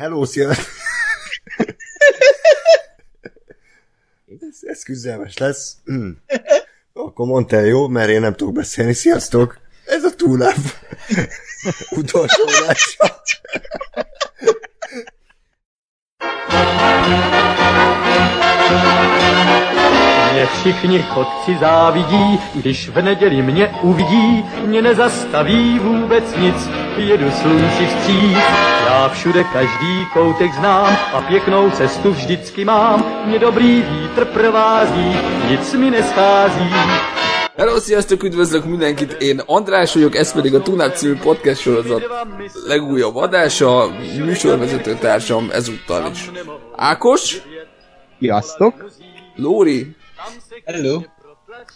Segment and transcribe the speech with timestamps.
[0.00, 0.48] Hello, szia!
[4.26, 5.76] ez, ez küzdelmes lesz.
[5.90, 6.10] Mm.
[6.92, 8.92] Akkor mondta jó, mert én nem tudok beszélni.
[8.92, 9.58] Sziasztok!
[9.86, 10.56] Ez a túlább
[11.90, 13.22] utolsó adása.
[20.32, 26.56] Mě všichni chodci závidí, když v neděli mě uvidí, mě nezastaví vůbec nic,
[26.96, 28.75] jedu slunci vstříc.
[29.06, 35.16] Já všude každý koutek znám a pěknou cestu vždycky mám, mě dobrý vítr provází,
[35.50, 36.70] nic mi neschází.
[37.56, 42.02] Hello, sziasztok, üdvözlök mindenkit, én András vagyok, ez pedig a Tunát című podcast sorozat
[42.66, 43.90] legújabb adása,
[44.24, 46.30] műsorvezető társam ezúttal is.
[46.76, 47.42] Ákos,
[48.18, 48.90] Sziasztok!
[49.36, 49.96] Lóri
[50.64, 51.02] Hello!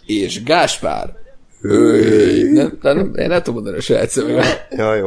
[0.07, 1.30] és Gáspár.
[1.61, 4.67] Nem, nem, én nem tudom mondani a saját személyet.
[4.71, 5.07] Ja, jó.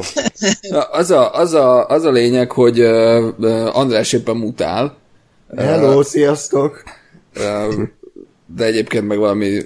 [0.92, 4.98] Az, a, az, a, az a lényeg, hogy uh, uh, András éppen mutál,
[5.58, 6.84] Hello, sziasztok!
[7.36, 7.74] uh,
[8.56, 9.60] de egyébként meg valami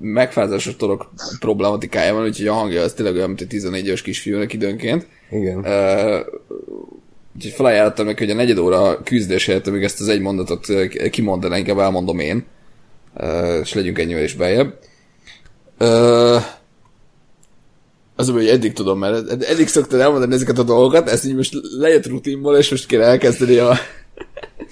[0.00, 4.52] megfázásos torok problematikája van, úgyhogy a hangja az tényleg olyan, mint egy 14 éves kisfiúnak
[4.52, 5.06] időnként.
[5.30, 5.58] Igen.
[5.58, 6.26] Uh,
[7.36, 11.08] úgyhogy felajánlottam neki, hogy a negyed óra küzdés helyett, amíg ezt az egy mondatot uh,
[11.10, 12.44] kimondaná, inkább elmondom én,
[13.14, 14.78] uh, és legyünk ennyivel is beljebb.
[15.80, 16.42] Uh,
[18.16, 21.52] az hogy eddig tudom, mert ed- eddig szoktad elmondani ezeket a dolgokat, ezt így most
[21.78, 23.78] lejött rutinból, és most kéne elkezdeni a...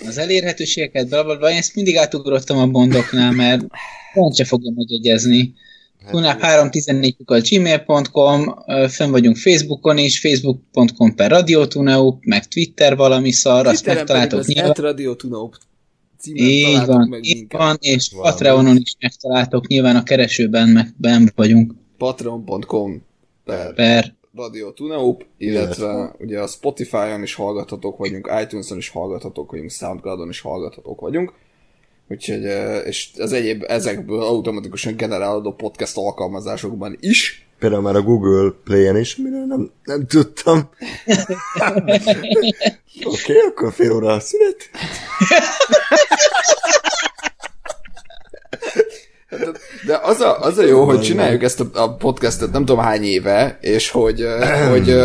[0.07, 3.65] Az elérhetőségeket, bla, bla, bla, én ezt mindig átugrottam a bondoknál, mert
[4.15, 5.55] pont se fogja megjegyezni.
[6.11, 7.17] Tunap 314
[7.49, 8.55] gmail.com,
[8.89, 14.47] fönn vagyunk Facebookon is, facebook.com per radiotuneup, meg Twitter valami szar, azt Twitteren pedig megtaláltok
[14.47, 14.73] nyilván.
[14.73, 15.57] Radio Tunaup
[16.19, 17.61] címen Így van, meg így minket.
[17.61, 18.31] van, és Valami.
[18.31, 21.75] Patreonon is megtaláltok, nyilván a keresőben meg benn vagyunk.
[21.99, 23.03] patreon.com
[23.45, 29.71] per Per Radio Tunaup, illetve ugye a Spotify-on is hallgathatók vagyunk, iTunes-on is hallgathatók vagyunk,
[29.71, 31.33] Soundcloud-on is hallgathatók vagyunk.
[32.09, 32.45] Úgyhogy,
[32.85, 37.49] és az egyéb ezekből automatikusan generálódó podcast alkalmazásokban is.
[37.59, 40.59] Például már a Google Play-en is, miről nem, nem tudtam.
[43.05, 44.71] Oké, okay, akkor fél óra a szünet.
[49.87, 53.03] De az a, az a jó, hogy csináljuk ezt a, a podcastet nem tudom hány
[53.03, 54.27] éve, és hogy,
[54.71, 54.97] hogy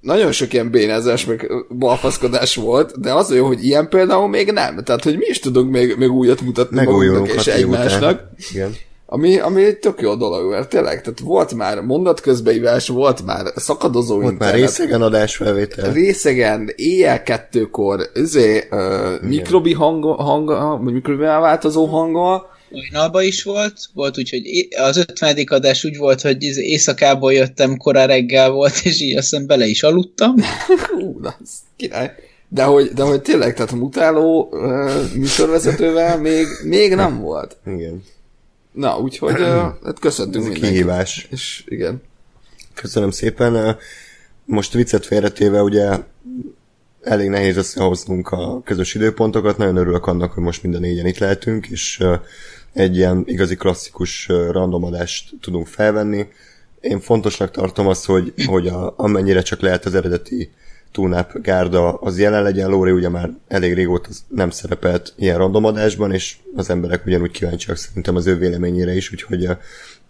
[0.00, 4.50] nagyon sok ilyen bénázás, meg balfaszkodás volt, de az a jó, hogy ilyen például még
[4.50, 4.84] nem.
[4.84, 7.82] Tehát, hogy mi is tudunk még, még újat mutatni Megújulunk magunknak és év után.
[7.82, 8.22] egymásnak.
[8.52, 8.76] Igen.
[9.12, 14.20] Ami, ami egy tök jó dolog, mert tényleg, tehát volt már mondatközbeívás, volt már szakadozó
[14.20, 15.92] Volt már internet, részegen adásfelvétel.
[15.92, 20.48] részegen, éjjel kettőkor, izé, uh, mikrobi hang, hang,
[20.84, 25.36] vagy mikrobi változó hanggal, hajnalba is volt, volt úgy, hogy az 50.
[25.46, 29.82] adás úgy volt, hogy izé éjszakából jöttem, korán reggel volt, és így aztán bele is
[29.82, 30.34] aludtam.
[30.98, 32.14] Hú, na, ez király.
[32.48, 37.56] De hogy, de hogy tényleg, tehát a mutáló uh, műsorvezetővel még, még nem volt.
[37.66, 38.02] Igen.
[38.72, 39.48] Na, úgyhogy uh,
[39.84, 40.70] hát köszöntünk Ez mindenkit.
[40.70, 41.26] kihívás.
[41.30, 42.02] És igen.
[42.74, 43.76] Köszönöm szépen.
[44.44, 45.98] Most viccet félretéve, ugye
[47.02, 49.56] elég nehéz összehoznunk a közös időpontokat.
[49.56, 52.04] Nagyon örülök annak, hogy most mind a négyen itt lehetünk, és
[52.72, 56.26] egy ilyen igazi klasszikus randomadást tudunk felvenni.
[56.80, 60.50] Én fontosnak tartom azt, hogy, hogy a, amennyire csak lehet az eredeti
[60.92, 62.68] túnáp gárda az jelen legyen.
[62.68, 68.16] Lóri ugye már elég régóta nem szerepelt ilyen randomadásban, és az emberek ugyanúgy kíváncsiak szerintem
[68.16, 69.52] az ő véleményére is, úgyhogy ö,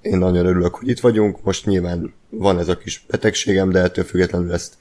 [0.03, 1.43] én nagyon örülök, hogy itt vagyunk.
[1.43, 4.75] Most nyilván van ez a kis betegségem, de ettől függetlenül ezt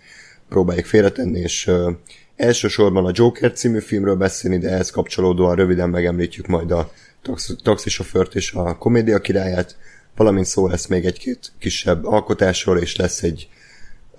[0.50, 1.92] próbáljuk félretenni, és uh,
[2.36, 8.36] elsősorban a Joker című filmről beszélni, de ehhez kapcsolódóan röviden megemlítjük majd a tax- taxisofőrt
[8.36, 9.78] és a komédia királyát,
[10.16, 13.50] valamint szó lesz még egy-két kisebb alkotásról, és lesz egy,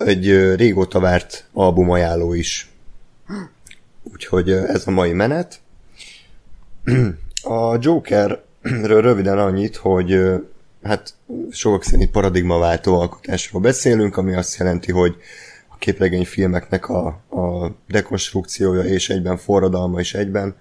[0.05, 2.71] egy régóta várt album ajánló is.
[4.03, 5.59] Úgyhogy ez a mai menet.
[7.43, 10.19] A Jokerről röviden annyit, hogy
[10.83, 11.13] hát
[11.51, 15.15] sokak szerint paradigmaváltó alkotásról beszélünk, ami azt jelenti, hogy
[15.67, 20.55] a képregényfilmeknek a, a dekonstrukciója és egyben forradalma is egyben,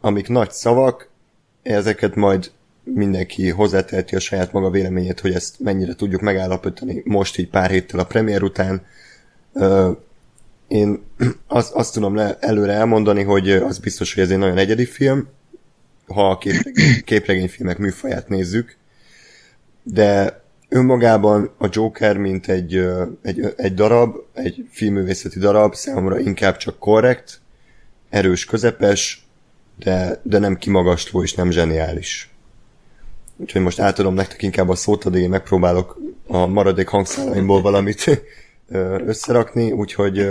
[0.00, 1.08] amik nagy szavak,
[1.62, 2.50] ezeket majd
[2.84, 8.00] mindenki hozzáteheti a saját maga véleményét, hogy ezt mennyire tudjuk megállapítani most így pár héttel
[8.00, 8.82] a premier után.
[10.68, 11.02] Én
[11.46, 15.28] azt, azt tudom le, előre elmondani, hogy az biztos, hogy ez egy nagyon egyedi film,
[16.06, 18.76] ha a képregény, képregényfilmek műfaját nézzük,
[19.82, 22.84] de önmagában a Joker, mint egy,
[23.22, 27.40] egy, egy darab, egy filmművészeti darab, számomra inkább csak korrekt,
[28.10, 29.26] erős, közepes,
[29.78, 32.29] de, de nem kimagasló és nem zseniális.
[33.40, 38.22] Úgyhogy most átadom nektek inkább a szót, addig én megpróbálok a maradék hangszálaimból valamit
[39.06, 40.26] összerakni, úgyhogy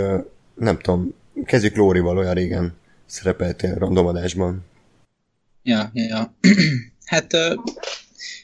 [0.54, 1.14] nem tudom,
[1.44, 2.74] kezdjük Lórival, olyan régen
[3.06, 4.64] szerepeltél randomadásban.
[5.62, 6.34] Ja, ja,
[7.04, 7.36] hát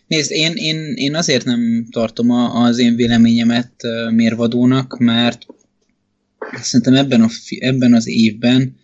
[0.06, 3.72] nézd, én, én, én azért nem tartom az én véleményemet
[4.10, 5.46] mérvadónak, mert
[6.52, 7.28] szerintem ebben, a,
[7.58, 8.76] ebben az évben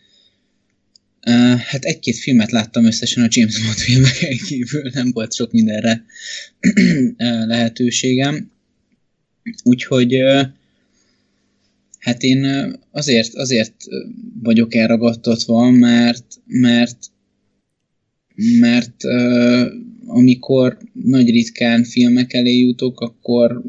[1.59, 6.05] hát egy-két filmet láttam összesen a James Bond filmeken kívül, nem volt sok mindenre
[7.47, 8.51] lehetőségem.
[9.63, 10.17] Úgyhogy
[11.99, 13.75] hát én azért, azért
[14.43, 17.11] vagyok elragadtatva, mert, mert
[18.61, 19.05] mert
[20.07, 23.63] amikor nagy ritkán filmek elé jutok, akkor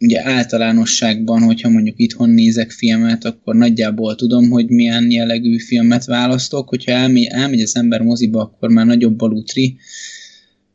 [0.00, 6.68] ugye általánosságban, hogyha mondjuk itthon nézek filmet, akkor nagyjából tudom, hogy milyen jellegű filmet választok.
[6.68, 9.76] Hogyha elmegy, elmegy az ember moziba, akkor már nagyobb a.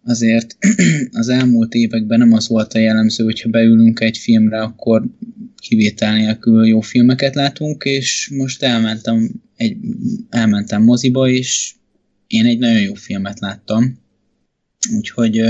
[0.03, 0.57] Azért
[1.11, 5.05] az elmúlt években nem az volt a jellemző, hogyha beülünk egy filmre, akkor
[5.57, 9.77] kivétel nélkül jó filmeket látunk, és most elmentem, egy,
[10.29, 11.73] elmentem moziba, és
[12.27, 13.99] én egy nagyon jó filmet láttam.
[14.95, 15.41] Úgyhogy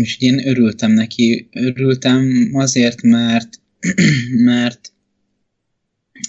[0.00, 1.48] Úgyhogy én örültem neki.
[1.52, 3.60] Örültem azért, mert,
[4.50, 4.92] mert,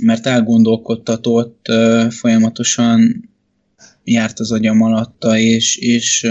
[0.02, 1.66] mert elgondolkodtatott,
[2.10, 3.30] folyamatosan
[4.04, 6.28] járt az agyam alatta, és, és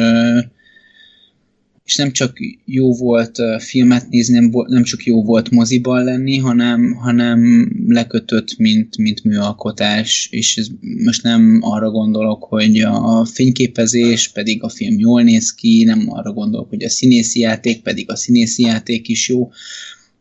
[1.90, 7.70] és nem csak jó volt filmet nézni, nem, csak jó volt moziban lenni, hanem, hanem
[7.86, 10.66] lekötött, mint, mint műalkotás, és ez
[11.04, 16.32] most nem arra gondolok, hogy a fényképezés pedig a film jól néz ki, nem arra
[16.32, 19.50] gondolok, hogy a színészi játék pedig a színészi játék is jó,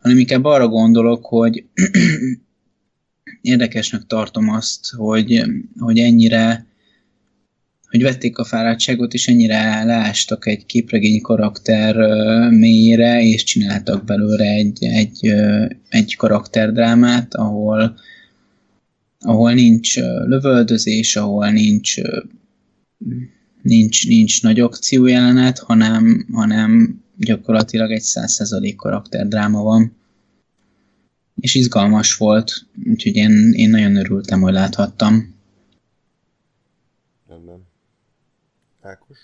[0.01, 1.63] hanem inkább arra gondolok, hogy
[3.41, 5.43] érdekesnek tartom azt, hogy,
[5.79, 6.68] hogy ennyire
[7.89, 11.95] hogy vették a fáradtságot, és ennyire leástak egy képregény karakter
[12.49, 15.33] mélyére, és csináltak belőle egy, egy,
[15.89, 17.97] egy karakterdrámát, ahol,
[19.19, 21.95] ahol nincs lövöldözés, ahol nincs,
[23.61, 29.97] nincs, nincs nagy akciójelenet, hanem, hanem gyakorlatilag egy százszerzalék karakterdráma van.
[31.35, 35.38] És izgalmas volt, úgyhogy én, én nagyon örültem, hogy láthattam.
[38.89, 39.17] Ákos?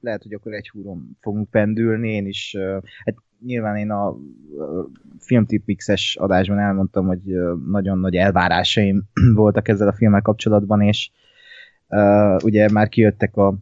[0.00, 2.56] Lehet, hogy akkor egy húron fogunk pendülni, én is,
[3.04, 4.16] hát nyilván én a
[5.18, 7.34] filmtipixes adásban elmondtam, hogy
[7.66, 9.02] nagyon nagy elvárásaim
[9.34, 11.10] voltak ezzel a filmmel kapcsolatban, és
[12.42, 13.54] ugye már kijöttek a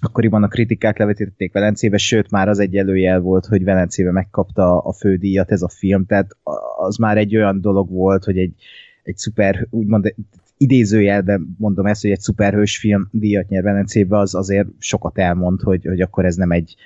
[0.00, 4.92] akkoriban a kritikák levetítették Velencébe, sőt már az egy előjel volt, hogy Velencébe megkapta a
[4.92, 6.36] fődíjat ez a film, tehát
[6.78, 8.54] az már egy olyan dolog volt, hogy egy,
[9.02, 10.14] egy szuper, úgymond
[10.58, 15.84] idézőjelben mondom ezt, hogy egy szuperhős film díjat nyer Velencébe, az azért sokat elmond, hogy,
[15.84, 16.76] hogy akkor ez nem egy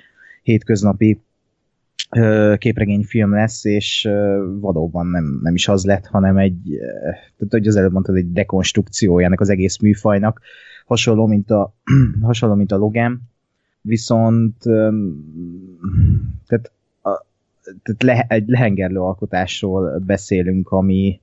[0.43, 1.19] hétköznapi
[2.57, 4.09] képregényfilm lesz, és
[4.59, 6.61] valóban nem, nem is az lett, hanem egy,
[7.37, 10.41] tehát hogy az előbb mondtad, egy dekonstrukciójának az egész műfajnak,
[10.85, 11.73] hasonló, mint a,
[12.21, 13.21] hasonló, mint a Logan,
[13.81, 14.55] viszont
[16.47, 16.71] tehát,
[17.01, 17.25] a,
[17.83, 21.21] tehát le, egy lehengerlő alkotásról beszélünk, ami,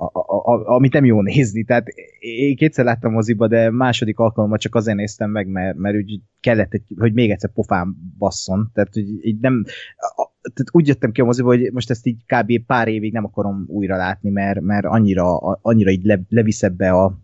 [0.00, 1.64] a, a, amit nem jó nézni.
[1.64, 1.88] Tehát
[2.18, 6.72] én kétszer láttam moziba, de második alkalommal csak azért néztem meg, mert, mert úgy kellett,
[6.72, 8.70] egy, hogy még egyszer pofám basszon.
[8.74, 9.64] Tehát hogy így nem,
[9.96, 12.66] a, tehát úgy jöttem ki a moziba, hogy most ezt így kb.
[12.66, 17.18] pár évig nem akarom újra látni, mert, mert annyira, annyira így le, levisz ebbe a,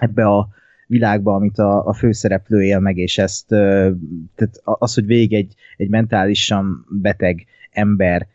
[0.00, 0.48] ebbe a
[0.86, 5.88] világba, amit a, a főszereplő él meg, és ezt, tehát az, hogy végig egy, egy
[5.88, 8.26] mentálisan beteg ember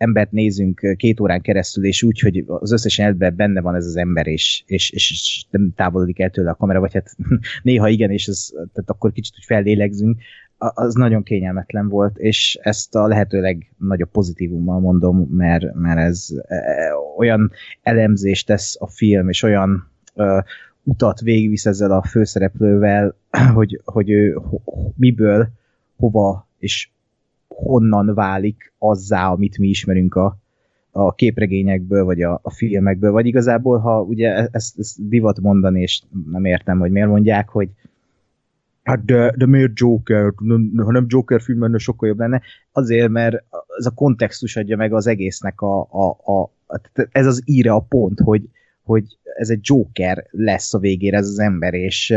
[0.00, 3.96] embert nézünk két órán keresztül, és úgy, hogy az összes jelenetben benne van ez az
[3.96, 7.16] ember, és, és, és nem távolodik el tőle a kamera, vagy hát
[7.62, 10.20] néha igen, és ez, tehát akkor kicsit úgy fellélegzünk,
[10.58, 16.92] az nagyon kényelmetlen volt, és ezt a lehetőleg nagyobb pozitívummal mondom, mert, mert ez e,
[17.16, 17.50] olyan
[17.82, 20.38] elemzést tesz a film, és olyan ö,
[20.82, 23.14] utat végigvisz ezzel a főszereplővel,
[23.54, 24.38] hogy, hogy ő
[24.96, 25.48] miből,
[25.96, 26.90] hova és
[27.62, 30.36] honnan válik azzá, amit mi ismerünk a,
[30.90, 35.80] a képregényekből, vagy a, a filmekből, vagy igazából, ha ugye e-, ezt, ezt divat mondani,
[35.80, 37.68] és nem értem, hogy miért mondják, hogy
[38.82, 40.32] hát de, de miért Joker?
[40.76, 42.40] Ha nem Joker film lenne, sokkal jobb lenne.
[42.72, 43.44] Azért, mert
[43.78, 47.86] ez a kontextus adja meg az egésznek a, a, a, a ez az íre a
[47.88, 48.48] pont, hogy,
[48.90, 49.04] hogy
[49.36, 52.10] ez egy Joker lesz a végére ez az ember, és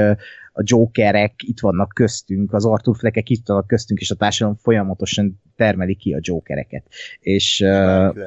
[0.54, 5.42] a Jokerek itt vannak köztünk, az Arthur Fleckek itt vannak köztünk, és a társadalom folyamatosan
[5.56, 6.84] termeli ki a Jokereket.
[7.20, 8.16] És, uh,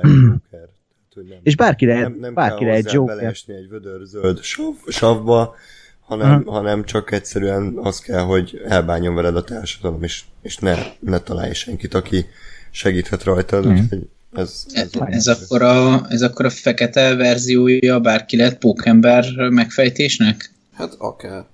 [1.15, 1.39] Joker.
[1.43, 3.17] És bárki lehet, nem, nem bárki kell lehet Joker.
[3.17, 5.55] beleesni egy vödör zöld sav, savba,
[6.01, 6.55] hanem, uh-huh.
[6.55, 11.53] hanem csak egyszerűen az kell, hogy elbánjon veled a társadalom, és, és ne, ne találj
[11.53, 12.25] senkit, aki
[12.71, 13.75] segíthet rajtad, Mhm.
[13.75, 19.49] úgyhogy ez, Ez, ez, ez, akkor a, ez akkor a fekete verziója bárki lett pókember
[19.51, 20.53] megfejtésnek?
[20.73, 21.45] Hát akár.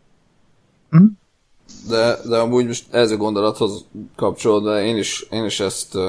[0.91, 1.05] Mhm.
[1.89, 3.85] De, de amúgy most ez a gondolathoz
[4.17, 6.05] kapcsolódva én is, én is ezt uh,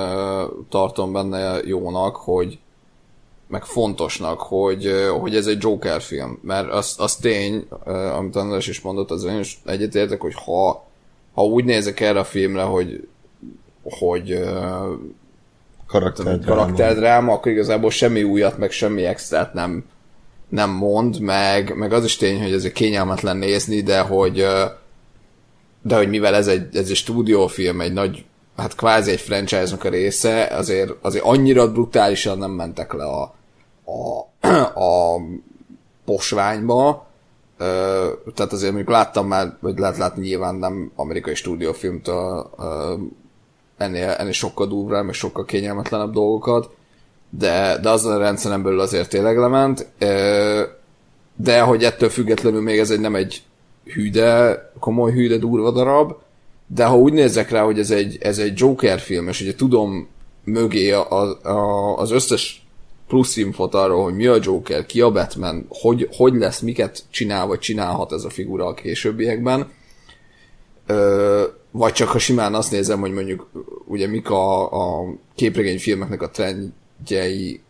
[0.70, 2.60] tartom benne jónak, hogy
[3.48, 8.36] meg fontosnak, hogy, uh, hogy ez egy Joker film, mert az, az tény, uh, amit
[8.36, 10.86] András is mondott, az én is egyetértek, hogy ha,
[11.34, 13.08] ha úgy nézek erre a filmre, hogy
[13.84, 15.00] hogy uh,
[16.00, 16.39] karakter.
[16.45, 19.85] karakterdráma, akkor igazából semmi újat, meg semmi extrát nem,
[20.50, 24.45] nem mond, meg, meg az is tény, hogy ez egy kényelmetlen nézni, de hogy
[25.83, 28.25] de hogy mivel ez egy, ez egy stúdiófilm, egy nagy,
[28.57, 33.21] hát kvázi egy franchise-nak a része, azért, azért annyira brutálisan nem mentek le a,
[33.85, 34.47] a,
[34.83, 35.19] a
[36.05, 37.07] posványba,
[38.33, 42.50] tehát azért mondjuk láttam már, vagy lehet látni nyilván nem amerikai stúdiófilmtől
[43.83, 46.69] ennél, ennél sokkal durvább, meg sokkal kényelmetlenebb dolgokat,
[47.29, 49.87] de, de azon a rendszeren belül azért tényleg lement,
[51.35, 53.41] de hogy ettől függetlenül még ez egy nem egy
[53.85, 56.13] hűde, komoly hűde durva darab,
[56.67, 60.07] de ha úgy nézek rá, hogy ez egy, ez egy Joker film, és ugye tudom
[60.43, 62.67] mögé a, a, az összes
[63.07, 67.47] plusz infot arról, hogy mi a Joker, ki a Batman, hogy, hogy lesz, miket csinál,
[67.47, 69.71] vagy csinálhat ez a figura a későbbiekben,
[71.75, 73.50] vagy csak ha simán azt nézem, hogy mondjuk
[73.86, 77.62] ugye mik a, a képregényfilmeknek a trendjei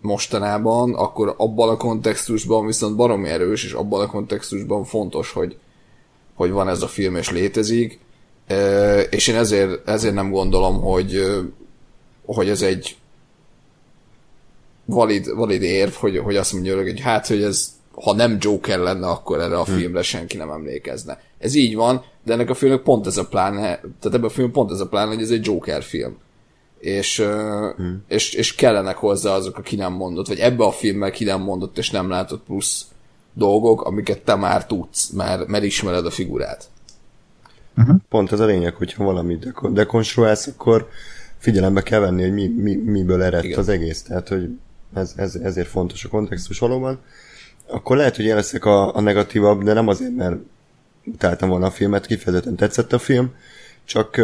[0.00, 5.56] mostanában, akkor abban a kontextusban viszont baromi erős, és abban a kontextusban fontos, hogy,
[6.34, 7.98] hogy van ez a film és létezik,
[9.10, 11.22] és én ezért, ezért nem gondolom, hogy,
[12.24, 12.96] hogy ez egy
[14.84, 19.06] valid, valid érv, hogy, hogy azt mondja, hogy hát, hogy ez ha nem Joker lenne,
[19.06, 21.20] akkor erre a filmre senki nem emlékezne.
[21.38, 24.50] Ez így van, de ennek a filmnek pont ez a pláne, tehát ebben a film
[24.50, 26.16] pont ez a pláne, hogy ez egy Joker film.
[26.78, 27.22] És,
[27.76, 28.04] hmm.
[28.08, 31.40] és, és kellenek hozzá azok a ki nem mondott, vagy ebbe a filmben ki nem
[31.40, 32.86] mondott és nem látott plusz
[33.32, 36.68] dolgok, amiket te már tudsz, mert, mert ismered a figurát.
[38.08, 40.88] Pont ez a lényeg, hogyha valamit deko- dekonstruálsz, akkor
[41.38, 43.44] figyelembe kell venni, hogy mi, mi, miből eredt.
[43.44, 43.58] Igen.
[43.58, 44.02] az egész.
[44.02, 44.58] Tehát, hogy
[44.94, 46.98] ez, ez, ezért fontos a kontextus valóban.
[47.66, 50.36] Akkor lehet, hogy én leszek a, a negatívabb, de nem azért, mert
[51.12, 53.34] utáltam volna a filmet, kifejezetten tetszett a film,
[53.84, 54.20] csak,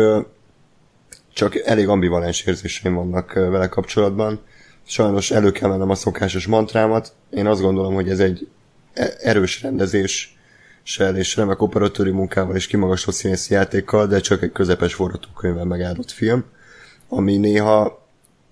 [1.32, 4.40] csak elég ambivalens érzéseim vannak vele kapcsolatban.
[4.86, 7.12] Sajnos elő kell mennem a szokásos mantrámat.
[7.30, 8.48] Én azt gondolom, hogy ez egy
[8.94, 14.94] e- erős rendezéssel és remek operatőri munkával és kimagasló színészi játékkal, de csak egy közepes
[14.94, 16.44] forgatókönyvvel megáldott film,
[17.08, 18.02] ami néha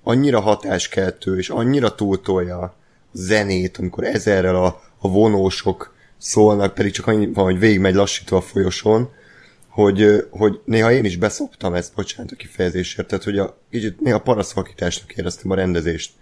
[0.02, 2.74] annyira hatáskeltő és annyira túltolja a
[3.12, 5.91] zenét, amikor ezerrel a, a vonósok
[6.22, 9.10] szólnak, pedig csak annyi van, hogy végigmegy lassítva a folyosón,
[9.68, 14.18] hogy, hogy néha én is beszoptam ezt, bocsánat a kifejezésért, tehát hogy a, kicsit néha
[14.18, 16.12] paraszalkításnak éreztem a rendezést.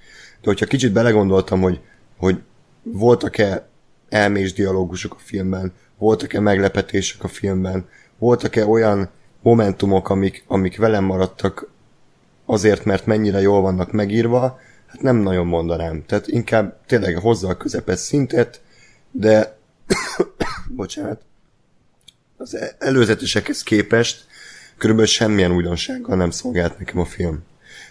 [0.41, 1.81] De hogyha kicsit belegondoltam, hogy,
[2.17, 2.41] hogy
[2.83, 3.69] voltak-e
[4.09, 7.89] elmés dialógusok a filmben, voltak-e meglepetések a filmben,
[8.19, 9.11] voltak-e olyan
[9.43, 11.71] momentumok, amik, amik velem maradtak
[12.47, 16.05] azért, mert mennyire jól vannak megírva, hát nem nagyon mondanám.
[16.07, 18.61] Tehát inkább tényleg hozza a közepes szintet,
[19.11, 19.59] de
[20.77, 21.23] bocsánat,
[22.37, 24.27] az e- előzetesekhez képest
[24.79, 27.43] körülbelül semmilyen újdonsággal nem szolgált nekem a film.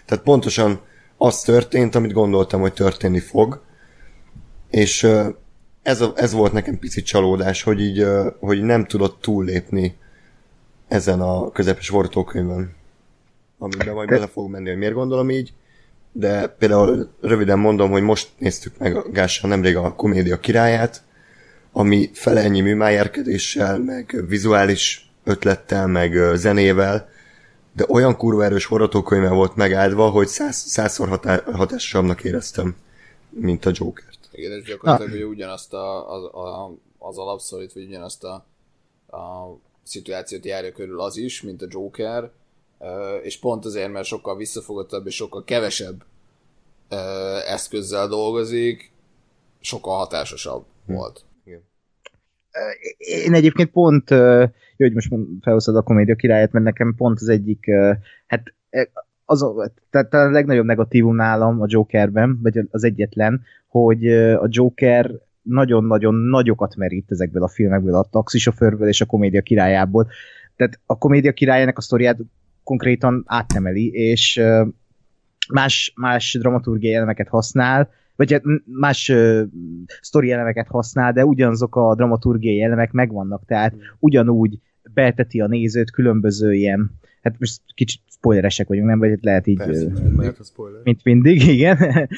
[0.04, 0.80] Tehát pontosan
[1.16, 3.62] az történt, amit gondoltam, hogy történni fog,
[4.70, 5.06] és
[5.82, 8.06] ez, a, ez volt nekem picit csalódás, hogy így,
[8.40, 9.96] hogy nem tudott túllépni
[10.88, 12.74] ezen a közepes forgatókönyvön.
[13.58, 15.52] Amiben majd bele fog menni, hogy miért gondolom így,
[16.12, 21.02] de például röviden mondom, hogy most néztük meg Gással nemrég a komédia királyát,
[21.72, 27.08] ami fele ennyi műmájárkedéssel, meg vizuális ötlettel, meg zenével,
[27.72, 32.76] de olyan kurva erős forgatókönyvvel volt megáldva, hogy száz, százszor hatá, hatásosabbnak éreztem,
[33.30, 34.18] mint a Jokert.
[34.32, 38.46] Igen, és gyakorlatilag ugye ugyanazt a, az, a, az alapszorít, vagy ugyanazt a,
[39.16, 42.30] a szituációt járja körül az is, mint a Joker,
[43.22, 46.04] és pont azért, mert sokkal visszafogottabb és sokkal kevesebb
[47.46, 48.92] eszközzel dolgozik,
[49.60, 51.24] sokkal hatásosabb volt.
[52.98, 57.66] Én egyébként pont, jó, hogy most felhozod a komédia királyát, mert nekem pont az egyik,
[58.26, 58.42] hát
[59.24, 59.46] az
[59.90, 65.10] tehát a legnagyobb negatívum nálam a Jokerben, vagy az egyetlen, hogy a Joker
[65.42, 70.08] nagyon-nagyon nagyokat merít ezekből a filmekből, a taxisofőrből és a komédia királyából.
[70.56, 72.18] Tehát a komédia királyának a sztoriát
[72.64, 74.42] konkrétan átnemeli, és
[75.52, 77.90] más, más dramaturgiai elemeket használ,
[78.20, 79.42] vagy hát más uh,
[80.00, 84.58] sztori elemeket használ, de ugyanazok a dramaturgiai elemek megvannak, tehát ugyanúgy
[84.94, 86.90] belteti a nézőt különböző ilyen
[87.22, 88.98] hát most kicsit spoileresek vagyunk, nem?
[88.98, 89.56] Vagy lehet így...
[89.56, 89.90] Persze,
[90.44, 90.80] spoiler.
[90.84, 92.08] mint mindig, igen.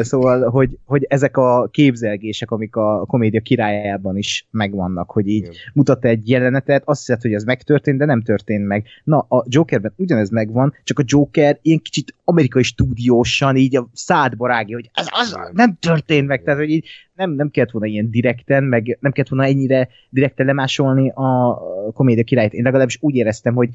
[0.00, 5.54] Szóval, hogy, hogy ezek a képzelgések, amik a komédia királyában is megvannak, hogy így Igen.
[5.72, 8.86] mutat egy jelenetet, azt hiszed, hogy ez megtörtént, de nem történt meg.
[9.04, 14.46] Na, a Jokerben ugyanez megvan, csak a Joker ilyen kicsit amerikai stúdiósan így a szádba
[14.46, 18.10] rágja, hogy ez az nem történt meg, tehát hogy így nem, nem kellett volna ilyen
[18.10, 21.58] direkten, meg nem kellett volna ennyire direkten lemásolni a
[21.92, 22.52] komédia királyt.
[22.52, 23.68] Én legalábbis úgy éreztem, hogy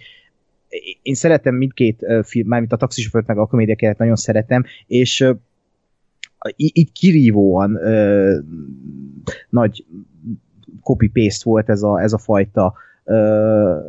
[1.01, 5.33] én szeretem mindkét film, mármint a taxisofőrt meg a komédia királyt nagyon szeretem, és
[6.55, 8.37] így kirívóan ö,
[9.49, 9.85] nagy
[10.81, 13.79] copy-paste volt ez a, ez a fajta ö,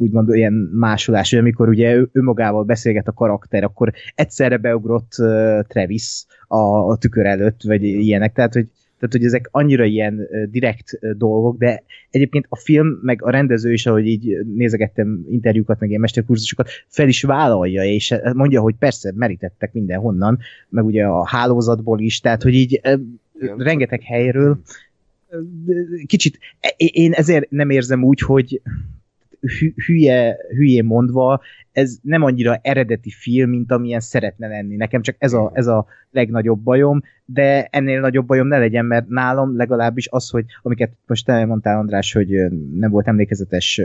[0.00, 5.60] úgymond ilyen másolás, hogy amikor ugye ő, önmagával beszélget a karakter, akkor egyszerre beugrott uh,
[5.62, 8.68] Travis a, a tükör előtt, vagy ilyenek, tehát hogy,
[9.00, 13.86] tehát, hogy ezek annyira ilyen direkt dolgok, de egyébként a film, meg a rendező is,
[13.86, 19.72] ahogy így nézegettem interjúkat, meg ilyen mesterkurzusokat, fel is vállalja, és mondja, hogy persze merítettek
[19.72, 20.38] mindenhonnan,
[20.68, 22.80] meg ugye a hálózatból is, tehát, hogy így
[23.56, 24.60] rengeteg helyről.
[26.06, 26.38] Kicsit,
[26.76, 28.60] én ezért nem érzem úgy, hogy
[29.40, 31.40] hü- hülye, hülyén mondva,
[31.72, 34.76] ez nem annyira eredeti film, mint amilyen szeretne lenni.
[34.76, 39.08] Nekem csak ez a, ez a legnagyobb bajom, de ennél nagyobb bajom ne legyen, mert
[39.08, 42.28] nálam legalábbis az, hogy amiket most te mondtál, András, hogy
[42.74, 43.80] nem volt emlékezetes,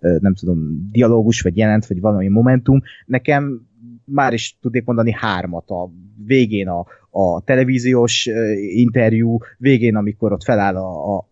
[0.00, 3.66] nem tudom, dialógus, vagy jelent, vagy valami momentum, nekem
[4.04, 5.90] már is tudnék mondani hármat a
[6.26, 11.28] végén a, a televíziós interjú, végén, amikor ott feláll a, a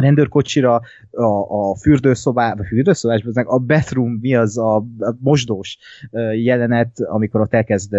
[0.00, 5.78] rendőrkocsira, a, a fürdőszobá, vagy fürdőszobás, meg a bathroom, mi az a, a mosdós
[6.34, 7.96] jelenet, amikor ott elkezd,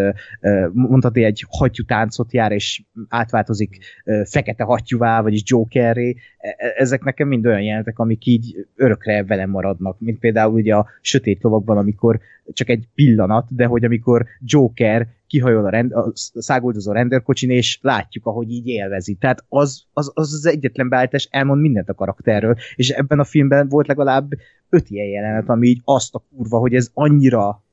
[0.72, 3.78] mondhatni egy hattyútáncot jár, és átváltozik
[4.24, 6.16] fekete hattyúvá, vagyis Jokerré.
[6.38, 10.76] E- e- Ezek nekem mind olyan jelenetek, amik így örökre velem maradnak, mint például ugye
[10.76, 12.20] a sötét lovakban, amikor
[12.54, 18.26] csak egy pillanat, de hogy amikor Joker kihajol a, rend, a száguldozó rendőrkocsin, és látjuk,
[18.26, 19.14] ahogy így élvezi.
[19.14, 23.68] Tehát az az, az, az egyetlen beállítás elmond mindent a karakterről, és ebben a filmben
[23.68, 24.32] volt legalább
[24.70, 27.64] öt ilyen jelenet, ami így azt a kurva, hogy ez annyira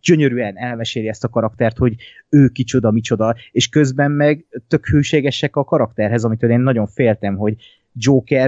[0.00, 1.94] gyönyörűen elmeséli ezt a karaktert, hogy
[2.28, 7.56] ő kicsoda, micsoda, és közben meg tök hűségesek a karakterhez, amitől én nagyon féltem, hogy
[7.98, 8.46] Joker,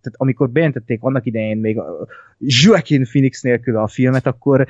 [0.00, 1.80] tehát amikor bejelentették annak idején még
[2.38, 4.66] Joaquin Phoenix nélkül a filmet, akkor,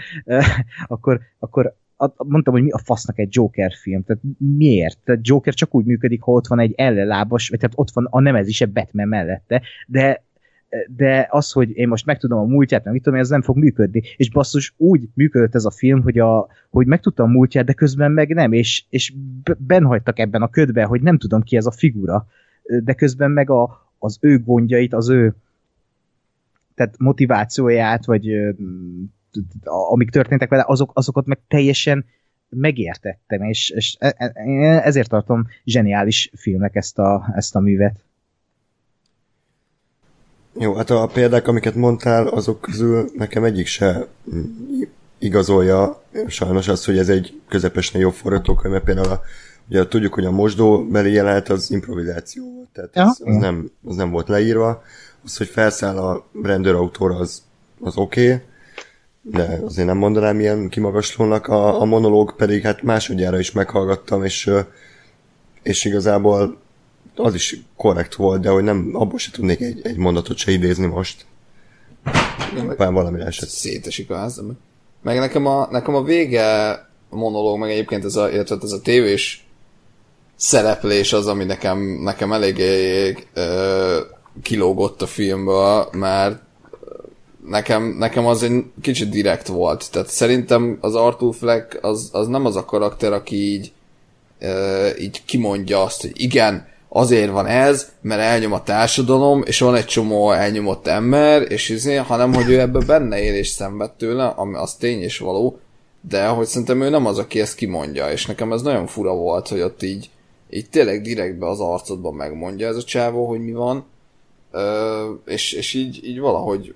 [0.86, 1.74] akkor, akkor
[2.16, 4.22] mondtam, hogy mi a fasznak egy Joker film, tehát
[4.56, 4.98] miért?
[5.04, 8.20] Tehát Joker csak úgy működik, ha ott van egy ellenlábas, vagy tehát ott van a
[8.20, 10.22] nemezise Batman mellette, de
[10.96, 14.02] de az, hogy én most megtudom a múltját, meg mit tudom, ez nem fog működni.
[14.16, 18.12] És basszus, úgy működött ez a film, hogy, a, hogy megtudtam a múltját, de közben
[18.12, 19.12] meg nem, és, és
[19.58, 22.26] benhagytak ebben a ködben, hogy nem tudom ki ez a figura,
[22.84, 25.34] de közben meg a, az ő gondjait, az ő
[26.74, 28.30] tehát motivációját, vagy
[29.62, 32.04] amik történtek vele, azok, azokat meg teljesen
[32.48, 38.04] megértettem, és, és e- e- ezért tartom zseniális filmnek ezt a, ezt a művet.
[40.58, 44.42] Jó, hát a példák, amiket mondtál, azok közül nekem egyik se mm,
[45.18, 49.20] igazolja sajnos azt, hogy ez egy közepesnél jobb forgatókönyv, mert például a,
[49.72, 53.38] ugye tudjuk, hogy a mosdóbeli jelenet az improvizáció volt, tehát Ja, ez, az, igen.
[53.38, 54.82] nem, az nem volt leírva.
[55.24, 57.42] Az, hogy felszáll a rendőrautóra, az,
[57.80, 58.40] az oké, okay,
[59.22, 64.50] de azért nem mondanám ilyen kimagaslónak, a, a monológ pedig hát másodjára is meghallgattam, és,
[65.62, 66.58] és igazából
[67.16, 70.86] az is korrekt volt, de hogy nem, abból se tudnék egy, egy mondatot se idézni
[70.86, 71.26] most.
[72.76, 73.48] Pár valami esett.
[73.48, 74.54] Szétesik a ház, de-
[75.02, 76.70] Meg nekem a, nekem a vége
[77.08, 79.46] a monológ, meg egyébként ez a, illetve ez a tévés
[80.42, 83.98] szereplés az, ami nekem, nekem eléggé ö,
[84.42, 86.40] kilógott a filmből, mert
[87.46, 89.90] nekem, nekem az egy kicsit direkt volt.
[89.90, 93.72] Tehát szerintem az Arthur Fleck az, az nem az a karakter, aki így,
[94.38, 99.74] ö, így kimondja azt, hogy igen, azért van ez, mert elnyom a társadalom, és van
[99.74, 104.26] egy csomó elnyomott ember, és izé, hanem hogy ő ebbe benne él és szenved tőle,
[104.26, 105.58] ami az tény és való,
[106.08, 109.48] de hogy szerintem ő nem az, aki ezt kimondja, és nekem ez nagyon fura volt,
[109.48, 110.10] hogy ott így,
[110.54, 113.84] így tényleg direktbe az arcodban megmondja ez a csávó, hogy mi van,
[114.50, 116.74] Ö, és, és így, így valahogy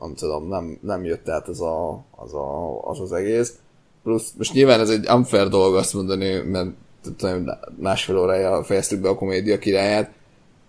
[0.00, 3.54] nem tudom, nem, nem jött át az, a, az, a, az az egész.
[4.02, 6.68] Plusz most nyilván ez egy unfair dolog azt mondani, mert
[7.02, 7.44] tudom,
[7.80, 10.10] másfél órája fejeztük be a komédia királyát,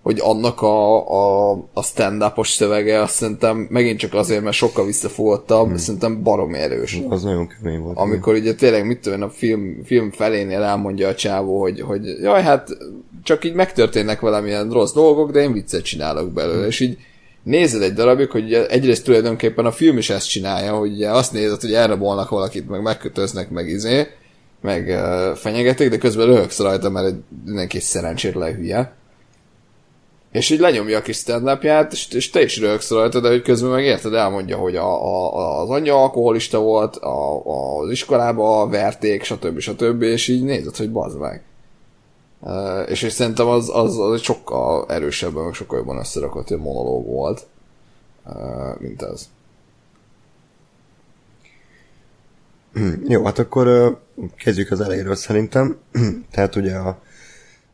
[0.09, 5.67] hogy annak a, a, a stand-upos szövege azt szerintem megint csak azért, mert sokkal visszafogottabb,
[5.67, 5.77] hmm.
[5.77, 6.99] szerintem barom erős.
[7.09, 7.97] Az nagyon kemény volt.
[7.97, 12.41] Amikor ugye tényleg, mit tudom, a film, film felénél elmondja a csávó, hogy, hogy jaj,
[12.41, 12.69] hát
[13.23, 16.97] csak így megtörténnek velem ilyen rossz dolgok, de én viccet csinálok belőle, és így
[17.43, 21.61] nézed egy darabig, hogy egyrészt tulajdonképpen a film is ezt csinálja, hogy ugye azt nézed,
[21.61, 24.07] hogy elrabolnak valakit, meg megkötöznek, meg izé,
[24.61, 28.97] meg uh, fenyegetik, de közben röhögsz rajta, mert mindenki szerencsétlen hülye.
[30.31, 31.59] És így lenyomja a kis stand
[31.91, 35.61] és, és te is röhögsz rajta, de hogy közben meg érted, elmondja, hogy a, a,
[35.61, 39.59] az anyja alkoholista volt, a, a, az iskolába verték, stb.
[39.59, 40.01] stb.
[40.01, 41.43] És így nézed, hogy bazd meg.
[42.41, 47.05] Uh, és, és szerintem az, az, az sokkal erősebben, meg sokkal jobban összerakott egy monológ
[47.05, 47.47] volt,
[48.25, 49.29] uh, mint ez.
[53.07, 53.97] Jó, hát akkor
[54.37, 55.77] kezdjük az elejéről szerintem.
[56.31, 56.99] Tehát ugye a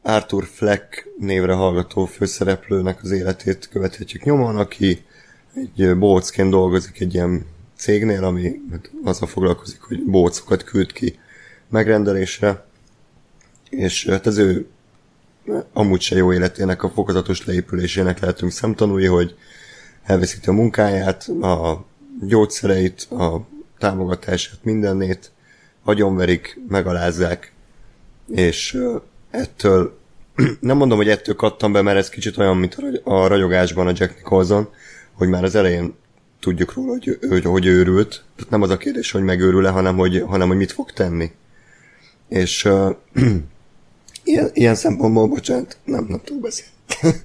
[0.07, 5.05] Arthur Fleck névre hallgató főszereplőnek az életét követhetjük nyomon, aki
[5.53, 11.19] egy bócként dolgozik egy ilyen cégnél, ami hát azzal foglalkozik, hogy bócokat küld ki
[11.69, 12.65] megrendelésre,
[13.69, 14.67] és hát az ő
[15.73, 19.35] amúgy se jó életének a fokozatos leépülésének lehetünk szemtanúi, hogy
[20.03, 21.85] elveszíti a munkáját, a
[22.21, 25.31] gyógyszereit, a támogatását, mindennét,
[25.83, 27.53] agyonverik, megalázzák,
[28.27, 28.77] és
[29.35, 29.97] ettől,
[30.59, 34.15] nem mondom, hogy ettől kattam be, mert ez kicsit olyan, mint a ragyogásban a Jack
[34.15, 34.69] Nicholson,
[35.13, 35.93] hogy már az elején
[36.39, 38.23] tudjuk róla, hogy, hogy, hogy őrült.
[38.35, 41.31] Tehát nem az a kérdés, hogy megőrül-e, hanem hogy, hanem hogy mit fog tenni.
[42.27, 42.95] És uh,
[44.23, 46.71] ilyen, ilyen szempontból, bocsánat, nem, nem tudok beszélni.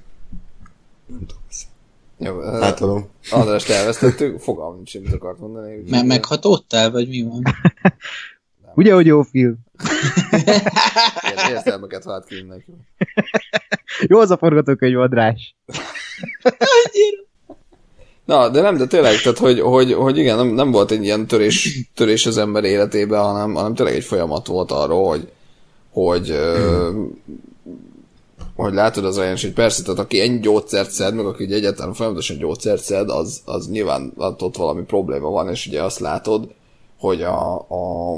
[1.12, 1.70] nem tudok beszélni.
[2.18, 3.09] Jó, Átadom.
[3.31, 5.83] Andrást elvesztettük, fogalmam nincs, mit akart mondani.
[5.88, 7.42] Me- meghatottál, vagy mi van?
[8.75, 9.59] Ugye, hogy jó film?
[11.35, 12.73] Ilyen értelmeket vált ki mindenki.
[14.07, 15.57] Jó az a forgatókönyv, András.
[18.25, 21.27] Na, de nem, de tényleg, tehát hogy, hogy, hogy igen, nem, nem volt egy ilyen
[21.27, 25.29] törés, törés az ember életében, hanem, hanem tényleg egy folyamat volt arról, hogy,
[25.93, 26.90] hogy, ö,
[28.57, 32.38] hogy látod az olyan, hogy persze, tehát aki ennyi gyógyszert szed, meg aki egyáltalán folyamatosan
[32.38, 36.49] gyógyszert szed, az, az nyilván ott valami probléma van, és ugye azt látod,
[36.99, 38.14] hogy a, a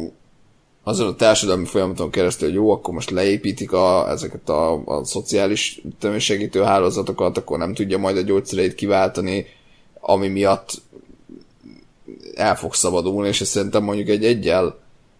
[0.82, 5.82] azon a társadalmi folyamaton keresztül, hogy jó, akkor most leépítik a, ezeket a, a szociális
[6.18, 9.46] segítő hálózatokat, akkor nem tudja majd a gyógyszereit kiváltani,
[10.00, 10.82] ami miatt
[12.34, 14.78] el fog szabadulni, és szerintem mondjuk egy egyel,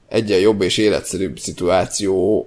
[0.09, 2.47] egyel jobb és életszerűbb szituáció,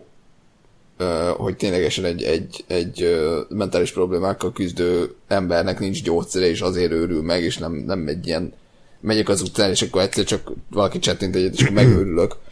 [1.37, 7.43] hogy ténylegesen egy, egy, egy mentális problémákkal küzdő embernek nincs gyógyszere, és azért őrül meg,
[7.43, 8.53] és nem, nem egy ilyen
[8.99, 12.35] megyek az utcán, és akkor egyszer csak valaki csettint egyet, és megőrülök.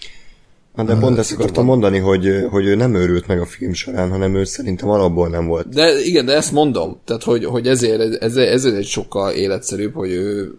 [0.75, 4.09] Na, de pont ezt akartam mondani, hogy, hogy ő nem őrült meg a film során,
[4.09, 5.69] hanem ő szerintem alapból nem volt.
[5.69, 6.99] De igen, de ezt mondom.
[7.05, 10.57] Tehát, hogy, hogy ezért, ez, ezért egy sokkal életszerűbb, hogy ő,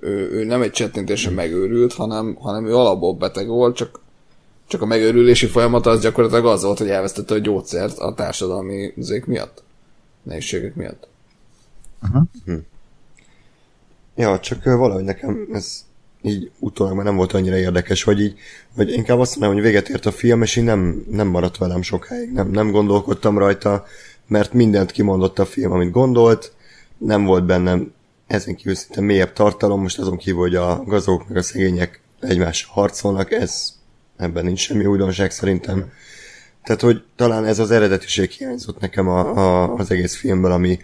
[0.00, 4.00] ő, ő nem egy csettintésen megőrült, hanem, hanem ő alapból beteg volt, csak,
[4.68, 9.24] csak a megőrülési folyamat az gyakorlatilag az volt, hogy elvesztette a gyógyszert a társadalmi zék
[9.24, 9.62] miatt.
[10.22, 11.08] Nehézségek miatt.
[12.00, 12.24] Aha.
[12.44, 12.54] Hm.
[14.16, 15.84] Ja, csak valahogy nekem ez
[16.24, 18.38] így utólag már nem volt annyira érdekes, vagy így,
[18.74, 21.82] vagy inkább azt mondanám, hogy véget ért a film, és így nem, nem maradt velem
[21.82, 23.84] sokáig, nem, nem gondolkodtam rajta,
[24.26, 26.52] mert mindent kimondott a film, amit gondolt,
[26.98, 27.92] nem volt bennem
[28.26, 32.64] ezen kívül szinte mélyebb tartalom, most azon kívül, hogy a gazdagok meg a szegények egymás
[32.64, 33.74] harcolnak, ez
[34.16, 35.92] ebben nincs semmi újdonság szerintem.
[36.62, 40.78] Tehát, hogy talán ez az eredetiség hiányzott nekem a, a, az egész filmből, ami,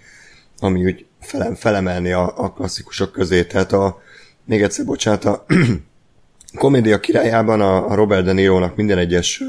[0.58, 3.44] ami úgy felem, felemelni a, a klasszikusok közé.
[3.44, 4.02] Tehát a,
[4.50, 5.44] még egyszer bocsánat, a
[6.62, 9.42] komédia királyában a, Robert De Niro-nak minden egyes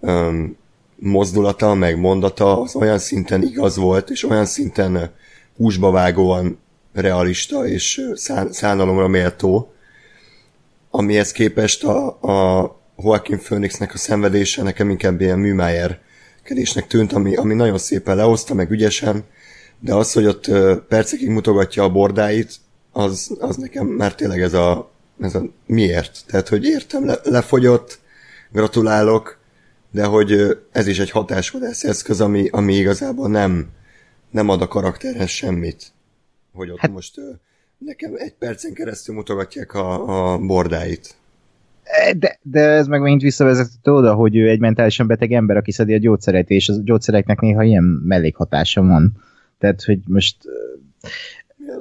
[0.00, 0.56] um,
[0.96, 5.10] mozdulata, meg mondata az olyan szinten igaz volt, és olyan szinten
[5.56, 6.58] húsba vágóan
[6.92, 9.72] realista és szán, szánalomra méltó,
[10.90, 16.00] amihez képest a, a Joaquin Phoenixnek a szenvedése nekem inkább ilyen műmájer
[16.42, 19.24] kedésnek tűnt, ami, ami nagyon szépen lehozta, meg ügyesen,
[19.80, 20.50] de az, hogy ott
[20.88, 22.60] percekig mutogatja a bordáit,
[22.92, 26.24] az, az nekem már tényleg ez a, ez a miért?
[26.26, 27.98] Tehát, hogy értem, le, lefogyott,
[28.52, 29.38] gratulálok,
[29.90, 33.68] de hogy ez is egy hatásvadász eszköz, ami, ami igazából nem,
[34.30, 35.92] nem ad a karakterhez semmit.
[36.52, 37.20] Hogy ott hát, most
[37.78, 41.16] nekem egy percen keresztül mutogatják a, a bordáit.
[42.16, 45.94] De, de ez meg megint visszavezetett oda, hogy ő egy mentálisan beteg ember, aki szedi
[45.94, 49.12] a gyógyszeret, és a gyógyszereknek néha ilyen mellékhatása van.
[49.58, 50.36] Tehát, hogy most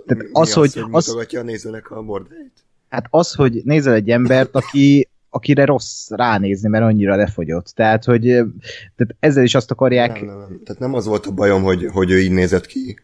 [0.05, 2.51] tehát mi az, az, hogy, hogy mutogatja az, a nézőnek a bordáit?
[2.89, 7.71] Hát az, hogy nézel egy embert, aki, akire rossz ránézni, mert annyira lefogyott.
[7.75, 8.21] Tehát, hogy
[8.95, 10.13] tehát ezzel is azt akarják...
[10.13, 10.61] Nem, nem, nem.
[10.63, 12.99] Tehát nem az volt a bajom, hogy, hogy ő így nézett ki,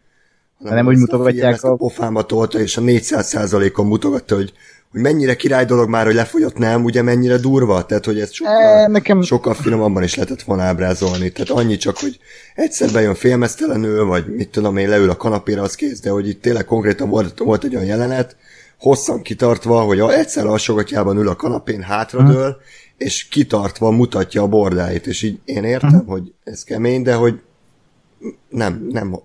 [0.58, 1.70] hanem, hanem hogy mutogatják a...
[1.70, 4.52] a pofáma tolta, és a 400%-on mutogatta, hogy,
[4.94, 8.62] hogy mennyire király dolog már, hogy lefogyott, nem, ugye mennyire durva, tehát hogy ez sokkal,
[8.62, 12.18] E, nekem- sokkal finomabban is lehetett volna ábrázolni, tehát annyi csak, hogy
[12.54, 16.42] egyszer bejön félmeztelenül, vagy mit tudom én, leül a kanapéra, az kész, de hogy itt
[16.42, 18.36] tényleg konkrétan volt, volt egy olyan jelenet,
[18.78, 22.56] hosszan kitartva, hogy egyszer alsogatjában ül a kanapén, hátradől,
[22.96, 27.40] és kitartva mutatja a bordáit, és így én értem, hogy ez kemény, de hogy
[28.48, 29.20] nem, nem,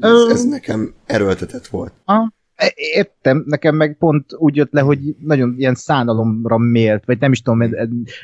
[0.00, 1.92] ez, ez nekem erőltetett volt.
[2.04, 2.28] Ah,
[2.74, 7.42] értem, nekem meg pont úgy jött le, hogy nagyon ilyen szánalomra mélt, vagy nem is
[7.42, 7.70] tudom, ez-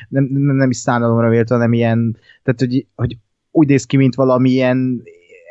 [0.09, 3.17] nem, nem, nem is szánalomra mélt, hanem ilyen, tehát hogy, hogy
[3.51, 5.03] úgy néz ki, mint valami ilyen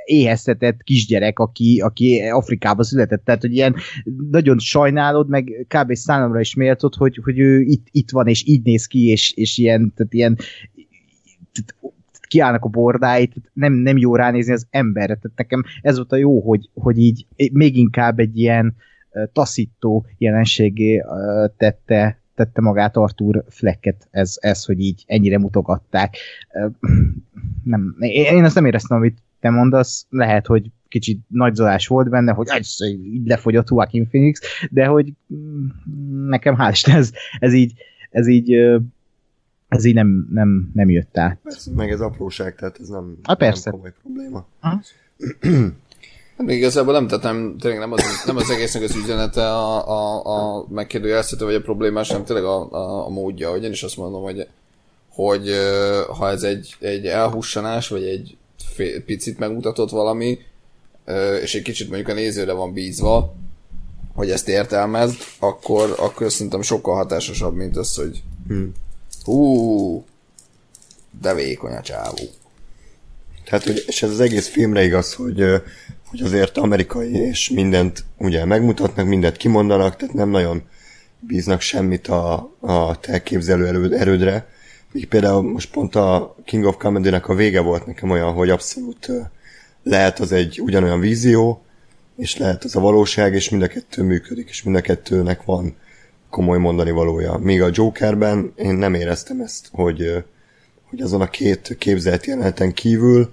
[0.04, 3.74] éheztetett kisgyerek, aki, aki Afrikába született, tehát hogy ilyen
[4.30, 5.94] nagyon sajnálod, meg kb.
[5.94, 9.58] szánalomra is méltod, hogy, hogy ő itt, itt van, és így néz ki, és, és
[9.58, 10.36] ilyen, tehát ilyen
[11.52, 11.93] tehát
[12.34, 15.14] kiállnak a bordáit, nem, nem jó ránézni az emberre.
[15.14, 18.74] Tehát nekem ez volt a jó, hogy, hogy így még inkább egy ilyen
[19.32, 21.04] taszító jelenségé
[21.56, 26.16] tette, tette magát Arthur Flecket, ez, ez, hogy így ennyire mutogatták.
[27.64, 32.46] Nem, én azt nem éreztem, amit te mondasz, lehet, hogy kicsit nagyzolás volt benne, hogy
[32.50, 35.66] ez így lefogyott Joaquin Phoenix, de hogy mm,
[36.28, 37.72] nekem hál' ez, ez így,
[38.10, 38.56] ez így
[39.74, 41.38] ez így nem, nem, nem jött át.
[41.42, 43.70] Persze, meg ez apróság, tehát ez nem, Hát persze.
[43.70, 44.46] nem komoly probléma.
[46.36, 49.88] Hát még igazából nem, tehát nem, tényleg nem az, nem az egésznek az üzenete a,
[49.88, 50.24] a,
[50.58, 53.96] a megkérdőjelezhető vagy a problémás, hanem tényleg a, a, a módja, hogy én is azt
[53.96, 54.46] mondom, hogy,
[55.08, 55.50] hogy
[56.18, 60.38] ha ez egy, egy elhussanás, vagy egy fél, picit megmutatott valami,
[61.42, 63.34] és egy kicsit mondjuk a nézőre van bízva,
[64.14, 68.72] hogy ezt értelmezd, akkor, akkor szerintem sokkal hatásosabb, mint az, hogy Hmm.
[69.24, 70.04] Hú,
[71.20, 72.22] de vékony a csávó.
[73.44, 75.44] Tehát, hogy, és ez az egész filmre igaz, hogy,
[76.04, 80.62] hogy azért amerikai, és mindent ugye megmutatnak, mindent kimondanak, tehát nem nagyon
[81.18, 84.48] bíznak semmit a, a te képzelő erőd, erődre.
[84.92, 89.10] Így például most pont a King of Comedy-nek a vége volt nekem olyan, hogy abszolút
[89.82, 91.64] lehet az egy ugyanolyan vízió,
[92.16, 95.76] és lehet az a valóság, és mind a kettő működik, és mind a kettőnek van
[96.34, 97.38] komoly mondani valója.
[97.38, 100.24] Míg a Jokerben én nem éreztem ezt, hogy,
[100.88, 103.32] hogy azon a két képzelt jeleneten kívül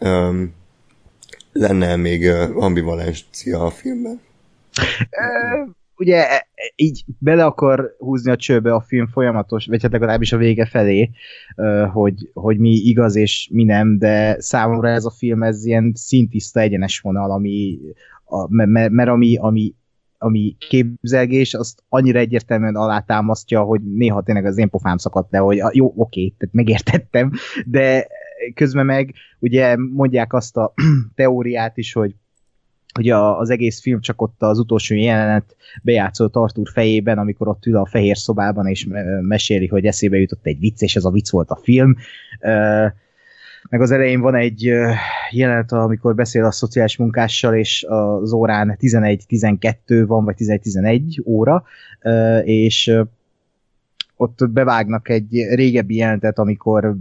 [0.00, 0.54] um,
[1.52, 4.20] lenne még ambivalencia a filmben.
[5.96, 10.32] ugye e- e- így bele akar húzni a csőbe a film folyamatos, vagy hát legalábbis
[10.32, 11.10] a vége felé,
[11.92, 16.60] hogy, hogy mi igaz és mi nem, de számomra ez a film ez ilyen szintiszta
[16.60, 17.78] egyenes vonal, ami,
[18.24, 19.74] a, mert, mert ami, ami,
[20.18, 25.62] ami képzelgés, azt annyira egyértelműen alátámasztja, hogy néha tényleg az én pofám szakadt le, hogy
[25.72, 27.32] jó, oké, tehát megértettem,
[27.66, 28.06] de
[28.54, 30.74] közben meg ugye mondják azt a
[31.14, 32.14] teóriát is, hogy
[32.94, 37.66] hogy a, az egész film csak ott az utolsó jelenet bejátszott Arthur fejében, amikor ott
[37.66, 41.10] ül a fehér szobában, és me- meséli, hogy eszébe jutott egy vicc, és ez a
[41.10, 41.96] vicc volt a film.
[42.40, 42.86] Ö,
[43.70, 44.62] Meg az elején van egy
[45.30, 51.64] jelenet, amikor beszél a szociális munkással, és az órán 11-12 van, vagy 11-11 óra,
[52.44, 53.00] és
[54.16, 56.96] ott bevágnak egy régebbi jelentet, amikor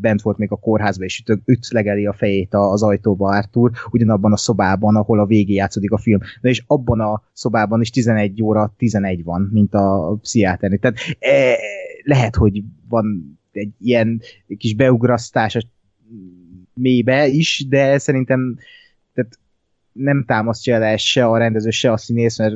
[0.00, 4.36] bent volt még a kórházban, és üt, ütlegeli a fejét az ajtóba Arthur, ugyanabban a
[4.36, 6.20] szobában, ahol a végé játszódik a film.
[6.40, 10.78] De és abban a szobában is 11 óra 11 van, mint a pszichiáternél.
[10.78, 11.56] Tehát e,
[12.02, 14.20] lehet, hogy van egy ilyen
[14.58, 15.60] kis beugrasztás a
[16.74, 18.58] mélybe is, de szerintem
[19.14, 19.38] tehát
[19.92, 22.54] nem támasztja el se a rendező, se a színész, mert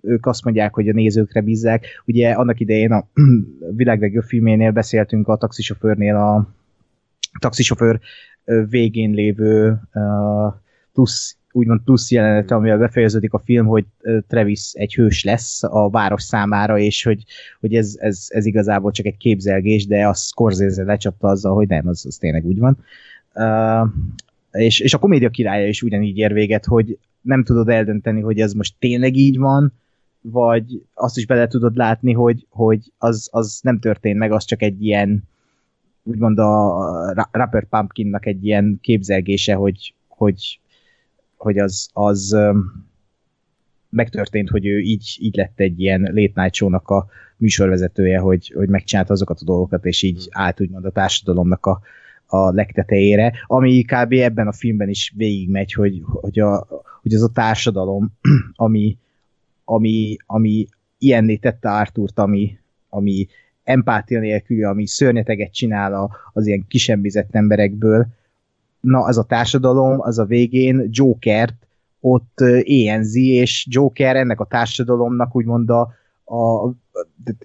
[0.00, 1.86] ők azt mondják, hogy a nézőkre bízzák.
[2.06, 3.08] Ugye annak idején a
[3.76, 6.54] világ legjobb filménél beszéltünk a taxisofőrnél a
[7.38, 8.00] taxisofőr
[8.68, 9.80] végén lévő
[10.92, 13.84] plusz úgymond plusz jelenet, amivel befejeződik a film, hogy
[14.28, 17.24] Travis egy hős lesz a város számára, és hogy,
[17.60, 21.88] hogy ez, ez, ez igazából csak egy képzelgés, de a Scorsese lecsapta azzal, hogy nem,
[21.88, 22.78] az, az tényleg úgy van.
[23.34, 23.88] Uh,
[24.52, 28.52] és, és a komédia királya is ugyanígy ér véget, hogy nem tudod eldönteni, hogy ez
[28.52, 29.72] most tényleg így van,
[30.20, 34.62] vagy azt is bele tudod látni, hogy, hogy az, az nem történt meg, az csak
[34.62, 35.22] egy ilyen
[36.02, 40.60] úgymond a Ra- Rapper Pumpkinnak egy ilyen képzelgése, hogy, hogy,
[41.38, 42.36] hogy az, az
[43.90, 48.68] megtörtént, hogy ő így, így lett egy ilyen late night show-nak a műsorvezetője, hogy, hogy
[48.68, 51.80] megcsinálta azokat a dolgokat, és így állt úgymond a társadalomnak a,
[52.26, 54.12] a legtetejére, ami kb.
[54.12, 56.66] ebben a filmben is végigmegy, hogy, hogy, a,
[57.02, 58.12] hogy az a társadalom,
[58.54, 58.96] ami,
[59.64, 60.66] ami, ami
[60.98, 63.26] ilyenné tette Artúrt, ami, ami
[63.62, 68.06] empátia nélkül, ami szörnyeteget csinál az ilyen kisembizett emberekből,
[68.80, 71.54] na az a társadalom, az a végén Jokert
[72.00, 75.80] ott ö, éhenzi, és Joker ennek a társadalomnak úgymond a,
[76.24, 76.72] a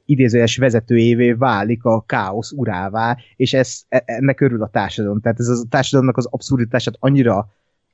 [0.06, 5.22] idézőes vezetőjévé válik a káosz urává, és ez, e, ennek örül a társadalom.
[5.22, 7.48] Tehát ez a társadalomnak az abszurditását annyira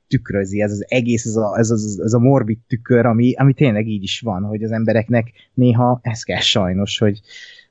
[0.08, 1.74] tükrözi, ez az egész, ez a, ez a,
[2.04, 6.22] ez a morbid tükör, ami, ami tényleg így is van, hogy az embereknek néha ez
[6.22, 7.20] kell sajnos, hogy,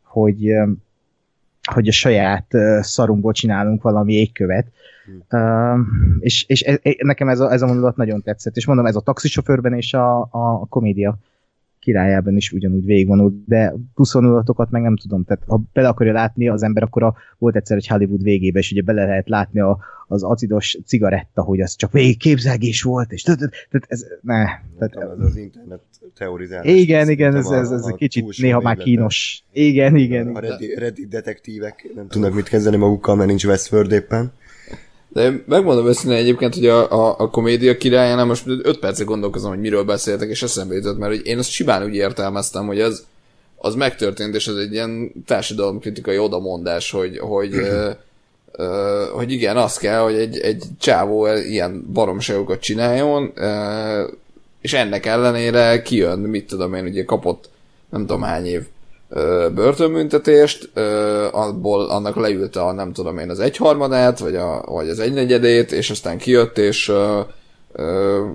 [0.04, 0.52] hogy,
[1.72, 2.46] hogy a saját
[2.82, 4.68] szarunkból csinálunk valami égkövet.
[5.06, 5.42] Hmm.
[5.42, 5.80] Uh,
[6.20, 8.96] és és e, e, nekem ez a, ez a mondat nagyon tetszett, és mondom, ez
[8.96, 11.18] a taxisofőrben és a, a komédia
[11.90, 16.64] királyában is ugyanúgy végigvonult, de pluszvonulatokat meg nem tudom, tehát ha bele akarja látni az
[16.64, 20.24] ember, akkor a, volt egyszer egy Hollywood végében, és ugye bele lehet látni a, az
[20.24, 23.40] acidos cigaretta, hogy az csak végig képzelgés volt, és tehát
[23.88, 24.46] ez, ne.
[24.80, 25.82] Tehát, ez az internet
[26.18, 26.66] teorizálás.
[26.66, 29.44] Igen, igen, ez, ez, ez kicsit néha már kínos.
[29.52, 30.36] Igen, igen.
[30.36, 30.40] A
[30.76, 34.32] Reddit detektívek nem tudnak mit kezdeni magukkal, mert nincs Westworld éppen.
[35.10, 39.60] De megmondom őszintén egyébként, hogy a, a, a komédia királyánál most 5 percig gondolkozom, hogy
[39.60, 43.04] miről beszéltek, és eszembe jutott, mert hogy én azt simán úgy értelmeztem, hogy ez
[43.58, 47.90] az megtörtént, és ez egy ilyen társadalomkritikai odamondás, hogy, hogy, ö,
[48.52, 54.08] ö, hogy igen, az kell, hogy egy, egy csávó ilyen baromságokat csináljon, ö,
[54.62, 57.50] és ennek ellenére kijön, mit tudom én, ugye kapott
[57.90, 58.66] nem tudom hány év
[59.54, 60.70] börtönbüntetést,
[61.32, 65.90] abból annak leülte a nem tudom én az egyharmadát, vagy, a, vagy az egynegyedét, és
[65.90, 66.92] aztán kijött, és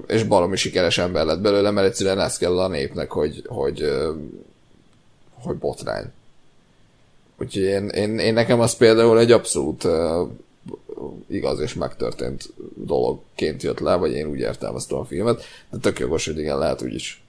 [0.07, 3.93] és baromi sikeres ember lett belőle, mert egyszerűen ez kell a népnek, hogy, hogy,
[5.35, 6.05] hogy botrány.
[7.39, 9.87] Úgyhogy én, én, én nekem az például egy abszolút
[11.27, 16.27] igaz és megtörtént dologként jött le, vagy én úgy értelmeztem a filmet, de tök jogos,
[16.27, 17.23] hogy igen, lehet úgy is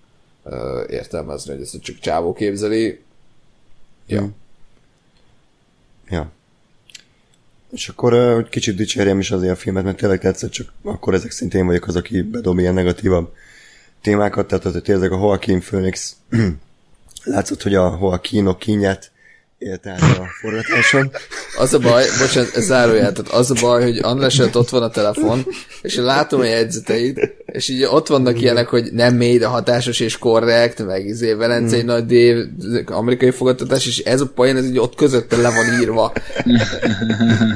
[0.89, 2.99] értelmezni, hogy ezt csak csávó képzeli,
[4.07, 4.21] Ja.
[4.21, 4.27] Mm.
[6.09, 6.31] Ja.
[7.71, 11.31] És akkor hogy kicsit dicsérjem is azért a filmet, mert tényleg tetszett, csak akkor ezek
[11.31, 13.33] szintén vagyok az, aki bedob ilyen negatívabb
[14.01, 16.15] témákat, tehát hogy tényleg a Joaquin Phoenix
[17.23, 19.11] látszott, hogy a Joaquinok kínját
[19.65, 21.11] élt át a forgatáson.
[21.57, 24.89] Az a baj, bocsánat, ez zárójel, tehát az a baj, hogy András ott van a
[24.89, 25.45] telefon,
[25.81, 29.99] és én látom a jegyzeteid, és így ott vannak ilyenek, hogy nem mély, de hatásos
[29.99, 31.85] és korrekt, meg izé, Velencei mm.
[31.85, 32.37] nagy dév,
[32.85, 36.11] amerikai fogadtatás, és ez a poén, ez így ott közötte le van írva.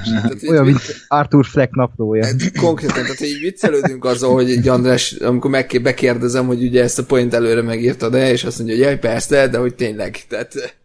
[0.07, 2.25] tehát, Olyan, mint Arthur Fleck naplója.
[2.25, 6.99] Hát, konkrétan, tehát így viccelődünk azzal, hogy egy András, amikor meg, bekérdezem, hogy ugye ezt
[6.99, 10.75] a point előre megírtad de és azt mondja, hogy jaj, persze, de hogy tényleg, tehát...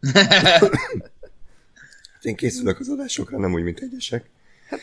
[2.25, 4.31] Én készülök az adásokra, nem úgy, mint egyesek.
[4.69, 4.81] Hát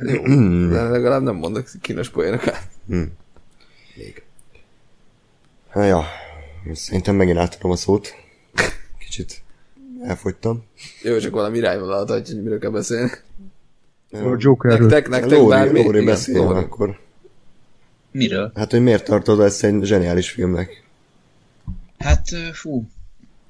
[0.00, 0.22] jó,
[0.72, 2.58] de legalább nem mondok kínos poénokat.
[2.86, 3.12] Hmm.
[3.96, 4.22] Még.
[5.68, 6.04] Hát ja,
[6.72, 8.14] szerintem megint átadom a szót.
[8.98, 9.42] Kicsit
[10.02, 10.64] elfogytam.
[11.02, 13.10] Jó, csak valami irányvonalat adj, hogy miről kell beszélni.
[14.10, 14.80] A Joker.
[14.80, 15.82] Nektek, nektek Lóri, bármi?
[15.82, 16.98] Lóri beszéljen akkor.
[18.10, 18.52] Miről?
[18.54, 20.84] Hát, hogy miért tartod ezt egy zseniális filmnek?
[21.98, 22.88] Hát, fú,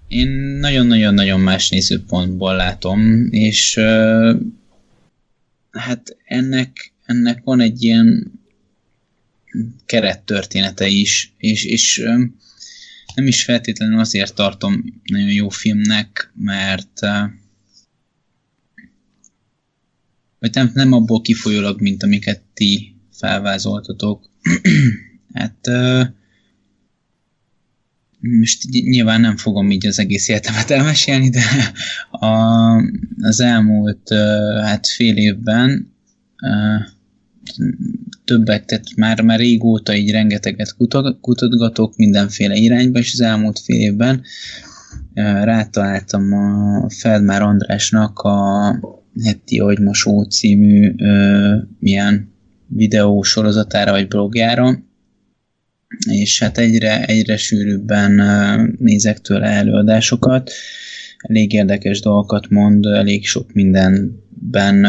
[0.09, 0.29] én
[0.61, 4.41] nagyon-nagyon-nagyon más nézőpontból látom, és uh,
[5.71, 8.33] hát ennek, ennek van egy ilyen
[9.87, 12.37] kerettörténete is, és, és um,
[13.15, 17.31] nem is feltétlenül azért tartom nagyon jó filmnek, mert uh,
[20.39, 24.31] vagy nem, nem abból kifolyólag, mint amiket ti felvázoltatok.
[25.35, 26.07] hát uh,
[28.39, 31.43] most nyilván nem fogom így az egész életemet elmesélni, de
[32.11, 32.27] a,
[33.21, 34.09] az elmúlt
[34.63, 35.93] hát fél évben
[38.25, 40.77] többek, tehát már, már régóta így rengeteget
[41.21, 44.23] kutatgatok mindenféle irányba, és az elmúlt fél évben
[45.43, 48.81] rátaláltam a Feldmár Andrásnak a
[49.25, 50.95] Heti Agymosó című
[51.79, 52.33] milyen
[52.67, 54.79] videósorozatára vagy blogjára,
[56.11, 58.13] és hát egyre, egyre sűrűbben
[58.79, 60.51] nézek tőle előadásokat,
[61.19, 64.87] elég érdekes dolgokat mond, elég sok mindenben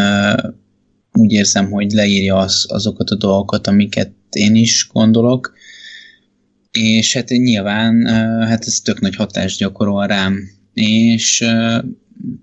[1.12, 5.54] úgy érzem, hogy leírja az, azokat a dolgokat, amiket én is gondolok,
[6.72, 8.06] és hát nyilván
[8.48, 10.38] hát ez tök nagy hatást gyakorol rám,
[10.74, 11.46] és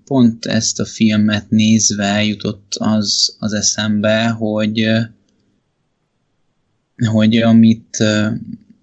[0.03, 4.87] pont ezt a filmet nézve jutott az, az eszembe, hogy
[7.05, 7.97] hogy amit,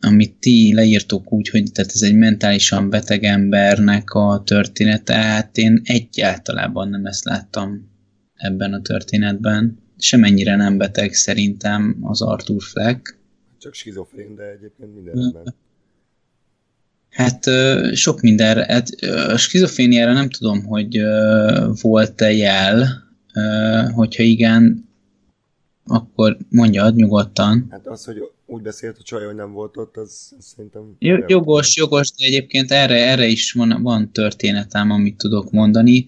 [0.01, 5.81] amit ti leírtok úgy, hogy tehát ez egy mentálisan beteg embernek a története, hát én
[5.85, 7.91] egyáltalában nem ezt láttam
[8.35, 9.79] ebben a történetben.
[9.99, 13.19] Semennyire nem beteg szerintem az Arthur Fleck.
[13.59, 15.55] Csak skizofrén, de egyébként mindenben.
[17.11, 17.51] Hát
[17.95, 18.65] sok minden.
[18.65, 18.89] Hát,
[19.29, 21.01] a skizofréniára nem tudom, hogy
[21.81, 22.89] volt-e jel,
[23.95, 24.89] hogyha igen,
[25.87, 27.67] akkor mondja, ad nyugodtan.
[27.71, 28.17] Hát az, hogy
[28.47, 30.97] úgy beszélt a csaj, hogy nem volt ott, az, az szerintem...
[31.27, 36.07] Jogos, jogos, de egyébként erre, erre is van, van történetem, amit tudok mondani.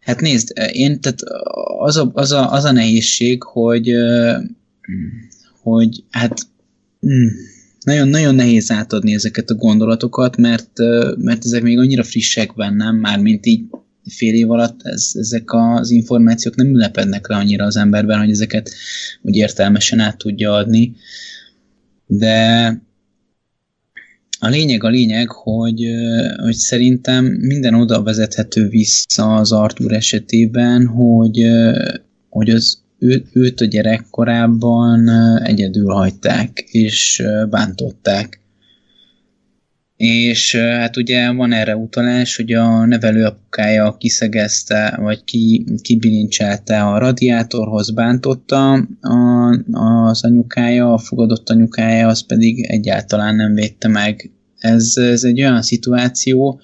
[0.00, 1.20] Hát nézd, én, tehát
[1.78, 3.90] az a, az a, az a nehézség, hogy,
[5.62, 6.38] hogy hát
[7.84, 10.78] nagyon-nagyon hm, nehéz átadni ezeket a gondolatokat, mert,
[11.16, 13.64] mert ezek még annyira frissek bennem, már mint így
[14.08, 18.70] fél év alatt ez, ezek az információk nem ülepednek le annyira az emberben, hogy ezeket
[19.22, 20.94] úgy értelmesen át tudja adni.
[22.06, 22.68] De
[24.38, 25.84] a lényeg a lényeg, hogy,
[26.36, 31.46] hogy szerintem minden oda vezethető vissza az Arthur esetében, hogy,
[32.28, 35.08] hogy az ő, őt a gyerekkorában
[35.42, 38.40] egyedül hagyták, és bántották.
[39.96, 47.90] És hát ugye van erre utalás, hogy a nevelőapukája kiszegezte, vagy ki, kibilincselte a radiátorhoz,
[47.90, 49.48] bántotta a,
[50.08, 54.30] az anyukája, a fogadott anyukája, az pedig egyáltalán nem védte meg.
[54.58, 56.60] Ez, ez egy olyan szituáció,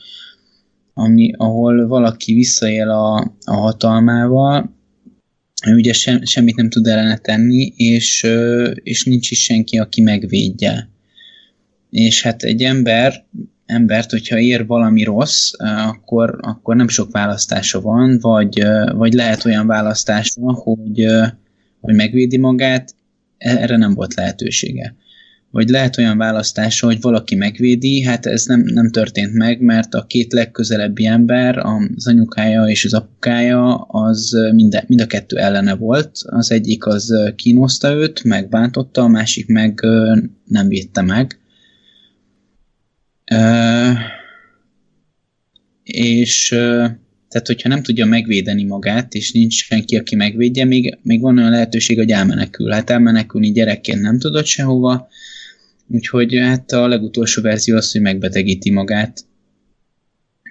[0.95, 4.77] ami, ahol valaki visszaél a, a hatalmával,
[5.75, 8.27] ugye sem, semmit nem tud ellene tenni, és,
[8.75, 10.92] és nincs is senki, aki megvédje
[11.93, 13.25] és hát egy ember,
[13.67, 18.63] embert, hogyha ér valami rossz, akkor, akkor nem sok választása van, vagy,
[18.93, 21.07] vagy lehet olyan választása, hogy,
[21.81, 22.95] hogy megvédi magát,
[23.39, 24.95] erre nem volt lehetősége.
[25.51, 30.07] Vagy lehet olyan választása, hogy valaki megvédi, hát ez nem, nem történt meg, mert a
[30.07, 36.11] két legközelebbi ember, az anyukája és az apukája, az mind, mind a kettő ellene volt.
[36.23, 39.81] Az egyik az kínoszta őt, megbántotta, a másik meg
[40.45, 41.37] nem védte meg
[45.83, 46.49] és
[47.33, 51.51] tehát, hogyha nem tudja megvédeni magát, és nincs senki, aki megvédje, még, még van olyan
[51.51, 52.71] lehetőség, hogy elmenekül.
[52.71, 55.09] Hát elmenekülni gyerekként nem tudott sehova,
[55.87, 59.25] úgyhogy hát a legutolsó verzió az, hogy megbetegíti magát.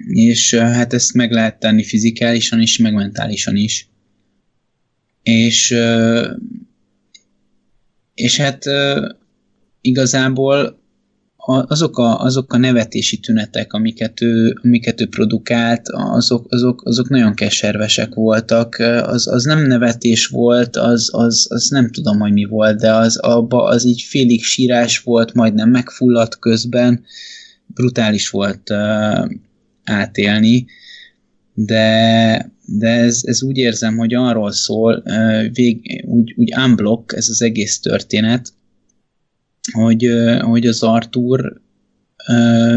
[0.08, 3.90] És hát ezt meg lehet tenni fizikálisan is, meg mentálisan is.
[5.24, 5.76] És,
[8.14, 8.66] és hát
[9.82, 10.81] igazából
[11.46, 17.34] azok a, azok a nevetési tünetek, amiket ő, amiket ő produkált, azok, azok, azok nagyon
[17.34, 18.76] keservesek voltak.
[19.04, 23.18] Az, az nem nevetés volt, az, az, az nem tudom, hogy mi volt, de az,
[23.18, 27.04] abba, az így félig sírás volt, majdnem megfulladt közben.
[27.68, 29.30] Brutális volt uh,
[29.84, 30.66] átélni,
[31.54, 37.30] de, de ez, ez úgy érzem, hogy arról szól, uh, vég, úgy, úgy unblock ez
[37.30, 38.54] az egész történet,
[39.72, 40.09] hogy,
[40.41, 41.62] hogy az Artur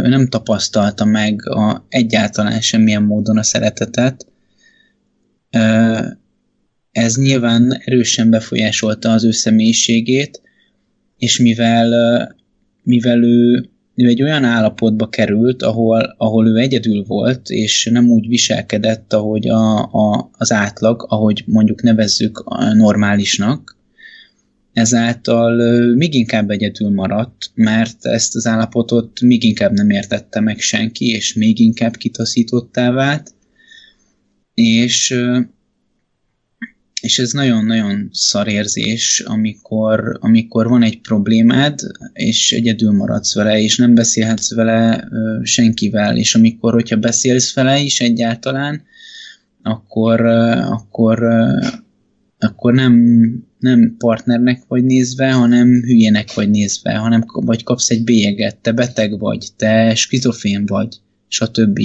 [0.02, 4.26] nem tapasztalta meg a, egyáltalán semmilyen módon a szeretetet.
[6.92, 10.42] Ez nyilván erősen befolyásolta az ő személyiségét,
[11.18, 12.34] és mivel,
[12.82, 18.28] mivel ő, ő egy olyan állapotba került, ahol, ahol ő egyedül volt, és nem úgy
[18.28, 23.76] viselkedett, ahogy a, a, az átlag, ahogy mondjuk nevezzük normálisnak,
[24.74, 25.56] ezáltal
[25.94, 31.34] még inkább egyedül maradt, mert ezt az állapotot még inkább nem értette meg senki, és
[31.34, 33.34] még inkább kitaszítottá vált,
[34.54, 35.14] és,
[37.00, 41.80] és ez nagyon-nagyon szarérzés, amikor, amikor van egy problémád,
[42.12, 45.08] és egyedül maradsz vele, és nem beszélhetsz vele
[45.42, 48.82] senkivel, és amikor, hogyha beszélsz vele is egyáltalán,
[49.62, 50.20] akkor,
[50.60, 51.28] akkor,
[52.38, 52.94] akkor nem,
[53.64, 59.18] nem partnernek vagy nézve, hanem hülyének vagy nézve, hanem vagy kapsz egy bélyeget, te beteg
[59.18, 60.96] vagy, te skizofén vagy,
[61.28, 61.78] stb.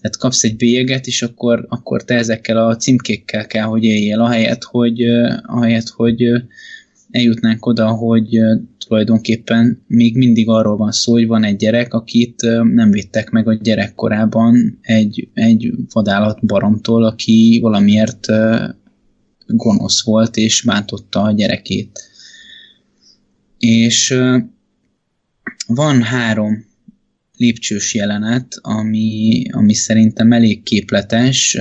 [0.00, 4.62] Tehát kapsz egy bélyeget, és akkor, akkor te ezekkel a címkékkel kell, hogy éljél, ahelyett,
[4.62, 5.02] hogy,
[5.42, 6.22] ahelyett, hogy
[7.10, 8.38] eljutnánk oda, hogy
[8.86, 12.42] tulajdonképpen még mindig arról van szó, hogy van egy gyerek, akit
[12.74, 18.26] nem vittek meg a gyerekkorában egy, egy vadállat baromtól, aki valamiért
[19.46, 22.00] gonosz volt, és bántotta a gyerekét.
[23.58, 24.14] És
[25.66, 26.64] van három
[27.36, 31.58] lépcsős jelenet, ami, ami szerintem elég képletes.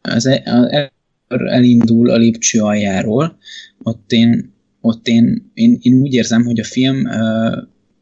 [0.00, 0.92] Az e,
[1.28, 3.38] elindul a lépcső aljáról,
[3.82, 7.08] ott én, ott én, én, én úgy érzem, hogy a film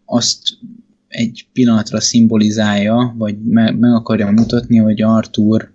[0.05, 0.41] azt
[1.09, 5.73] egy pillanatra szimbolizálja, vagy meg, meg akarja mutatni, hogy Arthur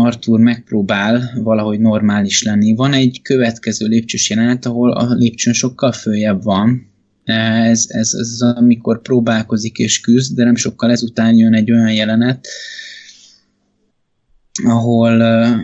[0.00, 2.74] Arthur megpróbál valahogy normális lenni.
[2.74, 6.88] Van egy következő lépcsős jelenet, ahol a lépcsőn sokkal följebb van.
[7.24, 12.46] Ez, ez, ez amikor próbálkozik és küzd, de nem sokkal ezután jön egy olyan jelenet,
[14.64, 15.58] ahol, uh,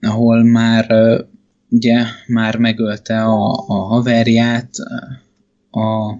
[0.00, 1.20] ahol már uh,
[1.68, 4.70] ugye már megölte a, a haverját,
[5.70, 6.18] a,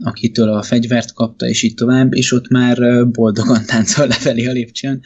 [0.00, 5.00] akitől a fegyvert kapta, és így tovább, és ott már boldogan táncol lefelé a lépcsőn.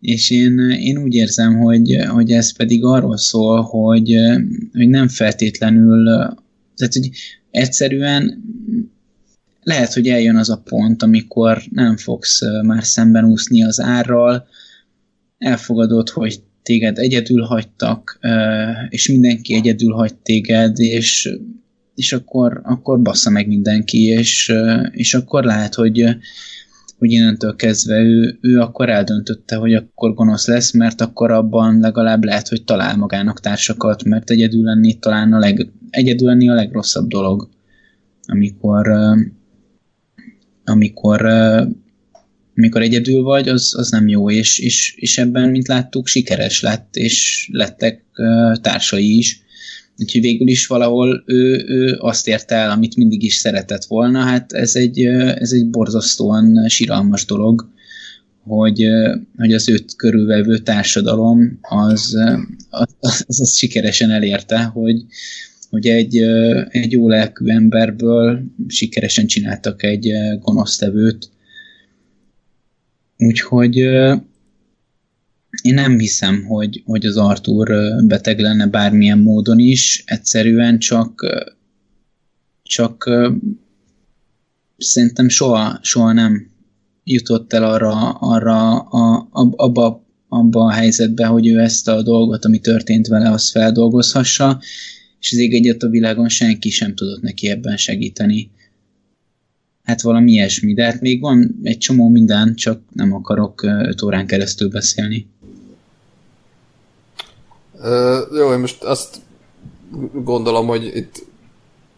[0.00, 4.14] És én, én úgy érzem, hogy, hogy ez pedig arról szól, hogy,
[4.72, 6.04] hogy nem feltétlenül,
[6.76, 7.10] tehát hogy
[7.50, 8.44] egyszerűen
[9.62, 14.46] lehet, hogy eljön az a pont, amikor nem fogsz már szemben úszni az árral,
[15.38, 18.18] elfogadod, hogy téged egyedül hagytak,
[18.88, 21.38] és mindenki egyedül hagy téged, és,
[21.98, 24.52] és akkor, akkor bassza meg mindenki, és,
[24.90, 26.04] és akkor lehet, hogy,
[26.98, 32.24] hogy innentől kezdve ő, ő akkor eldöntötte, hogy akkor gonosz lesz, mert akkor abban legalább
[32.24, 37.08] lehet, hogy talál magának társakat, mert egyedül lenni talán a leg, egyedül lenni a legrosszabb
[37.08, 37.48] dolog,
[38.26, 38.88] amikor
[40.64, 41.26] amikor
[42.56, 46.96] amikor egyedül vagy, az, az nem jó, és, és, és ebben, mint láttuk, sikeres lett,
[46.96, 48.04] és lettek
[48.60, 49.46] társai is.
[49.98, 54.20] Úgyhogy végül is valahol ő, ő azt érte el, amit mindig is szeretett volna.
[54.20, 57.68] Hát ez egy, ez egy borzasztóan siralmas dolog,
[58.42, 58.88] hogy,
[59.36, 62.14] hogy az őt körülvevő társadalom az,
[62.70, 65.04] az, az, az sikeresen elérte, hogy,
[65.70, 66.16] hogy egy,
[66.68, 71.30] egy jó lelkű emberből sikeresen csináltak egy gonosztevőt,
[73.18, 73.88] Úgyhogy
[75.62, 77.70] én nem hiszem, hogy, hogy az Arthur
[78.04, 81.26] beteg lenne bármilyen módon is, egyszerűen csak
[82.68, 83.10] csak
[84.76, 86.50] szerintem soha, soha nem
[87.04, 92.58] jutott el arra, arra a, abba, abba a helyzetbe, hogy ő ezt a dolgot, ami
[92.58, 94.60] történt vele, azt feldolgozhassa,
[95.20, 98.50] és az ég egyet a világon senki sem tudott neki ebben segíteni.
[99.82, 104.26] Hát valami ilyesmi, de hát még van egy csomó minden, csak nem akarok 5 órán
[104.26, 105.26] keresztül beszélni.
[107.82, 109.16] Uh, jó, én most azt
[110.12, 111.24] gondolom, hogy itt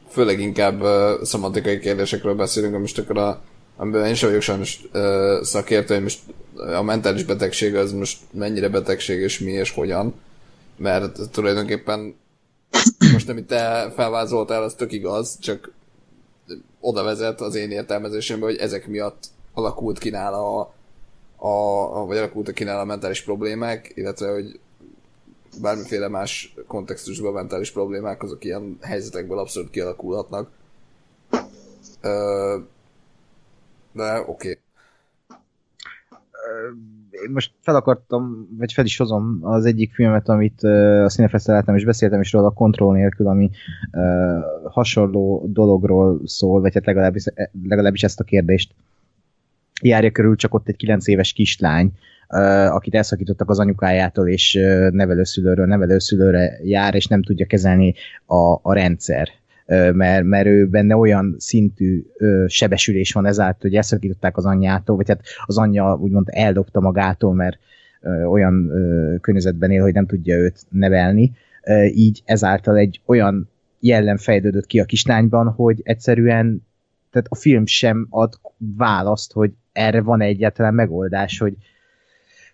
[0.09, 3.41] főleg inkább uh, szemantikai kérdésekről beszélünk, most akkor a,
[3.77, 6.21] amiben én sem vagyok sajnos uh, szakértő, hogy most
[6.55, 10.15] a mentális betegség az most mennyire betegség és mi és hogyan,
[10.77, 12.15] mert tulajdonképpen
[13.13, 15.73] most amit te felvázoltál, az tök igaz, csak
[16.81, 19.25] oda vezet az én értelmezésemben, hogy ezek miatt
[19.55, 20.73] alakult ki nála a,
[21.37, 24.59] a, vagy alakultak ki nála a mentális problémák, illetve hogy
[25.61, 30.51] bármiféle más kontextusban mentális problémák azok ilyen helyzetekből abszolút kialakulhatnak.
[33.93, 34.27] De oké.
[34.27, 34.59] Okay
[37.11, 41.77] én most fel akartam, vagy fel is hozom az egyik filmet, amit a színefesztel láttam,
[41.77, 43.51] és beszéltem is róla a kontroll nélkül, ami
[43.93, 47.25] uh, hasonló dologról szól, vagy hát legalábbis,
[47.69, 48.75] legalábbis ezt a kérdést
[49.83, 51.93] járja körül, csak ott egy 9 éves kislány, uh,
[52.69, 57.95] akit elszakítottak az anyukájától, és uh, nevelőszülőről nevelőszülőre jár, és nem tudja kezelni
[58.27, 59.29] a, a rendszer.
[59.93, 65.09] Mert, mert ő benne olyan szintű ö, sebesülés van ezáltal, hogy elszakították az anyjától, vagy
[65.09, 67.59] hát az anyja úgymond eldobta magától, mert
[68.01, 71.33] ö, olyan ö, környezetben él, hogy nem tudja őt nevelni,
[71.65, 73.49] ö, így ezáltal egy olyan
[73.81, 76.63] jellem fejlődött ki a kislányban, hogy egyszerűen
[77.11, 78.41] tehát a film sem ad
[78.77, 81.57] választ, hogy erre van egyáltalán megoldás, hogy,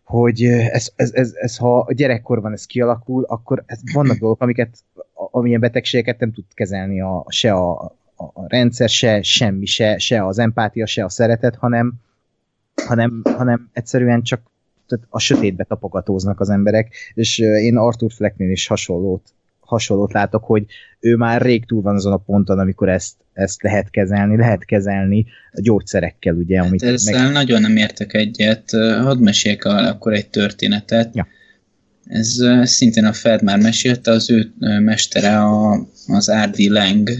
[0.07, 4.85] hogy ez, ez, ez, ez, ha a gyerekkorban ez kialakul, akkor ez, vannak dolgok, amiket
[5.15, 7.83] amilyen betegségeket nem tud kezelni a, se a,
[8.17, 11.93] a rendszer, se semmi, se, se az empátia, se a szeretet, hanem,
[12.87, 14.41] hanem, hanem egyszerűen csak
[14.89, 19.35] tehát a sötétbe tapogatóznak az emberek, és én Arthur Flecknél is hasonlót,
[19.67, 20.65] hasonlót látok, hogy
[21.01, 25.27] ő már rég túl van azon a ponton, amikor ezt, ezt lehet kezelni, lehet kezelni
[25.53, 26.57] a gyógyszerekkel, ugye.
[26.57, 27.33] Hát amit ezzel meg...
[27.33, 28.71] nagyon nem értek egyet.
[29.01, 31.15] Hadd meséljek akkor egy történetet.
[31.15, 31.27] Ja.
[32.05, 36.59] Ez szintén a Fed már mesélte, az ő mestere a, az R.D.
[36.59, 37.11] Lang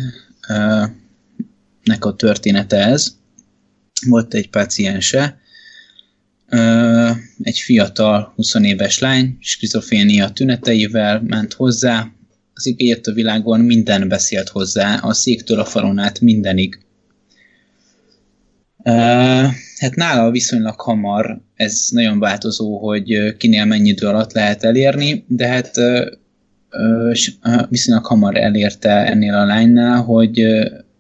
[1.83, 3.15] nek a története ez.
[4.07, 5.39] Volt egy paciense,
[7.43, 12.11] egy fiatal, 20 éves lány, skizofénia tüneteivel ment hozzá,
[12.57, 16.79] az igényet a világon minden beszélt hozzá, a széktől a falon mindenig.
[19.79, 25.47] Hát nála viszonylag hamar, ez nagyon változó, hogy kinél mennyi idő alatt lehet elérni, de
[25.47, 25.71] hát
[27.69, 30.47] viszonylag hamar elérte ennél a lánynál, hogy,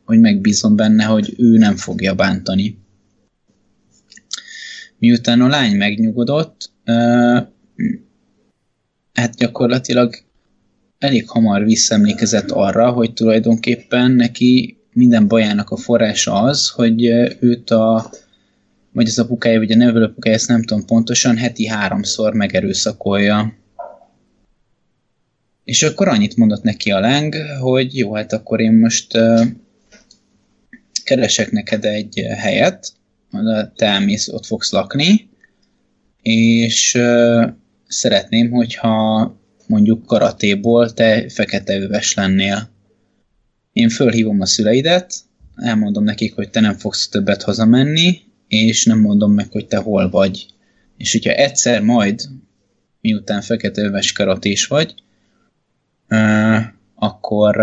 [0.05, 2.79] hogy megbízom benne, hogy ő nem fogja bántani.
[4.99, 6.71] Miután a lány megnyugodott,
[9.13, 10.25] hát gyakorlatilag
[10.99, 17.05] elég hamar visszaemlékezett arra, hogy tulajdonképpen neki minden bajának a forrása az, hogy
[17.41, 18.11] őt a
[18.93, 23.55] vagy az apukája, vagy a nevelőapukája, ezt nem tudom pontosan, heti háromszor megerőszakolja.
[25.65, 29.19] És akkor annyit mondott neki a láng, hogy jó, hát akkor én most
[31.05, 32.93] keresek neked egy helyet,
[33.75, 35.29] te elmész, ott fogsz lakni,
[36.23, 36.99] és
[37.87, 39.37] szeretném, hogyha
[39.69, 42.69] mondjuk karatéból te fekete öves lennél.
[43.73, 45.15] Én fölhívom a szüleidet,
[45.55, 50.11] elmondom nekik, hogy te nem fogsz többet hazamenni, és nem mondom meg, hogy te hol
[50.11, 50.47] vagy.
[50.97, 52.21] És hogyha egyszer majd,
[53.01, 54.95] miután fekete öves karatés vagy,
[56.95, 57.57] akkor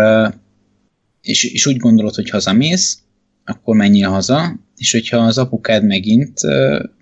[1.24, 2.98] és, és úgy gondolod, hogy hazamész,
[3.44, 6.40] akkor menjél haza, és hogyha az apukád megint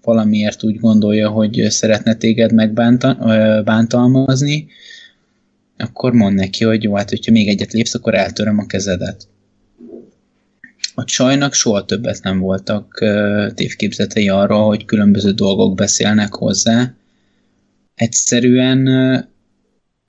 [0.03, 4.67] valamiért úgy gondolja, hogy szeretne téged megbántalmazni,
[5.77, 9.29] akkor mond neki, hogy jó, hát hogyha még egyet lépsz, akkor eltöröm a kezedet.
[10.95, 13.05] A csajnak soha többet nem voltak
[13.55, 16.95] tévképzetei arra, hogy különböző dolgok beszélnek hozzá.
[17.95, 18.89] Egyszerűen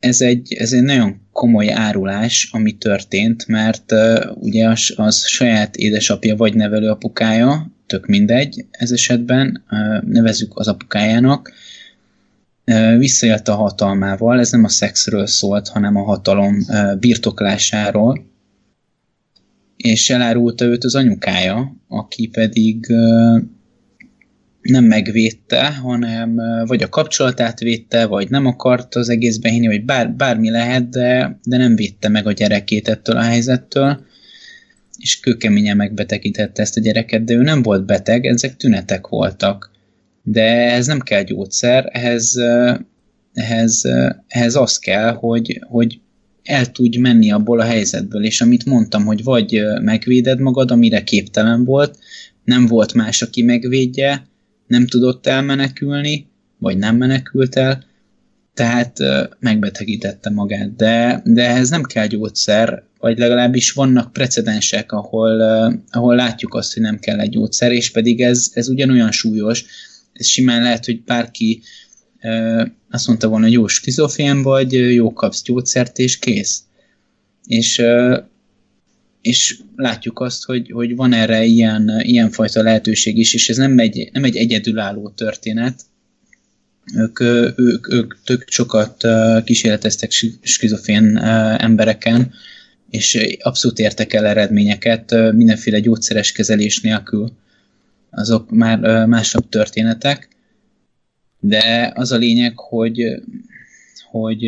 [0.03, 5.75] ez egy, ez egy nagyon komoly árulás, ami történt, mert uh, ugye az, az saját
[5.75, 11.53] édesapja vagy nevelőapukája, tök mindegy ez esetben, uh, nevezük az apukájának,
[12.65, 18.25] uh, visszaélt a hatalmával, ez nem a szexről szólt, hanem a hatalom uh, birtoklásáról,
[19.77, 23.41] és elárulta őt az anyukája, aki pedig uh,
[24.63, 26.35] nem megvédte, hanem
[26.65, 31.39] vagy a kapcsolatát védte, vagy nem akart az egészben hinni, vagy bár, bármi lehet, de,
[31.43, 34.05] de nem védte meg a gyerekét ettől a helyzettől,
[34.97, 39.71] és kőkeményen megbetegítette ezt a gyereket, de ő nem volt beteg, ezek tünetek voltak.
[40.23, 42.35] De ez nem kell gyógyszer, ehhez,
[43.33, 43.81] ehhez,
[44.27, 45.99] ehhez az kell, hogy, hogy
[46.43, 51.65] el tudj menni abból a helyzetből, és amit mondtam, hogy vagy megvéded magad, amire képtelen
[51.65, 51.97] volt,
[52.43, 54.31] nem volt más, aki megvédje,
[54.67, 57.83] nem tudott elmenekülni, vagy nem menekült el,
[58.53, 58.97] tehát
[59.39, 60.75] megbetegítette magát.
[60.75, 65.41] De, de ehhez nem kell gyógyszer, vagy legalábbis vannak precedensek, ahol,
[65.91, 69.65] ahol látjuk azt, hogy nem kell egy gyógyszer, és pedig ez, ez ugyanolyan súlyos.
[70.13, 71.61] Ez simán lehet, hogy bárki
[72.89, 76.63] azt mondta volna, hogy jó skizofén vagy, jó kapsz gyógyszert, és kész.
[77.45, 77.81] És
[79.23, 83.79] és látjuk azt, hogy, hogy van erre ilyen, ilyen fajta lehetőség is, és ez nem
[83.79, 85.81] egy, nem egy egyedülálló történet.
[86.95, 87.19] Ők,
[87.55, 89.07] ők, ők tök sokat
[89.43, 90.11] kísérleteztek
[90.41, 91.17] skizofén
[91.57, 92.33] embereken,
[92.89, 97.31] és abszolút értek el eredményeket mindenféle gyógyszeres kezelés nélkül.
[98.09, 100.27] Azok már másabb történetek,
[101.39, 103.21] de az a lényeg, hogy,
[104.11, 104.43] hogy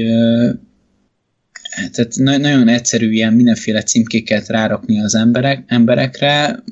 [1.92, 6.64] tehát nagyon egyszerű ilyen mindenféle címkéket rárakni az emberek, emberekre,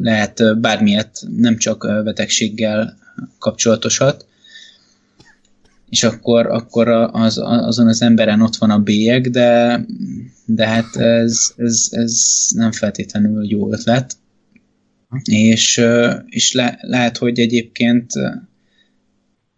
[0.00, 2.96] lehet bármilyet, nem csak betegséggel
[3.38, 4.26] kapcsolatosat,
[5.88, 9.80] és akkor, akkor az, azon az emberen ott van a bélyeg, de,
[10.46, 14.16] de hát ez, ez, ez nem feltétlenül jó ötlet.
[15.24, 15.82] És,
[16.26, 18.12] és le, lehet, hogy egyébként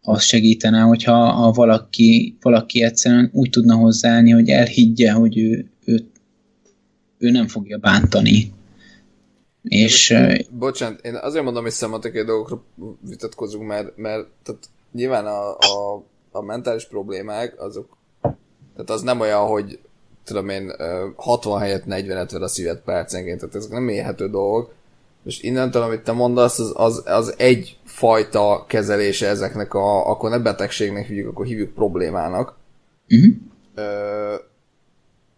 [0.06, 6.06] az segítene, hogyha ha valaki, valaki egyszerűen úgy tudna hozzáállni, hogy elhiggye, hogy ő, ő,
[7.18, 8.52] ő nem fogja bántani.
[9.62, 10.14] És...
[10.50, 12.62] Bocsánat, én azért mondom, hogy szematikai dolgokra
[13.08, 17.96] vitatkozunk, mert, mert tehát nyilván a, a, a mentális problémák, azok
[18.74, 19.78] tehát az nem olyan, hogy
[20.24, 20.72] tudom én,
[21.16, 24.74] 60 helyett 40 ver a szívet percenként, tehát ezek nem mérhető dolgok.
[25.24, 30.38] Most innentől, amit te mondasz, az, az, az egy fajta kezelése ezeknek a, akkor ne
[30.38, 32.56] betegségnek hívjuk, akkor hívjuk problémának.
[33.08, 33.34] Uh-huh.
[33.74, 34.34] Ö,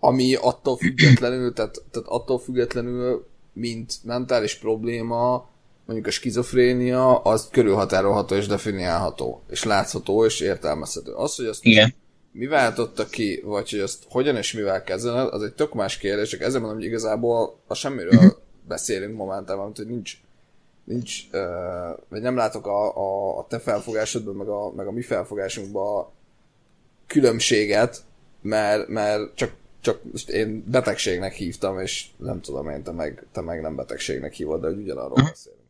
[0.01, 5.49] ami attól függetlenül, tehát, tehát attól függetlenül, mint mentális probléma,
[5.84, 11.12] mondjuk a skizofrénia, az körülhatárolható és definiálható, és látható és értelmezhető.
[11.12, 11.95] Az, hogy azt Igen.
[12.32, 16.28] mi váltotta ki, vagy hogy azt hogyan és mivel kezeled, az egy tök más kérdés,
[16.28, 18.45] csak ezzel mondom, hogy igazából a semmiről.
[18.69, 20.19] Beszélünk momentában, hogy nincs
[20.87, 21.41] nincs, uh,
[22.09, 26.07] vagy nem látok a, a, a te felfogásodban, meg a, meg a mi felfogásunkban
[27.07, 28.03] különbséget,
[28.43, 33.41] mert, mert csak, csak most én betegségnek hívtam, és nem tudom én, te meg, te
[33.41, 35.61] meg nem betegségnek hívod, de hogy ugyanarról beszélünk.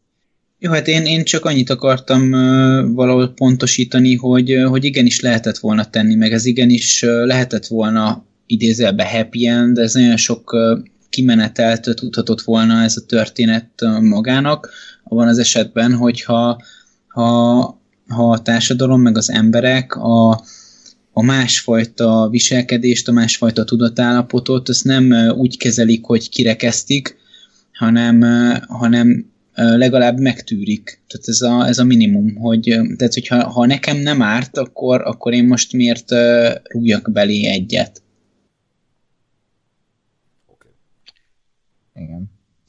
[0.59, 5.91] Jó, hát én, én csak annyit akartam uh, valahol pontosítani, hogy, hogy igenis lehetett volna
[5.91, 10.79] tenni, meg ez igenis lehetett volna idézelbe happy end, ez nagyon sok uh,
[11.09, 14.71] kimenetelt tudhatott volna ez a történet magának,
[15.05, 16.63] abban az esetben, hogyha
[17.09, 17.61] ha,
[18.09, 20.31] ha a társadalom meg az emberek a,
[21.13, 27.17] a másfajta viselkedést, a másfajta tudatállapotot, azt nem úgy kezelik, hogy kirekesztik,
[27.73, 28.21] hanem,
[28.67, 31.01] hanem legalább megtűrik.
[31.09, 32.63] Tehát ez a, ez a minimum, hogy
[32.97, 36.13] tehát hogyha ha nekem nem árt, akkor, akkor én most miért
[36.63, 38.03] rúgjak belé egyet.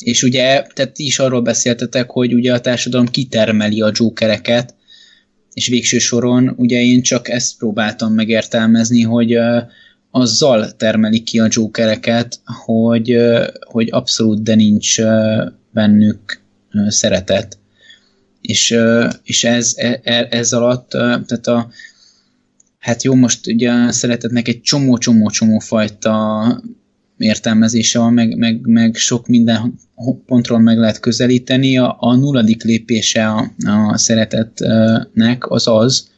[0.07, 4.75] És ugye, tehát ti is arról beszéltetek, hogy ugye a társadalom kitermeli a jokereket,
[5.53, 9.37] és végső soron ugye én csak ezt próbáltam megértelmezni, hogy
[10.11, 13.17] azzal termelik ki a jokereket, hogy,
[13.59, 15.01] hogy abszolút de nincs
[15.71, 16.41] bennük
[16.87, 17.57] szeretet.
[18.41, 18.77] És,
[19.23, 21.69] és ez, ez, ez alatt, tehát a,
[22.79, 26.45] hát jó, most ugye szeretetnek egy csomó-csomó-csomó fajta
[27.17, 29.79] értelmezése van, meg, meg, meg sok minden
[30.25, 31.77] pontról meg lehet közelíteni.
[31.77, 36.11] A, a nulladik lépése a, a szeretetnek az az,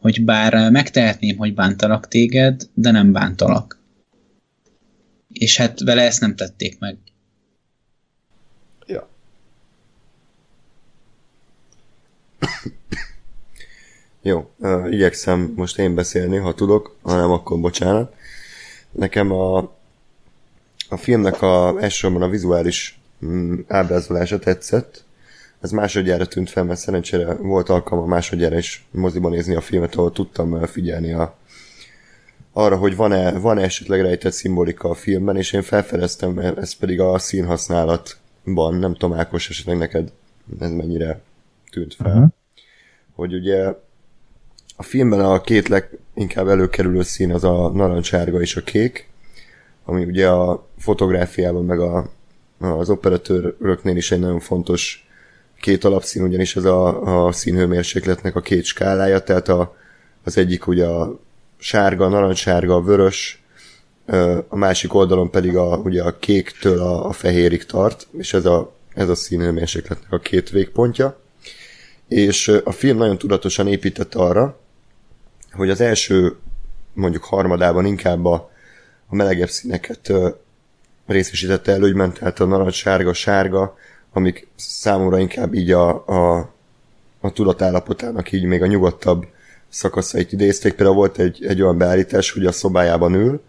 [0.00, 3.78] hogy bár megtehetném, hogy bántalak téged, de nem bántalak.
[5.32, 6.98] És hát vele ezt nem tették meg.
[8.86, 9.08] Ja.
[14.22, 14.50] Jó,
[14.90, 18.14] igyekszem most én beszélni, ha tudok, ha nem, akkor bocsánat.
[18.90, 19.78] Nekem a,
[20.90, 25.04] a filmnek a, elsősorban a vizuális mm, ábrázolása tetszett.
[25.60, 30.12] Ez másodjára tűnt fel, mert szerencsére volt alkalma másodjára is moziban nézni a filmet, ahol
[30.12, 31.36] tudtam figyelni a,
[32.52, 37.18] arra, hogy van-e, van-e esetleg rejtett szimbolika a filmben, és én felfedeztem, ez pedig a
[37.18, 40.12] színhasználatban, nem tudom, Ákos, esetleg neked
[40.60, 41.20] ez mennyire
[41.70, 42.12] tűnt fel.
[42.12, 42.28] Uh-huh.
[43.14, 43.74] Hogy ugye
[44.76, 49.08] a filmben a két leginkább előkerülő szín az a narancsárga és a kék,
[49.84, 52.10] ami ugye a fotográfiában meg a,
[52.58, 55.08] az operatőröknél is egy nagyon fontos
[55.60, 59.76] két alapszín, ugyanis ez a, a színhőmérsékletnek a két skálája, tehát a,
[60.24, 61.18] az egyik ugye a
[61.58, 63.42] sárga, narancssárga, a vörös,
[64.48, 68.72] a másik oldalon pedig a, ugye a kéktől a, a fehérig tart, és ez a,
[68.94, 71.20] ez a színhőmérsékletnek a két végpontja.
[72.08, 74.58] És a film nagyon tudatosan épített arra,
[75.52, 76.36] hogy az első
[76.92, 78.50] mondjuk harmadában inkább a,
[79.08, 80.12] a melegebb színeket
[81.12, 83.76] részesítette előnyben, tehát a narancssárga, sárga,
[84.12, 86.50] amik számomra inkább így a, a,
[87.20, 89.26] a tudatállapotának így még a nyugodtabb
[89.68, 90.74] szakaszait idézték.
[90.74, 93.40] Például volt egy, egy olyan beállítás, hogy a szobájában ül,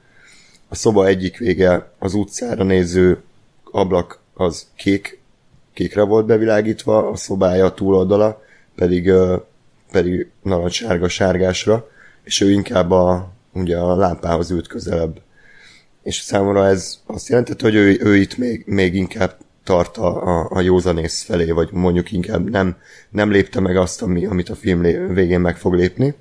[0.67, 3.21] a szoba egyik vége az utcára néző
[3.71, 5.19] ablak az kék,
[5.73, 8.41] kékre volt bevilágítva, a szobája túloldala
[8.75, 9.11] pedig,
[9.91, 11.89] pedig narancssárga sárgásra,
[12.23, 15.21] és ő inkább a, ugye a lámpához ült közelebb.
[16.03, 20.47] És számomra ez azt jelentett, hogy ő, ő itt még, még inkább tart a, a,
[20.49, 22.77] a józanész felé, vagy mondjuk inkább nem,
[23.09, 26.13] nem lépte meg azt, ami, amit a film lé, végén meg fog lépni.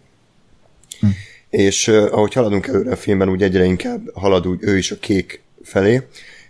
[1.01, 1.07] Hm.
[1.49, 4.99] És uh, ahogy haladunk előre a filmben, úgy egyre inkább halad úgy ő is a
[4.99, 6.03] kék felé,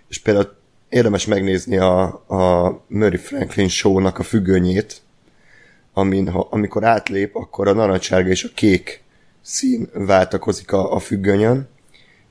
[0.08, 0.56] és például
[0.88, 5.00] érdemes megnézni a, a Murray Franklin show-nak a függönyét,
[5.92, 9.02] amin, ha, amikor átlép, akkor a narancsárga és a kék
[9.42, 11.68] szín váltakozik a, a függönyön,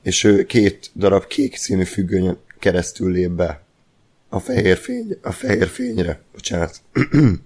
[0.02, 3.62] és ő két darab kék színű függönyön keresztül lép be
[4.28, 6.20] a fehér, fény, a fehér fényre.
[6.32, 6.80] Bocsánat.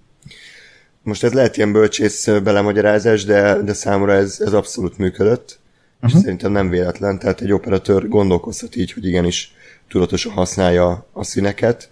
[1.03, 5.59] Most ez lehet ilyen bölcsész belemagyarázás, de, de számomra ez, ez abszolút működött,
[5.95, 6.09] uh-huh.
[6.09, 6.21] és mhm.
[6.21, 9.53] szerintem nem véletlen, tehát egy operatőr gondolkozhat így, hogy igenis
[9.89, 11.89] tudatosan használja a színeket.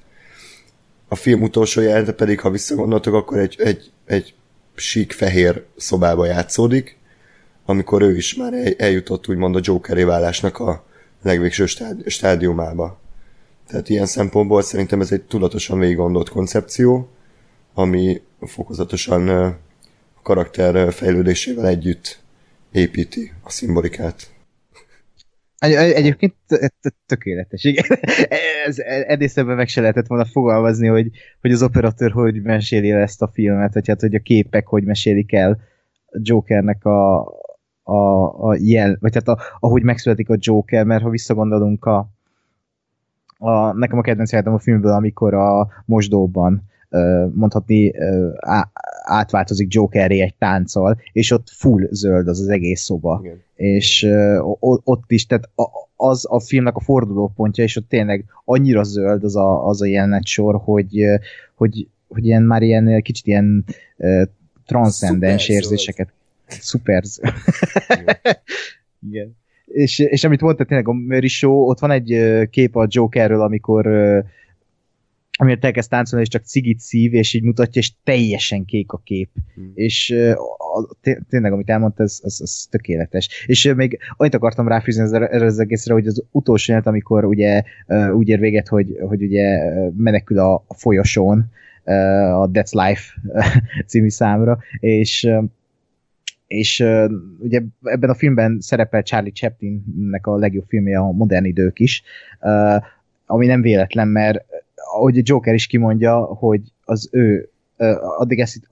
[1.07, 4.33] A film utolsó jelente pedig, ha visszagondoltok, akkor egy, egy, egy
[4.75, 6.97] sík fehér szobába játszódik,
[7.65, 10.83] amikor ő is már eljutott úgymond a Jokeré válásnak a
[11.21, 11.65] legvégső
[12.05, 12.99] stádiumába.
[13.67, 17.09] Tehát ilyen szempontból szerintem ez egy tudatosan végig gondolt koncepció,
[17.73, 19.57] ami fokozatosan a
[20.21, 22.19] karakter fejlődésével együtt
[22.71, 24.31] építi a szimbolikát.
[25.57, 26.33] Egy, egyébként
[27.05, 27.85] tökéletes, igen.
[28.65, 31.09] Ez edészebben meg se lehetett volna fogalmazni, hogy,
[31.41, 34.83] hogy az operatőr hogy meséli el ezt a filmet, vagy hát, hogy a képek hogy
[34.83, 35.59] mesélik el
[36.11, 37.27] Jokernek a,
[37.83, 42.07] a, a jel, vagy hát a, ahogy megszületik a Joker, mert ha visszagondolunk a,
[43.37, 46.63] a, nekem a kedvenc a filmből, amikor a mosdóban
[47.33, 47.93] mondhatni
[49.03, 53.19] átváltozik Jokerré egy tánccal, és ott full zöld az az egész szoba.
[53.23, 53.41] Igen.
[53.55, 54.07] És
[54.83, 55.49] ott is, tehát
[55.95, 60.25] az a filmnek a fordulópontja, és ott tényleg annyira zöld az a, az a jelenet
[60.25, 61.03] sor, hogy,
[61.55, 63.65] hogy, hogy ilyen már ilyen kicsit ilyen
[64.65, 66.13] transzcendens érzéseket.
[66.59, 67.03] Szuper.
[69.09, 69.41] Igen
[69.73, 73.87] és, és amit mondta tényleg a Murray Show, ott van egy kép a Jokerről, amikor
[75.37, 79.29] amiért elkezd táncolni, és csak cigit szív, és így mutatja, és teljesen kék a kép.
[79.55, 79.71] Hmm.
[79.73, 80.15] És
[81.29, 83.45] tényleg, amit elmondta, ez, az, az tökéletes.
[83.45, 87.63] És még annyit akartam ráfűzni erre az egészre, hogy az utolsó jelent, amikor ugye
[88.13, 91.51] úgy ér véget, hogy, hogy ugye menekül a, a folyosón,
[92.33, 93.13] a That's Life
[93.87, 95.29] című számra, és
[96.53, 101.79] és uh, ugye ebben a filmben szerepel Charlie Chaplinnek a legjobb filmje a Modern Idők
[101.79, 102.03] is,
[102.41, 102.83] uh,
[103.25, 104.45] ami nem véletlen, mert
[104.75, 107.47] ahogy a Joker is kimondja, hogy az ő
[108.17, 108.67] addig ezt,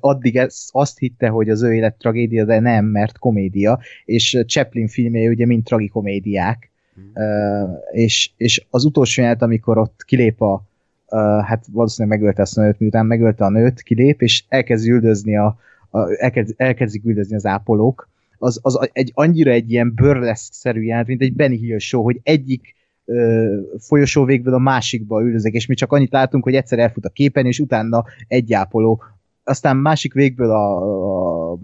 [0.00, 4.88] addig ezt azt hitte, hogy az ő élet tragédia, de nem, mert komédia, és Chaplin
[4.88, 7.22] filmjei ugye mind tragikomédiák, mm.
[7.22, 10.62] uh, és, és az utolsó jelent, amikor ott kilép a,
[11.08, 15.36] uh, hát valószínűleg megölte azt a nőt, miután megölte a nőt, kilép, és elkezd üldözni
[15.36, 15.56] a, a
[16.18, 21.34] elkezd, elkezdik üldözni az ápolók, az, az egy annyira egy ilyen burlesque-szerű jelent, mint egy
[21.34, 22.74] Benny Hill show, hogy egyik
[23.04, 27.08] ö, folyosó végből a másikba üldözek, és mi csak annyit látunk, hogy egyszer elfut a
[27.08, 29.02] képen, és utána egy ápoló.
[29.44, 30.76] Aztán másik végből a,
[31.52, 31.58] a,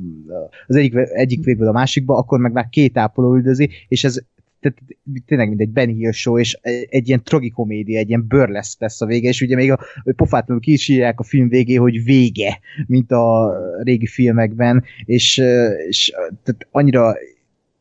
[0.67, 4.19] az egyik, egyik végből a másikba, akkor meg már két ápoló üldözi, és ez
[4.67, 6.59] tehát tényleg mint egy Ben Hill show, és
[6.89, 9.79] egy ilyen tragikomédia, egy ilyen burlesque lesz a vége, és ugye még a
[10.17, 15.43] pofátlanul ki is írják a film végé, hogy vége, mint a régi filmekben, és,
[15.89, 16.13] és
[16.43, 17.15] tehát annyira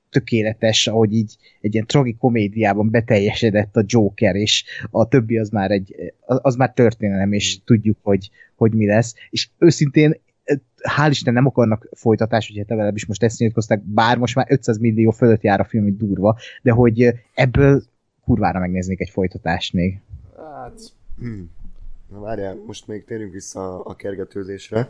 [0.09, 6.13] tökéletes, ahogy így egy ilyen tragikomédiában beteljesedett a Joker, és a többi az már egy,
[6.25, 9.13] az már történelem, és tudjuk, hogy, hogy mi lesz.
[9.29, 10.15] És őszintén
[10.81, 15.11] hál' Isten nem akarnak folytatást, ugye legalábbis most ezt nyilatkozták, bár most már 500 millió
[15.11, 17.83] fölött jár a film, durva, de hogy ebből
[18.25, 19.99] kurvára megnéznék egy folytatást még.
[20.37, 20.81] Hát...
[21.19, 21.49] Hmm.
[22.11, 24.89] Na várjál, most még térjünk vissza a kergetőzésre,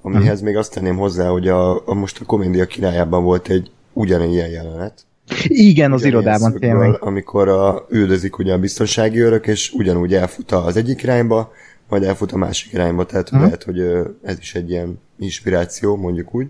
[0.00, 4.48] amihez még azt tenném hozzá, hogy a, a most a komédia királyában volt egy ugyanilyen
[4.48, 5.06] jelenet.
[5.46, 7.02] Igen, az irodában tényleg.
[7.02, 11.52] Amikor a, üldözik ugye a biztonsági örök, és ugyanúgy elfut az egyik irányba,
[11.88, 13.42] majd elfut a másik irányba, tehát uh-huh.
[13.42, 13.80] lehet, hogy
[14.22, 16.46] ez is egy ilyen inspiráció, mondjuk úgy.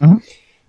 [0.00, 0.20] Uh-huh.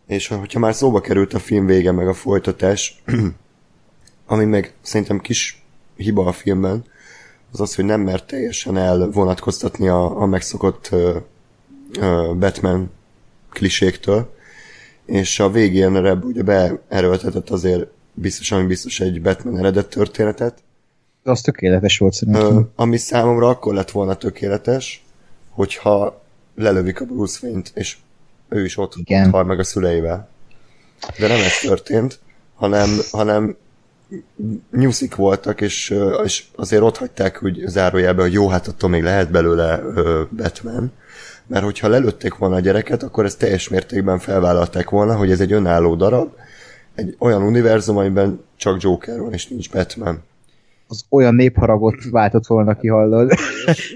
[0.07, 3.03] És hogyha már szóba került a film vége, meg a folytatás,
[4.25, 5.63] ami meg szerintem kis
[5.95, 6.83] hiba a filmben,
[7.51, 11.15] az az, hogy nem mert teljesen elvonatkoztatni a, a megszokott uh,
[11.99, 12.91] uh, Batman
[13.49, 14.33] kliséktől,
[15.05, 20.63] és a végén Reb ugye beerőltetett azért biztos, ami biztos egy Batman eredet történetet.
[21.23, 22.57] Az tökéletes volt szerintem.
[22.57, 25.03] Ö, ami számomra akkor lett volna tökéletes,
[25.49, 26.21] hogyha
[26.55, 27.97] lelövik a Bruce Wayne-t, és
[28.49, 29.29] ő is ott, Igen.
[29.29, 30.29] hal meg a szüleivel.
[31.19, 32.19] De nem ez történt,
[32.55, 33.55] hanem, hanem
[34.71, 39.31] nyuszik voltak, és, és azért ott hagyták hogy zárójelben, hogy jó, hát attól még lehet
[39.31, 39.81] belőle
[40.35, 40.91] Batman,
[41.47, 45.51] mert hogyha lelőtték volna a gyereket, akkor ezt teljes mértékben felvállalták volna, hogy ez egy
[45.51, 46.33] önálló darab,
[46.95, 50.23] egy olyan univerzum, amiben csak Joker van, és nincs Batman.
[50.91, 53.31] Az olyan népharagot váltott volna ki, hallod.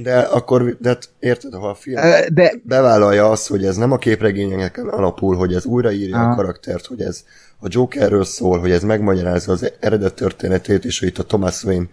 [0.03, 2.01] De akkor, de hát érted, ha a film
[2.33, 2.53] de...
[2.63, 6.31] bevállalja azt, hogy ez nem a képregényeken alapul, hogy ez újraírja Aha.
[6.31, 7.25] a karaktert, hogy ez
[7.59, 11.87] a Jokerről szól, hogy ez megmagyarázza az eredet történetét, és hogy itt a Thomas Wayne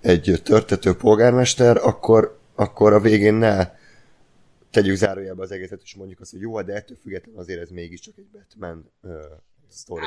[0.00, 3.68] egy törtető polgármester, akkor, akkor a végén ne
[4.70, 8.14] tegyük zárójelbe az egészet, és mondjuk azt, hogy jó, de ettől függetlenül azért ez mégiscsak
[8.16, 9.10] egy Batman uh,
[9.70, 10.04] sztori.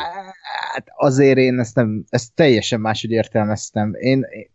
[0.74, 3.94] Hát azért én ezt nem, ezt teljesen máshogy értelmeztem.
[3.94, 4.50] Én, én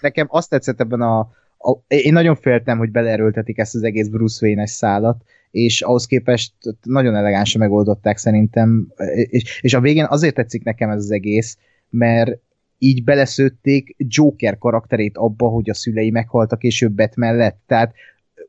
[0.00, 1.18] nekem azt tetszett ebben a,
[1.58, 6.52] a én nagyon féltem, hogy beleerőltetik ezt az egész Bruce Wayne-es szállat, és ahhoz képest
[6.82, 11.58] nagyon elegánsan megoldották szerintem, és, és a végén azért tetszik nekem ez az egész,
[11.90, 12.38] mert
[12.78, 17.60] így beleszőtték Joker karakterét abba, hogy a szülei meghaltak, és ő Batman lett.
[17.66, 17.94] Tehát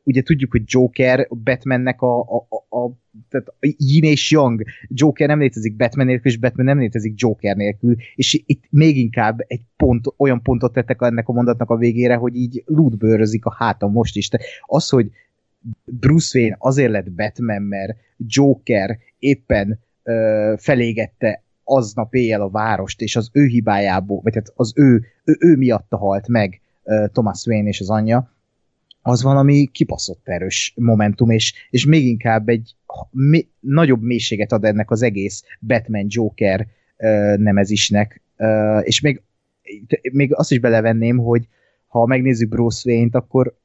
[0.04, 2.90] ugye tudjuk, hogy Joker Batmannek a, a, a, a
[3.28, 4.62] tehát yin és yang.
[4.88, 9.44] Joker nem létezik Batman nélkül, és Batman nem létezik Joker nélkül, és itt még inkább
[9.46, 13.92] egy pont, olyan pontot tettek ennek a mondatnak a végére, hogy így lútbőrözik a hátam
[13.92, 14.28] most is.
[14.28, 15.10] Tehát az, hogy
[15.84, 23.16] Bruce Wayne azért lett Batman, mert Joker éppen ö, felégette aznap éjjel a várost, és
[23.16, 26.60] az ő hibájából, vagy hát az ő, ő, ő miatta halt meg
[27.12, 28.34] Thomas Wayne és az anyja,
[29.06, 32.74] az valami kipaszott erős momentum, és, és még inkább egy
[33.10, 36.60] mi, nagyobb mélységet ad ennek az egész Batman-Joker
[36.98, 39.22] uh, nemezisnek, uh, és még,
[40.12, 41.48] még azt is belevenném, hogy
[41.86, 43.56] ha megnézzük Bruce Wayne-t, akkor,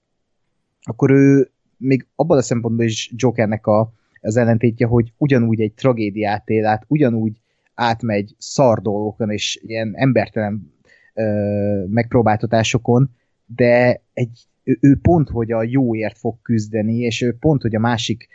[0.82, 6.50] akkor ő még abban a szempontból is Jokernek a, az ellentétje, hogy ugyanúgy egy tragédiát
[6.50, 7.42] él át, ugyanúgy
[7.74, 10.74] átmegy szar dolgokon és ilyen embertelen
[11.14, 13.10] ö, megpróbáltatásokon,
[13.46, 17.80] de egy ő, ő pont, hogy a jóért fog küzdeni, és ő pont, hogy a
[17.80, 18.28] másik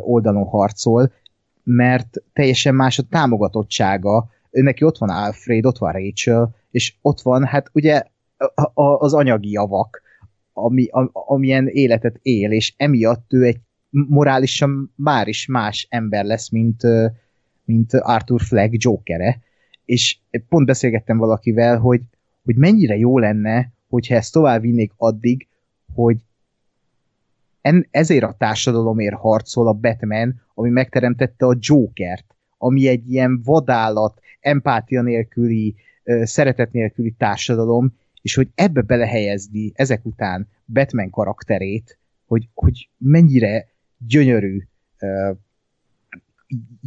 [0.00, 1.12] oldalon harcol,
[1.64, 4.30] mert teljesen más a támogatottsága.
[4.50, 8.02] Neki ott van Alfred, ott van Rachel, és ott van, hát ugye
[8.36, 10.02] a, a, az anyagi javak,
[10.52, 13.60] ami, a, amilyen életet él, és emiatt ő egy
[13.90, 16.82] morálisan már is más ember lesz, mint,
[17.64, 19.38] mint Arthur Fleck Jokere.
[19.84, 22.00] És pont beszélgettem valakivel, hogy,
[22.44, 25.48] hogy mennyire jó lenne, hogyha ezt tovább vinnék addig,
[25.94, 26.16] hogy
[27.60, 34.20] en, ezért a társadalomért harcol a Batman, ami megteremtette a Jokert, ami egy ilyen vadállat,
[34.40, 35.74] empátia nélküli,
[36.22, 43.68] szeretet nélküli társadalom, és hogy ebbe belehelyezni ezek után Batman karakterét, hogy, hogy mennyire
[44.06, 44.62] gyönyörű
[45.00, 45.36] uh,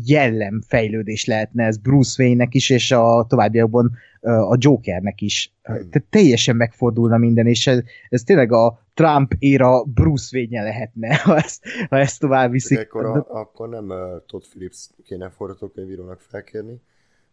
[0.05, 3.91] jellemfejlődés lehetne ez Bruce Wayne-nek is, és a továbbiakban
[4.21, 5.53] uh, a Jokernek is.
[5.63, 5.75] Hmm.
[5.75, 7.79] Tehát teljesen megfordulna minden, és ez,
[8.09, 12.79] ez tényleg a Trump éra Bruce Wayne lehetne, ha ezt, ha ezt tovább viszik.
[12.79, 16.81] Akkor, akkor nem uh, Todd Phillips kéne forgatókönyvírónak felkérni,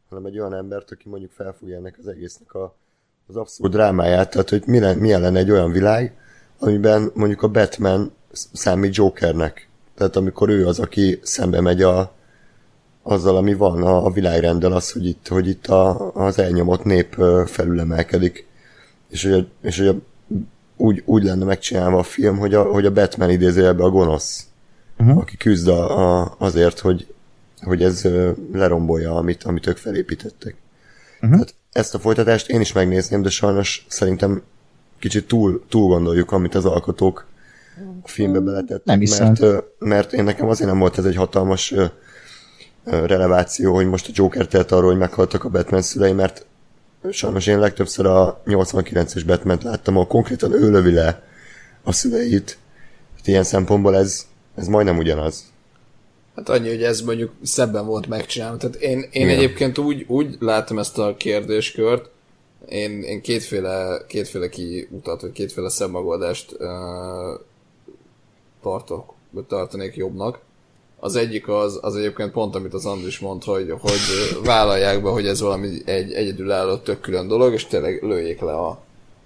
[0.09, 2.77] hanem egy olyan embert, aki mondjuk felfogja ennek az egésznek a,
[3.27, 6.17] az abszurd drámáját, tehát hogy milyen, milyen lenne egy olyan világ,
[6.59, 9.69] amiben mondjuk a Batman számít Jokernek.
[9.95, 12.13] Tehát amikor ő az, aki szembe megy a,
[13.03, 17.15] azzal, ami van a, a világrendel, az, hogy itt, hogy itt a, az elnyomott nép
[17.47, 18.47] felülemelkedik.
[19.09, 19.97] És hogy, a, és hogy a,
[20.83, 24.47] úgy, úgy lenne megcsinálva a film, hogy a, hogy a Batman idézőjelben a gonosz,
[24.99, 25.18] uh-huh.
[25.18, 27.14] aki küzd a, a, azért, hogy,
[27.61, 28.09] hogy ez
[28.53, 30.57] lerombolja, amit, amit ők felépítettek.
[31.14, 31.30] Uh-huh.
[31.30, 34.43] Tehát ezt a folytatást én is megnézném, de sajnos szerintem
[34.99, 37.26] kicsit túl, túl gondoljuk, amit az alkotók
[38.03, 38.85] a filmbe beletettek.
[38.85, 39.26] Nem hiszem.
[39.26, 41.74] mert, mert én nekem azért nem volt ez egy hatalmas
[42.85, 46.47] releváció, hogy most a Joker telt arról, hogy meghaltak a Batman szülei, mert
[47.11, 51.23] sajnos én legtöbbször a 89-es batman láttam, ahol konkrétan ő lövi le
[51.83, 52.59] a szüleit.
[53.17, 55.51] Hát ilyen szempontból ez, ez majdnem ugyanaz.
[56.37, 58.57] Hát annyi, hogy ez mondjuk szebben volt megcsinálva.
[58.57, 59.29] Tehát én, én Igen.
[59.29, 62.11] egyébként úgy, úgy látom ezt a kérdéskört,
[62.69, 67.41] én, én kétféle, kétféle kiutat, vagy kétféle szemmegoldást uh,
[68.63, 69.15] tartok,
[69.49, 70.41] tartanék jobbnak.
[71.05, 73.99] Az egyik az, az egyébként pont, amit az Andris mond, hogy, hogy
[74.45, 78.83] vállalják be, hogy ez valami egy egyedülálló tök külön dolog, és tényleg lőjék le a,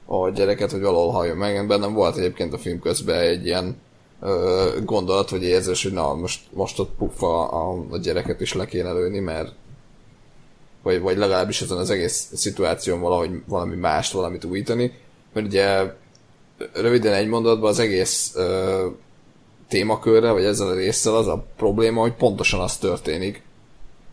[0.07, 1.67] a gyereket, hogy valahol halljon meg.
[1.67, 3.77] Bennem volt egyébként a film közben egy ilyen
[4.23, 8.67] ö, gondolat, vagy érzés, hogy na, most, most ott puffa a, a gyereket is le
[8.67, 9.53] kéne lőni, mert
[10.83, 14.93] vagy, vagy legalábbis ezen az egész szituáción valahogy valami mást, valamit újítani.
[15.33, 15.95] Mert ugye
[16.73, 18.87] röviden egy mondatban az egész ö,
[19.69, 23.43] témakörre, vagy ezzel a résszel az a probléma, hogy pontosan az történik,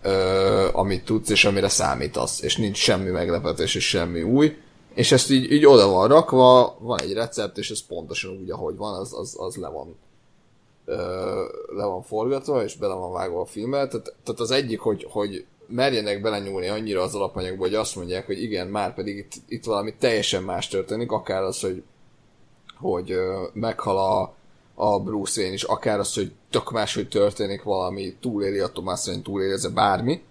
[0.02, 4.58] ö, amit tudsz, és amire számítasz, és nincs semmi meglepetés, és semmi új,
[4.94, 8.76] és ezt így, így oda van rakva, van egy recept, és ez pontosan úgy, ahogy
[8.76, 9.96] van, az, az, az le van
[10.86, 10.96] ö,
[11.76, 13.88] le van forgatva, és bele van vágva a filmbe.
[13.88, 18.42] Tehát, tehát az egyik, hogy, hogy merjenek belenyúlni annyira az alapanyagba, hogy azt mondják, hogy
[18.42, 21.84] igen, már pedig itt, itt valami teljesen más történik, akár az, hogy,
[22.80, 23.16] hogy
[23.54, 24.34] meghal a,
[24.76, 29.22] a Bruce Wayne is, akár az, hogy tök máshogy történik valami, túléli a Thomas Wayne,
[29.22, 30.22] túléli ez bármi.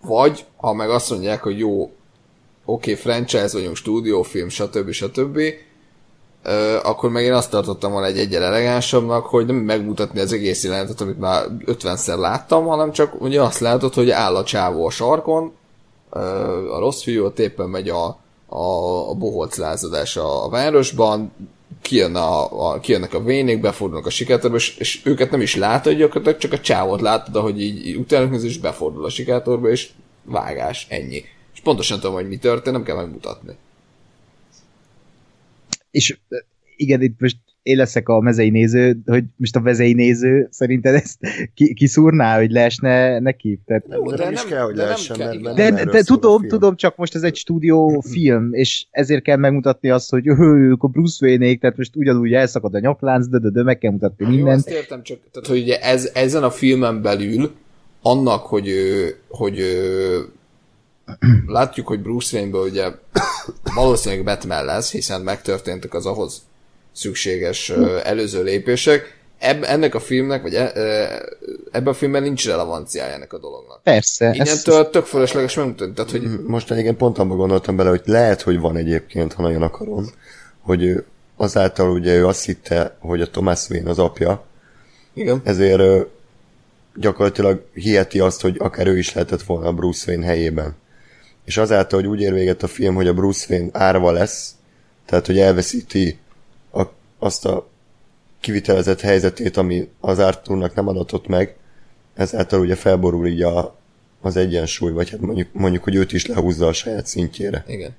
[0.00, 1.92] Vagy, ha meg azt mondják, hogy jó, oké,
[2.64, 4.90] okay, franchise vagyunk, stúdiófilm, stb.
[4.90, 5.40] stb.,
[6.44, 10.64] Ö, akkor meg én azt tartottam volna egy egyen elegánsabbnak, hogy nem megmutatni az egész
[10.64, 14.90] jelenetet, amit már 50-szer láttam, hanem csak ugye azt látod, hogy áll a csávó a
[14.90, 15.52] sarkon,
[16.70, 18.04] a rossz fiú ott éppen megy a,
[18.46, 21.32] a, a bohóc lázadás a, a városban,
[21.82, 25.96] kijön a, a, kijönnek a vénék, befordulnak a sikátorba, és, és őket nem is látod
[25.96, 29.90] gyakorlatilag, csak a csávót látod, ahogy így, így utána néz, és befordul a sikátorba, és
[30.22, 31.24] vágás, ennyi.
[31.54, 33.56] És pontosan tudom, hogy mi történt, nem kell megmutatni.
[35.90, 36.18] És
[36.76, 41.18] igen, itt most én leszek a mezei néző, hogy most a mezei néző szerinted ezt
[41.54, 43.60] ki, kiszúrná, hogy leesne neki?
[43.66, 45.56] Tehát, Nem, de, de nem is nem- kell, hogy de nem lehessen, kell, mert, mert
[45.56, 49.36] de, nem de, de tudom, tudom, csak most ez egy stúdió film, és ezért kell
[49.36, 50.34] megmutatni azt, hogy ő,
[50.70, 53.90] ők a Bruce Wayne-ék, tehát most ugyanúgy elszakad a nyaklánc, de, de, de meg kell
[53.90, 54.56] mutatni Jó, mindent.
[54.56, 57.50] azt értem, csak tehát, hogy ugye ez, ezen a filmen belül
[58.02, 58.70] annak, hogy,
[59.28, 60.18] hogy ő,
[61.46, 62.88] látjuk, hogy Bruce Wayne-ből ugye
[63.74, 66.50] valószínűleg Batman lesz, hiszen megtörténtek az ahhoz
[66.92, 67.70] szükséges
[68.04, 69.20] előző lépések.
[69.38, 70.72] Eb, ennek a filmnek, vagy e,
[71.72, 73.82] ebben a filmben nincs relevanciája ennek a dolognak.
[73.82, 74.26] Persze.
[74.26, 75.94] ezt- Innentől tök fölösleges megmutatni.
[75.94, 79.62] Tehát, hogy Most egyébként pont abban gondoltam bele, hogy lehet, hogy van egyébként, ha nagyon
[79.62, 80.06] akarom,
[80.60, 81.04] hogy
[81.36, 84.44] azáltal ugye ő azt hitte, hogy a Thomas Wayne az apja,
[85.14, 86.06] igen, ezért
[86.96, 90.74] gyakorlatilag hiheti azt, hogy akár ő is lehetett volna a Bruce Wayne helyében.
[91.44, 94.50] És azáltal, hogy úgy ér véget a film, hogy a Bruce Wayne árva lesz,
[95.06, 96.18] tehát, hogy elveszíti
[97.22, 97.68] azt a
[98.40, 101.56] kivitelezett helyzetét, ami az Arthurnak nem adatott meg,
[102.14, 103.76] ezáltal ugye felborul így a,
[104.20, 107.64] az egyensúly, vagy hát mondjuk, mondjuk, hogy őt is lehúzza a saját szintjére.
[107.66, 107.90] igen.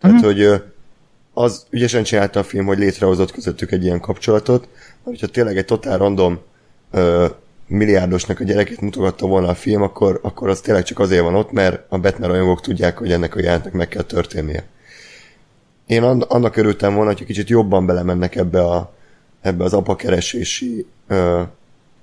[0.00, 0.56] Tehát, hogy ö,
[1.32, 5.64] az ügyesen csinálta a film, hogy létrehozott közöttük egy ilyen kapcsolatot, mert hogyha tényleg egy
[5.64, 6.40] totál random
[6.90, 7.26] ö,
[7.66, 11.52] milliárdosnak a gyerekét mutogatta volna a film, akkor, akkor az tényleg csak azért van ott,
[11.52, 14.64] mert a Batman rajongók tudják, hogy ennek a jelentnek meg kell történnie.
[15.92, 18.92] Én an- annak örültem volna, hogy kicsit jobban belemennek ebbe, a,
[19.40, 21.42] ebbe az apakeresési ö,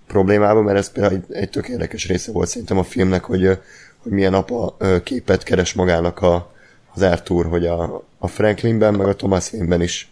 [0.07, 3.59] problémába, mert ez például egy, egy tök érdekes része volt szerintem a filmnek, hogy,
[3.97, 6.53] hogy milyen apa képet keres magának a,
[6.93, 10.11] az Arthur, hogy a, a Franklinben, meg a Thomas Wayne-ben is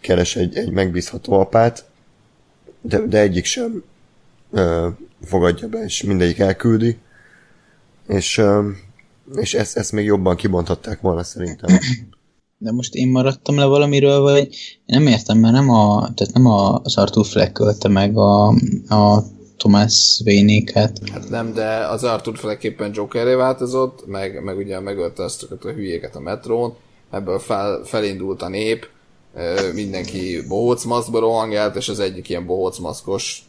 [0.00, 1.84] keres egy, egy megbízható apát,
[2.80, 3.82] de, de egyik sem
[4.52, 4.88] ö,
[5.24, 6.98] fogadja be, és mindegyik elküldi,
[8.08, 8.70] és, ö,
[9.36, 11.78] és ezt, ezt még jobban kibonthatták volna szerintem.
[12.62, 14.50] De most én maradtam le valamiről, vagy én
[14.86, 18.48] nem értem, mert nem, a, tehát nem az Arthur Fleck ölte meg a,
[18.88, 19.22] a
[19.56, 21.00] Thomas Wayne-éket.
[21.12, 25.68] Hát nem, de az Arthur Fleck éppen Jokerré változott, meg, meg ugye megölte azt a
[25.68, 26.74] hülyéket a metrón,
[27.10, 28.88] ebből fel, felindult a nép,
[29.74, 33.44] mindenki bohóc maszkba rohangált, és az egyik ilyen bohóc maszkos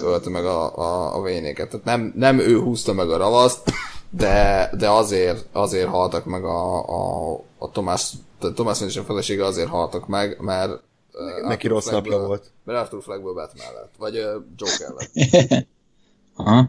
[0.00, 1.68] ölte meg a, a, a vénéket.
[1.68, 3.70] Tehát nem, nem ő húzta meg a ravaszt,
[4.16, 8.12] de, de azért, azért haltak meg a, a, a Tomás,
[8.54, 10.82] Tomás és a felesége azért haltak meg, mert
[11.46, 12.50] Neki rossz napja volt.
[12.64, 13.92] Mert Arthur Fleckből Batman lett.
[13.98, 15.66] Vagy uh, Joker lett.
[16.36, 16.68] Aha.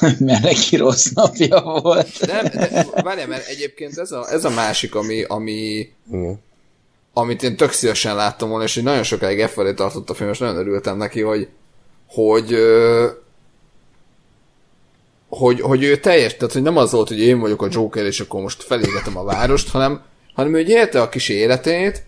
[0.18, 2.26] mert neki rossz napja volt.
[2.26, 6.32] Nem, de, várjál, mert egyébként ez a, ez a másik, ami, ami mm.
[7.12, 10.30] amit én tök szívesen láttam volna, és hogy nagyon sokáig e felé tartott a film,
[10.30, 11.48] és nagyon örültem neki, hogy
[12.08, 12.54] hogy
[15.38, 18.20] hogy, hogy ő teljes, tehát hogy nem az volt, hogy én vagyok a Joker, és
[18.20, 20.02] akkor most felégetem a várost, hanem,
[20.34, 22.04] hanem ő élte a kis életét,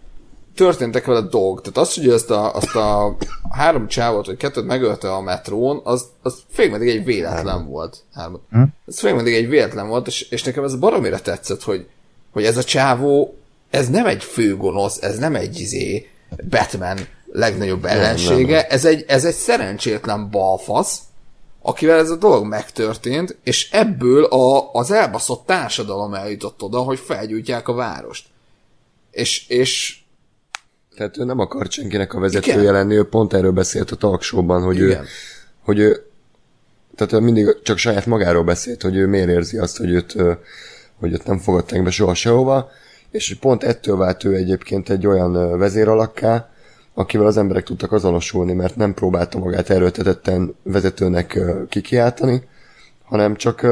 [0.54, 1.60] történtek vele dolgok.
[1.60, 3.16] Tehát az, hogy azt a, azt a
[3.50, 7.96] három csávot, vagy kettőt megölte a metrón, az, az félig egy véletlen volt.
[8.14, 8.40] Hármat.
[8.50, 8.62] Hm?
[8.86, 11.86] Ez félig egy véletlen volt, és, és nekem ez baromira tetszett, hogy,
[12.32, 13.38] hogy ez a csávó,
[13.70, 16.08] ez nem egy főgonosz, ez nem egy izé
[16.50, 16.98] Batman
[17.32, 21.00] legnagyobb ellensége, ez egy, ez egy szerencsétlen balfasz,
[21.62, 27.68] akivel ez a dolog megtörtént, és ebből a, az elbaszott társadalom eljutott oda, hogy felgyújtják
[27.68, 28.26] a várost.
[29.10, 29.98] És, és
[30.96, 32.72] tehát ő nem akart senkinek a vezetője Igen.
[32.72, 35.02] lenni, ő pont erről beszélt a talksóban, hogy Igen.
[35.02, 35.06] ő,
[35.62, 36.02] hogy ő
[36.98, 40.16] tehát ő mindig csak saját magáról beszélt, hogy ő miért érzi azt, hogy őt,
[41.00, 42.70] hogy őt nem fogadták be soha sehova,
[43.10, 46.50] és pont ettől vált ő egyébként egy olyan vezéralakká,
[46.98, 51.38] akivel az emberek tudtak azonosulni, mert nem próbálta magát erőltetetten vezetőnek
[51.68, 52.48] kikiáltani,
[53.04, 53.66] hanem csak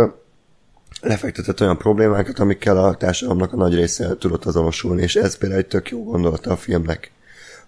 [1.00, 5.66] lefektetett olyan problémákat, amikkel a társadalomnak a nagy része tudott azonosulni, és ez például egy
[5.66, 7.10] tök jó gondolata a filmnek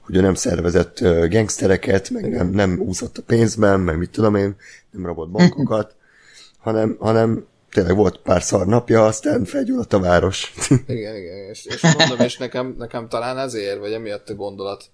[0.00, 1.00] hogy ő nem szervezett
[1.30, 4.56] gangstereket, meg nem, nem úszott a pénzben, meg mit tudom én,
[4.90, 5.94] nem rabott bankokat,
[6.66, 10.54] hanem, hanem tényleg volt pár szar napja, aztán felgyulladt a város.
[10.86, 14.84] igen, igen, és, és mondom, és nekem, nekem talán ezért, vagy emiatt a gondolat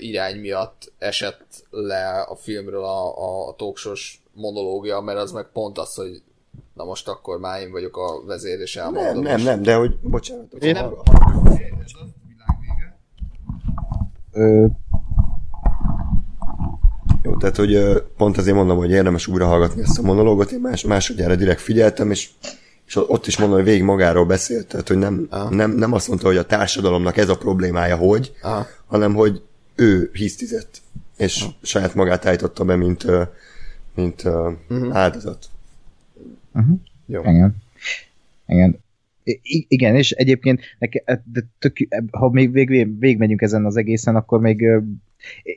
[0.00, 5.94] irány miatt esett le a filmről a, a, tóksos monológia, mert az meg pont az,
[5.94, 6.22] hogy
[6.74, 9.22] na most akkor már én vagyok a vezér, és elmondom.
[9.22, 10.52] Nem, nem, nem, de hogy, bocsánat.
[10.52, 10.94] Én nem,
[14.32, 14.66] Ö...
[17.22, 20.84] Jó, tehát hogy pont azért mondom, hogy érdemes újra hallgatni ezt a monológot, én más,
[20.84, 22.30] másodjára direkt figyeltem, és,
[22.86, 26.26] és ott is mondom, hogy végig magáról beszélt, tehát hogy nem, nem, nem azt mondta,
[26.26, 28.66] hogy a társadalomnak ez a problémája, hogy, Aha.
[28.86, 29.42] hanem hogy
[29.76, 30.82] ő hisztizett,
[31.16, 31.54] és Aha.
[31.62, 33.04] saját magát állította be, mint,
[33.94, 34.96] mint uh-huh.
[34.96, 35.48] áldozat.
[36.54, 36.78] Uh-huh.
[37.06, 37.20] Jó.
[37.20, 37.56] Igen.
[38.46, 38.82] Igen.
[39.24, 42.68] I- igen, és egyébként neke, e, de tök, e, ha még vég,
[42.98, 44.60] végigmegyünk ezen az egészen, akkor még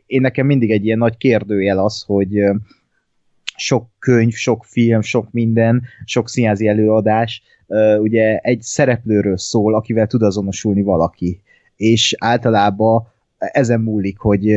[0.06, 2.44] én nekem mindig egy ilyen nagy kérdőjel az, hogy
[3.56, 7.42] sok könyv, sok film, sok minden, sok színházi előadás,
[8.00, 11.42] ugye egy szereplőről szól, akivel tud azonosulni valaki.
[11.76, 13.08] És általában
[13.38, 14.54] ezen múlik, hogy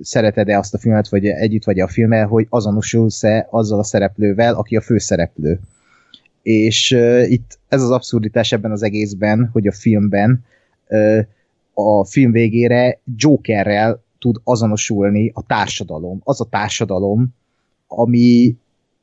[0.00, 4.76] szereted-e azt a filmet, vagy együtt vagy a filmmel, hogy azonosulsz-e azzal a szereplővel, aki
[4.76, 5.60] a főszereplő
[6.48, 10.44] és uh, itt ez az abszurditás ebben az egészben, hogy a filmben
[10.88, 11.18] uh,
[11.72, 16.20] a film végére Jokerrel tud azonosulni a társadalom.
[16.24, 17.28] Az a társadalom,
[17.86, 18.56] ami,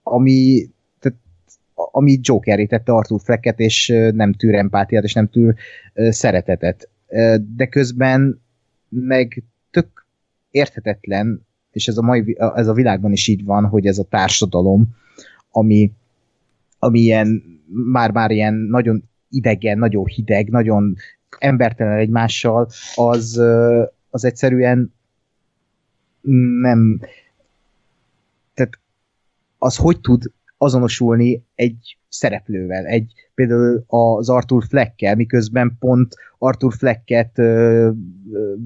[0.03, 0.69] ami
[1.91, 5.55] ami Jokeré tette Arthur Flecket, és nem tűr empátiát, és nem tűr
[5.93, 6.89] szeretetet.
[7.55, 8.41] De közben
[8.95, 10.05] meg tök
[10.51, 14.95] érthetetlen, és ez a, mai, ez a világban is így van, hogy ez a társadalom,
[15.51, 15.91] ami
[16.85, 17.43] ami ilyen,
[17.91, 20.95] már-már ilyen nagyon idegen, nagyon hideg, nagyon
[21.39, 23.41] embertelen egymással, az,
[24.09, 24.93] az egyszerűen
[26.61, 26.99] nem,
[28.53, 28.79] tehát
[29.57, 37.39] az hogy tud azonosulni egy szereplővel, egy például az Arthur Fleckkel, miközben pont Arthur Flecket
[37.39, 37.89] ö,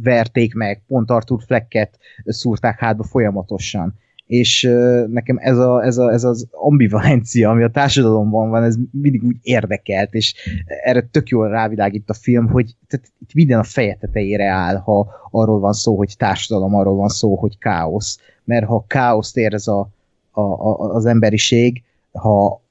[0.03, 3.93] verték meg, pont Arthur Flecket szúrták hátba folyamatosan
[4.29, 4.61] és
[5.07, 9.35] nekem ez, a, ez, a, ez az ambivalencia, ami a társadalomban van, ez mindig úgy
[9.41, 10.35] érdekelt, és
[10.83, 15.07] erre tök jól rávilágít a film, hogy tehát itt minden a feje tetejére áll, ha
[15.31, 18.19] arról van szó, hogy társadalom, arról van szó, hogy káosz.
[18.43, 19.89] Mert ha káoszt érez a,
[20.31, 22.61] a, a, az emberiség, ha,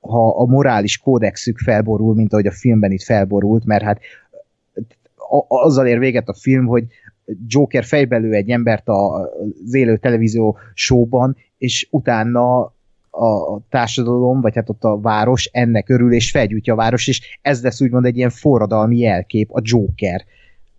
[0.00, 4.00] ha a morális kódexük felborul, mint ahogy a filmben itt felborult, mert hát
[5.14, 6.84] a, azzal ér véget a film, hogy
[7.46, 12.72] Joker fejbelő egy embert az élő televízió showban, és utána
[13.10, 17.62] a társadalom, vagy hát ott a város ennek örül, és felgyújtja a város, és ez
[17.62, 20.24] lesz úgymond egy ilyen forradalmi jelkép, a Joker.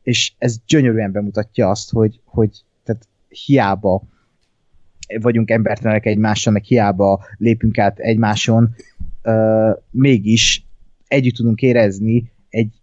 [0.03, 3.07] És ez gyönyörűen bemutatja azt, hogy, hogy tehát
[3.45, 4.01] hiába
[5.21, 8.75] vagyunk embertelenek egymással, meg hiába lépünk át egymáson,
[9.23, 10.63] uh, mégis
[11.07, 12.73] együtt tudunk érezni egy,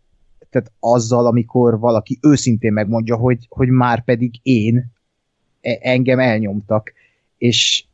[0.50, 4.92] tehát azzal, amikor valaki őszintén megmondja, hogy, hogy már pedig én,
[5.60, 6.92] e, engem elnyomtak,
[7.38, 7.84] és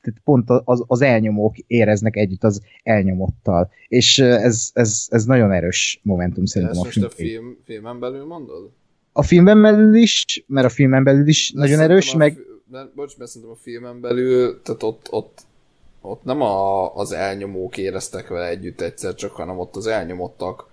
[0.00, 3.70] tehát pont az, az elnyomók éreznek együtt az elnyomottal.
[3.88, 8.24] És ez, ez, ez nagyon erős momentum szerintem Ezt a most a film, filmen belül
[8.24, 8.70] mondod?
[9.12, 12.38] A filmen belül is, mert a filmen belül is de nagyon erős, a, meg...
[12.70, 15.40] De, bocs, mert szerintem a filmen belül, tehát ott, ott,
[16.00, 20.68] ott nem a, az elnyomók éreztek vele együtt egyszer csak, hanem ott az elnyomottak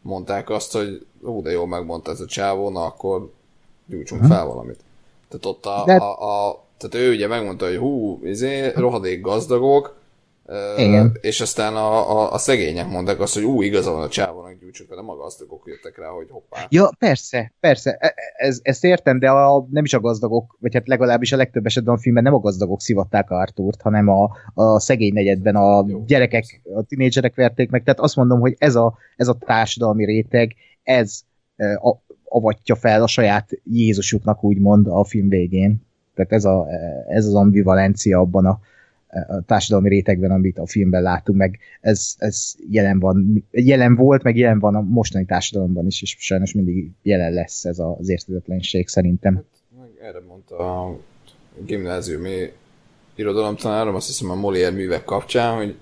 [0.00, 3.32] mondták azt, hogy ó, de jól megmondta ez a csávó, na akkor
[3.86, 4.30] gyújtsunk hmm.
[4.30, 4.80] fel valamit.
[5.28, 5.94] Tehát ott a, de...
[5.94, 9.96] a, a tehát ő ugye megmondta, hogy hú, izé, rohadék gazdagok,
[10.76, 11.16] igen.
[11.20, 14.88] És aztán a, a, a szegények mondták azt, hogy ú, igaza van a csávónak gyújtsuk,
[14.88, 16.66] de nem a gazdagok jöttek rá, hogy hoppá.
[16.68, 20.88] Ja, persze, persze, e, ez, ezt értem, de a, nem is a gazdagok, vagy hát
[20.88, 25.12] legalábbis a legtöbb esetben a filmben nem a gazdagok szivatták Artúrt, hanem a, a szegény
[25.12, 29.28] negyedben a Jó, gyerekek, a tinédzserek verték meg, tehát azt mondom, hogy ez a, ez
[29.28, 31.20] a társadalmi réteg, ez
[31.56, 35.84] a, avatja fel a saját Jézusuknak úgymond a film végén.
[36.14, 36.66] Tehát ez, a,
[37.08, 38.60] ez az ambivalencia abban a,
[39.28, 44.36] a társadalmi rétegben, amit a filmben látunk, meg ez, ez jelen, van, jelen volt, meg
[44.36, 49.34] jelen van a mostani társadalomban is, és sajnos mindig jelen lesz ez az értetetlenség szerintem.
[49.34, 49.44] Hát,
[49.80, 50.98] meg erre mondta a
[51.64, 52.52] gimnáziumi
[53.14, 55.76] irodalomtanárom, azt hiszem a Molière művek kapcsán, hogy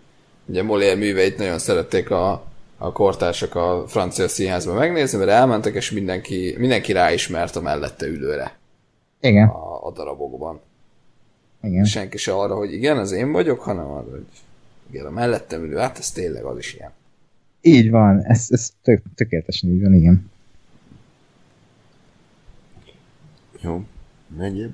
[0.47, 2.45] ugye Molière műveit nagyon szerették a,
[2.79, 8.59] a kortársak a francia színházban megnézni, mert elmentek, és mindenki, mindenki ráismert a mellette ülőre.
[9.21, 9.49] Igen.
[9.49, 10.61] A, a darabokban.
[11.65, 11.85] Igen.
[11.85, 14.27] Senki se arra, hogy igen, az én vagyok, hanem arra, hogy
[14.91, 16.91] igen, a mellettem ülő, hát ez tényleg az is ilyen.
[17.61, 20.31] Így van, ez, ez tök, tökéletesen így van, igen.
[23.61, 23.85] Jó,
[24.39, 24.73] egyéb.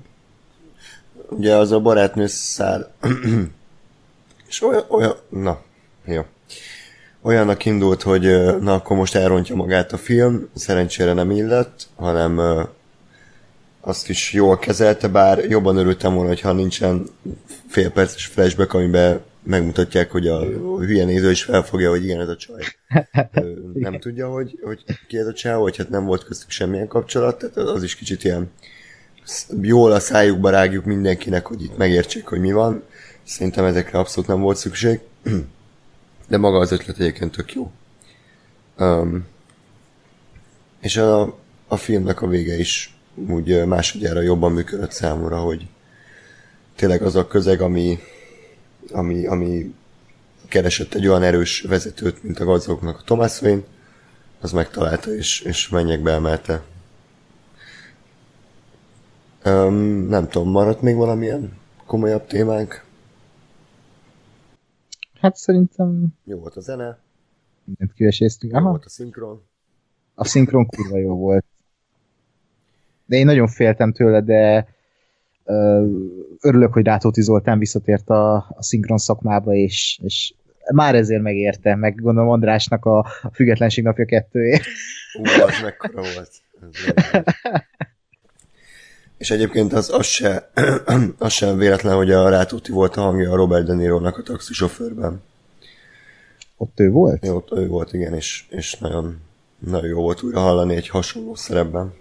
[1.29, 2.91] Ugye az a barátnő szár...
[4.49, 5.63] és olyan, olyan, na,
[6.05, 6.23] jó.
[7.23, 8.23] Olyannak indult, hogy
[8.61, 12.41] na akkor most elrontja magát a film, szerencsére nem illett, hanem
[13.81, 17.07] azt is jól kezelte, bár jobban örültem volna, hogyha nincsen
[17.69, 20.45] fél perces flashback, amiben megmutatják, hogy a
[20.79, 22.63] hülye néző is felfogja, hogy igen, ez a csaj.
[23.75, 27.39] nem tudja, hogy, hogy ki ez a csaj, hogy hát nem volt köztük semmilyen kapcsolat,
[27.39, 28.51] tehát az is kicsit ilyen
[29.61, 32.83] jól a szájukba rágjuk mindenkinek, hogy itt megértsék, hogy mi van.
[33.23, 35.01] Szerintem ezekre abszolút nem volt szükség.
[36.29, 37.71] De maga az ötlet egyébként tök jó.
[38.79, 39.27] Um,
[40.81, 41.39] és a,
[41.69, 45.69] a filmnek a vége is úgy másodjára jobban működött számomra, hogy
[46.77, 47.99] tényleg az a közeg, ami,
[48.93, 49.75] ami, ami
[50.49, 53.63] keresett egy olyan erős vezetőt, mint a gazdagoknak a Thomas Wayne,
[54.41, 56.63] az megtalálta, és, és mennyekbe emelte.
[59.45, 59.75] Um,
[60.09, 62.85] nem tudom, maradt még valamilyen komolyabb témánk?
[65.21, 66.07] Hát szerintem...
[66.25, 66.99] Jó volt a zene.
[67.65, 68.53] Mindent kiveséztünk.
[68.53, 69.43] Jó volt a szinkron.
[70.15, 71.45] A szinkron kurva jó volt
[73.11, 74.67] de én nagyon féltem tőle, de
[76.41, 80.35] örülök, hogy Rátóti Zoltán visszatért a, a szinkron szakmába, és, és
[80.73, 84.61] már ezért megérte, meg gondolom Andrásnak a, a függetlenség napja kettője.
[85.19, 86.31] Ú, az mekkora volt.
[89.19, 90.51] És egyébként az, az, se,
[91.19, 95.23] az sem véletlen, hogy a Rátóti volt a hangja a Robert De Niro-nak a taxisofőrben.
[96.57, 97.27] Ott ő volt?
[97.27, 99.21] Jó, ott ő volt, igen, és, és nagyon,
[99.59, 101.99] nagyon jó volt újra hallani egy hasonló szerepben.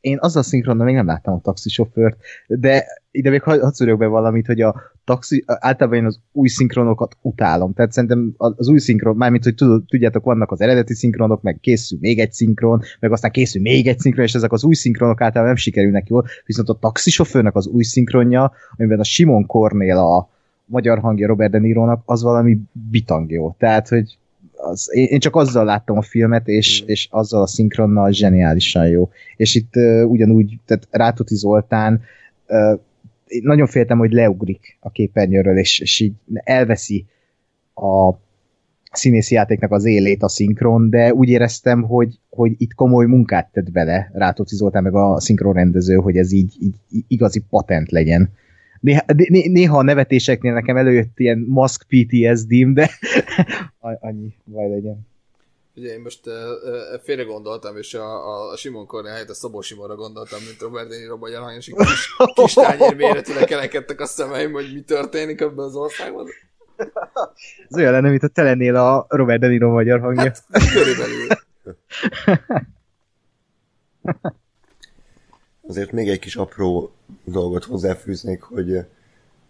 [0.00, 4.46] Én azzal szinkronnal még nem láttam a taxisofőrt, de ide még hadd szúrjak be valamit,
[4.46, 4.74] hogy a
[5.04, 7.72] taxi, általában én az új szinkronokat utálom.
[7.72, 9.54] Tehát szerintem az új szinkron, mármint, hogy
[9.86, 13.98] tudjátok, vannak az eredeti szinkronok, meg készül még egy szinkron, meg aztán készül még egy
[13.98, 17.82] szinkron, és ezek az új szinkronok általában nem sikerülnek jól, viszont a taxisofőrnek az új
[17.82, 20.28] szinkronja, amiben a Simon Cornél a
[20.64, 23.54] magyar hangja Robert De Niro-nak, az valami bitang jó.
[23.58, 24.18] Tehát, hogy
[24.64, 26.88] az, én csak azzal láttam a filmet, és, mm.
[26.88, 29.10] és azzal a szinkronnal zseniálisan jó.
[29.36, 32.00] És itt uh, ugyanúgy, tehát Rátuti Zoltán
[32.48, 32.80] uh,
[33.42, 37.06] nagyon féltem, hogy leugrik a képernyőről, és, és így elveszi
[37.74, 38.12] a
[38.92, 43.72] színészi játéknak az élét a szinkron, de úgy éreztem, hogy, hogy itt komoly munkát tett
[43.72, 48.30] bele Rátóci Zoltán meg a szinkronrendező, hogy ez így, így igazi patent legyen
[48.84, 52.90] Néha, né, néha a nevetéseknél nekem előjött ilyen mask PTSD-m, de
[54.00, 55.06] annyi baj legyen.
[55.76, 59.60] Ugye én most uh, uh, félre gondoltam, és a, a Simon Kornél helyett a Szabó
[59.60, 64.52] Simonra gondoltam, mint Robert De Niro magyar hangos, kis, kis tányér méretűre kelekedtek a szemeim,
[64.52, 66.26] hogy mi történik ebben az országban.
[67.68, 70.22] Ez olyan lenne, mint a te lennél a Robert De Niro magyar hangja.
[70.22, 71.26] Hát, körülbelül.
[75.68, 76.92] Azért még egy kis apró
[77.24, 78.76] dolgot hozzáfűznék, hogy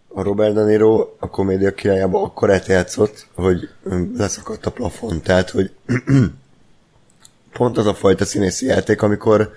[0.08, 3.68] a Robert De Niro a komédia királyában akkor játszott, hogy
[4.16, 5.22] leszakadt a plafon.
[5.22, 5.70] Tehát, hogy
[7.52, 9.52] pont az a fajta színészi játék, amikor,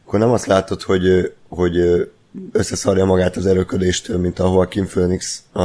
[0.00, 1.76] amikor nem azt látod, hogy, hogy
[2.52, 5.60] összeszarja magát az erőködéstől, mint a Joaquin Phoenix a,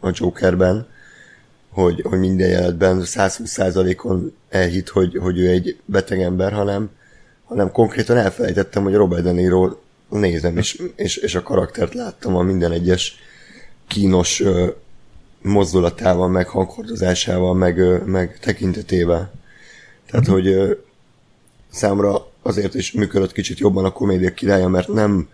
[0.00, 0.86] a Jokerben,
[1.70, 6.90] hogy, hogy minden jelenetben 120%-on elhit, hogy, hogy ő egy beteg ember, hanem,
[7.50, 9.76] hanem konkrétan elfelejtettem, hogy Robert De Niro
[10.08, 13.18] nézem, és, és, és a karaktert láttam a minden egyes
[13.86, 14.66] kínos ö,
[15.42, 19.32] mozdulatával, meg hanghordozásával, meg, ö, meg tekintetével.
[20.06, 20.42] Tehát, uh-huh.
[20.42, 20.72] hogy ö,
[21.70, 25.28] számra azért is működött kicsit jobban a komédia királya, mert nem,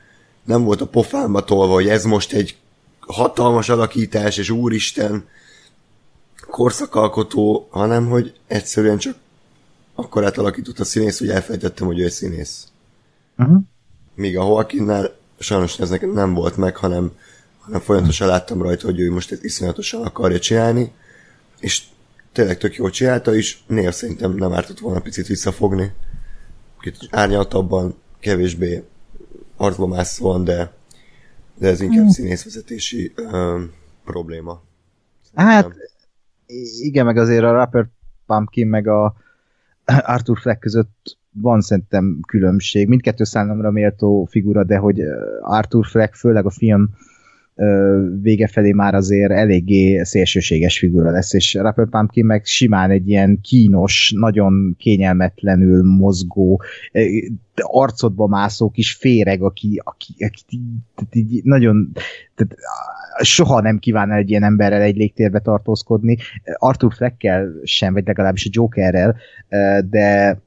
[0.44, 2.56] nem volt a pofámba tolva, hogy ez most egy
[3.00, 5.28] hatalmas alakítás, és úristen,
[6.50, 9.16] korszakalkotó, hanem hogy egyszerűen csak
[9.96, 12.68] akkor átalakított a színész, hogy elfelejtettem, hogy ő egy színész.
[13.38, 13.60] Uh-huh.
[14.14, 17.12] Míg a Joaquinnál sajnos ez nem volt meg, hanem,
[17.58, 20.92] hanem folyamatosan láttam rajta, hogy ő most ezt iszonyatosan akarja csinálni,
[21.60, 21.82] és
[22.32, 25.92] tényleg tök jól csinálta is, néha szerintem nem ártott volna picit visszafogni.
[26.80, 28.84] Kicsit árnyaltabban, kevésbé
[29.56, 30.72] arcba mászóan, de,
[31.54, 32.08] de ez inkább mm.
[32.08, 33.62] színészvezetési ö,
[34.04, 34.62] probléma.
[35.34, 35.70] Szerintem.
[35.70, 35.74] Hát
[36.80, 37.86] igen, meg azért a Rapper
[38.26, 39.16] Pumpkin meg a
[39.86, 42.88] Arthur Fleck között van szerintem különbség.
[42.88, 45.00] Mindkettő számomra méltó figura, de hogy
[45.40, 46.88] Arthur Fleck főleg a film
[48.20, 53.40] vége felé már azért eléggé szélsőséges figura lesz, és Rapper Pumpkin meg simán egy ilyen
[53.40, 56.62] kínos, nagyon kényelmetlenül mozgó,
[57.54, 60.42] arcodba mászó kis féreg, aki, aki, aki
[61.10, 61.92] így, nagyon
[62.34, 62.56] tehát
[63.22, 66.16] soha nem kíván egy ilyen emberrel egy légtérbe tartózkodni.
[66.44, 69.16] Arthur Fleckkel sem, vagy legalábbis a Jokerrel,
[69.84, 70.38] de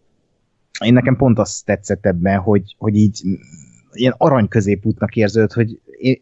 [0.83, 3.21] én nekem pont azt tetszett ebben, hogy, hogy így
[3.91, 6.19] ilyen arany középútnak érződ, hogy én,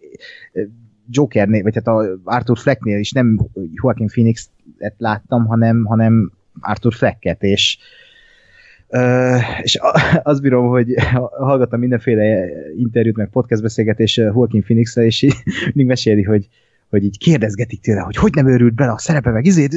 [1.09, 3.39] Jokernél, vagy hát a Arthur Flecknél is nem
[3.71, 7.77] Joaquin Phoenix-et láttam, hanem, hanem Arthur Flecket, és
[9.61, 9.79] És
[10.23, 10.93] azt bírom, hogy
[11.31, 12.47] hallgattam mindenféle
[12.77, 15.21] interjút, meg podcast beszélgetés Joaquin phoenix és
[15.65, 16.47] mindig meséli, hogy,
[16.89, 19.67] hogy így kérdezgetik tőle, hogy hogy nem őrült bele a szerepe, meg izé,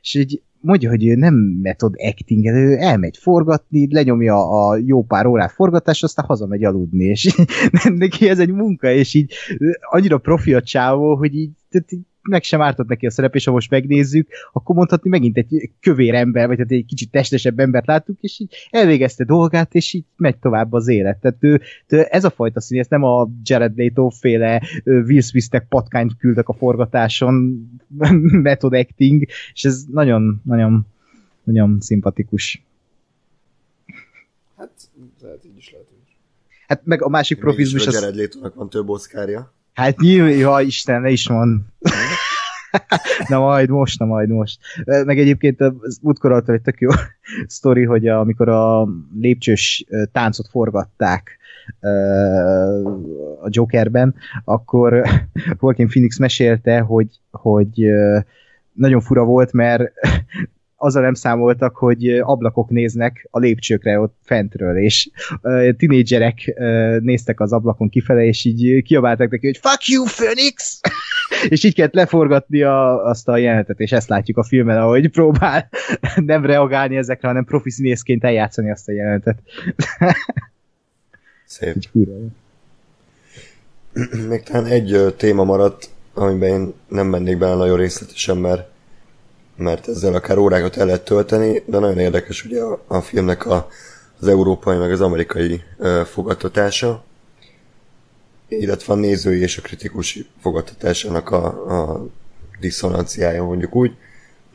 [0.00, 5.26] és így mondja, hogy ő nem metod acting ő elmegy forgatni, lenyomja a jó pár
[5.26, 7.36] órát forgatás, aztán hazamegy aludni, és
[7.84, 9.32] neki ez egy munka, és így
[9.80, 11.52] annyira profi a csávó, hogy így,
[11.88, 15.70] így meg sem ártott neki a szerep, és ha most megnézzük, akkor mondhatni megint egy
[15.80, 20.04] kövér ember, vagy hát egy kicsit testesebb embert láttuk, és így elvégezte dolgát, és így
[20.16, 21.18] megy tovább az élet.
[21.20, 26.16] Tehát ő, ő ez a fajta színész, nem a Jared Leto féle Will Smith-nek patkányt
[26.16, 27.64] küldök a forgatáson,
[28.48, 30.86] method acting, és ez nagyon, nagyon,
[31.44, 32.62] nagyon szimpatikus.
[34.56, 34.70] Hát,
[35.22, 35.88] lehet így is lehet.
[36.70, 37.86] Hát meg a másik profizmus...
[37.86, 37.94] Az...
[37.94, 39.52] Jared Leto-nak van több oszkárja.
[39.80, 41.60] Hát nyilván, ja, Isten, ne is mond.
[43.28, 44.58] na majd most, na majd most.
[44.84, 46.88] Meg egyébként az múltkor egy tök jó
[47.46, 48.88] sztori, hogy amikor a
[49.20, 51.38] lépcsős táncot forgatták
[53.42, 55.02] a Jokerben, akkor
[55.60, 57.84] Joaquin Phoenix mesélte, hogy, hogy
[58.72, 59.92] nagyon fura volt, mert
[60.82, 65.10] azzal nem számoltak, hogy ablakok néznek a lépcsőkre ott fentről, és
[65.42, 70.80] uh, tinédzserek uh, néztek az ablakon kifele, és így kiabáltak neki, hogy fuck you, Phoenix!
[71.48, 75.68] és így kellett leforgatni a, azt a jelenetet, és ezt látjuk a filmen, ahogy próbál
[76.32, 79.38] nem reagálni ezekre, hanem profi színészként eljátszani azt a jelenetet.
[81.46, 81.76] Szép.
[84.28, 88.69] Még talán egy téma maradt, amiben én nem mennék bele nagyon részletesen, mert
[89.60, 93.68] mert ezzel akár órákat el lehet tölteni, de nagyon érdekes ugye a, a filmnek a,
[94.20, 97.04] az európai meg az amerikai uh, fogadtatása,
[98.48, 102.06] illetve a nézői és a kritikus fogadtatásának a, a
[102.60, 103.96] diszonanciája mondjuk úgy.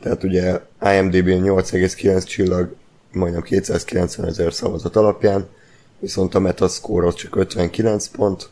[0.00, 2.74] Tehát ugye IMDb 8,9 csillag,
[3.12, 5.46] majdnem 290 ezer szavazat alapján,
[5.98, 8.48] viszont a Metascore az csak 59 pont,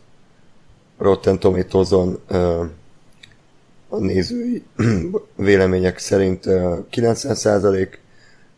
[0.98, 2.20] Rotten Tomatoes-on
[3.94, 4.62] a nézői
[5.36, 7.88] vélemények szerint 90%,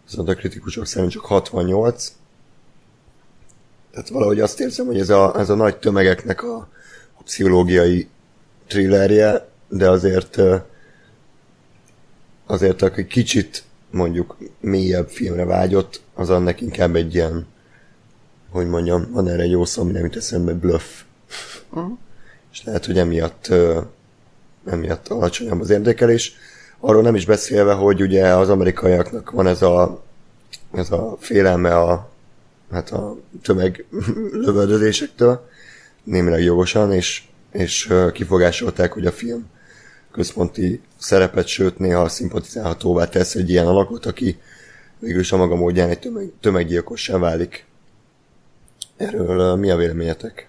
[0.04, 2.12] viszont a kritikusok szerint csak 68.
[3.90, 6.56] Tehát valahogy azt érzem, hogy ez a, ez a nagy tömegeknek a,
[7.18, 8.08] a pszichológiai
[8.66, 10.38] thrillerje, de azért
[12.46, 17.46] azért aki kicsit mondjuk mélyebb filmre vágyott, az annak inkább egy ilyen
[18.50, 21.02] hogy mondjam, van erre egy jó szó, ami nem jut eszembe, bluff.
[21.70, 21.98] Uh-huh.
[22.52, 23.48] És lehet, hogy emiatt,
[24.66, 26.34] emiatt alacsonyabb az érdekelés.
[26.80, 30.02] Arról nem is beszélve, hogy ugye az amerikaiaknak van ez a,
[30.72, 32.10] ez a félelme a,
[32.70, 35.48] hát a tömeglövöldözésektől,
[36.04, 37.22] némileg jogosan, és,
[37.52, 39.46] és kifogásolták, hogy a film
[40.12, 44.40] központi szerepet, sőt néha szimpatizálhatóvá tesz egy ilyen alakot, aki
[44.98, 47.64] végül is a maga módján egy tömeg, tömeggyilkossá válik.
[48.96, 50.48] Erről mi a véleményetek?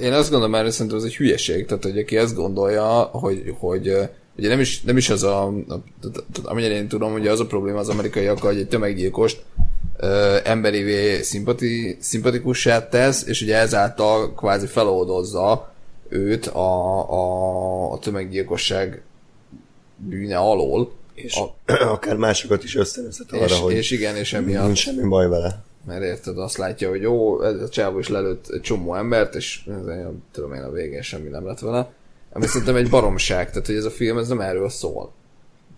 [0.00, 3.96] Én azt gondolom már, szerintem ez egy hülyeség, tehát hogy aki ezt gondolja, hogy, hogy
[4.38, 5.52] ugye nem is, nem is az a,
[6.42, 9.42] amennyire én tudom, hogy az a probléma az amerikaiakkal, hogy egy tömeggyilkost
[9.96, 15.72] ö, emberivé szimpati, szimpatikussá tesz, és ugye ezáltal kvázi feloldozza
[16.08, 19.02] őt a, a, a tömeggyilkosság
[19.96, 20.92] bűne alól.
[21.14, 21.54] És a,
[21.94, 25.62] akár másokat is összevezet arra, és, hogy és igen, és emiatt nincs semmi baj vele.
[25.86, 29.62] Mert érted, azt látja, hogy jó, ez a csávó is lelőtt egy csomó embert, és
[29.68, 29.96] ez,
[30.32, 31.92] tudom én a végén semmi nem lett vele.
[32.32, 35.12] Ami szerintem egy baromság, tehát hogy ez a film ez nem erről szól.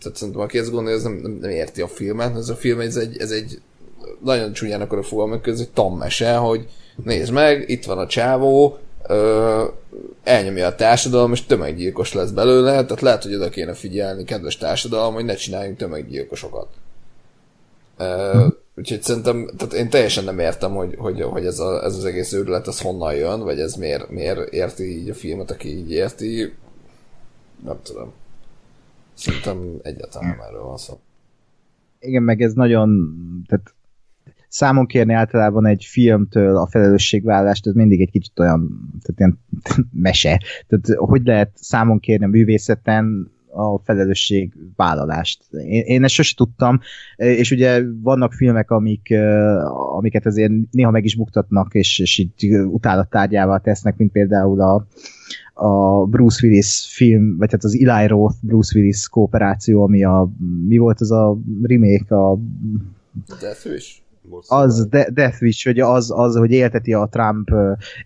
[0.01, 2.81] Tehát szerintem aki ezt gondolja, ez nem, nem, nem érti a filmet, ez a film
[2.81, 3.61] ez egy, ez egy
[4.25, 6.69] nagyon csúnyán akarok fogalmazni, ez egy tammese, hogy
[7.05, 9.65] nézd meg, itt van a csávó, ö,
[10.25, 15.15] elnyomja a társadalom, és tömeggyilkos lesz belőle, tehát lehet, hogy oda kéne figyelni, kedves társadalom,
[15.15, 16.69] hogy ne csináljunk tömeggyilkosokat.
[17.99, 18.47] Ö,
[18.83, 22.33] úgyhogy szerintem, tehát én teljesen nem értem, hogy, hogy, hogy ez, a, ez az egész
[22.33, 26.53] őrület, ez honnan jön, vagy ez miért, miért érti így a filmet, aki így érti.
[27.65, 28.13] Nem tudom.
[29.15, 30.99] Szerintem egyáltalán nem erről van szó.
[32.01, 33.15] Igen, meg ez nagyon,
[33.47, 33.75] tehát
[34.49, 39.39] számon kérni általában egy filmtől a felelősségvállást, ez mindig egy kicsit olyan, tehát ilyen
[40.09, 40.41] mese.
[40.67, 45.43] Tehát hogy lehet számon kérni a művészeten a felelősségvállalást.
[45.53, 46.81] Én, én ezt sose tudtam,
[47.17, 49.15] és ugye vannak filmek, amik,
[49.97, 54.87] amiket azért néha meg is buktatnak, és, és így utálattárgyával tesznek, mint például a,
[55.55, 60.31] a Bruce Willis film, vagy hát az Eli Roth Bruce Willis kooperáció, ami a,
[60.69, 62.39] mi volt az a remake, a
[63.41, 64.01] Death Wish?
[64.49, 67.51] az de, Death Wish, hogy az, az, hogy élteti a Trump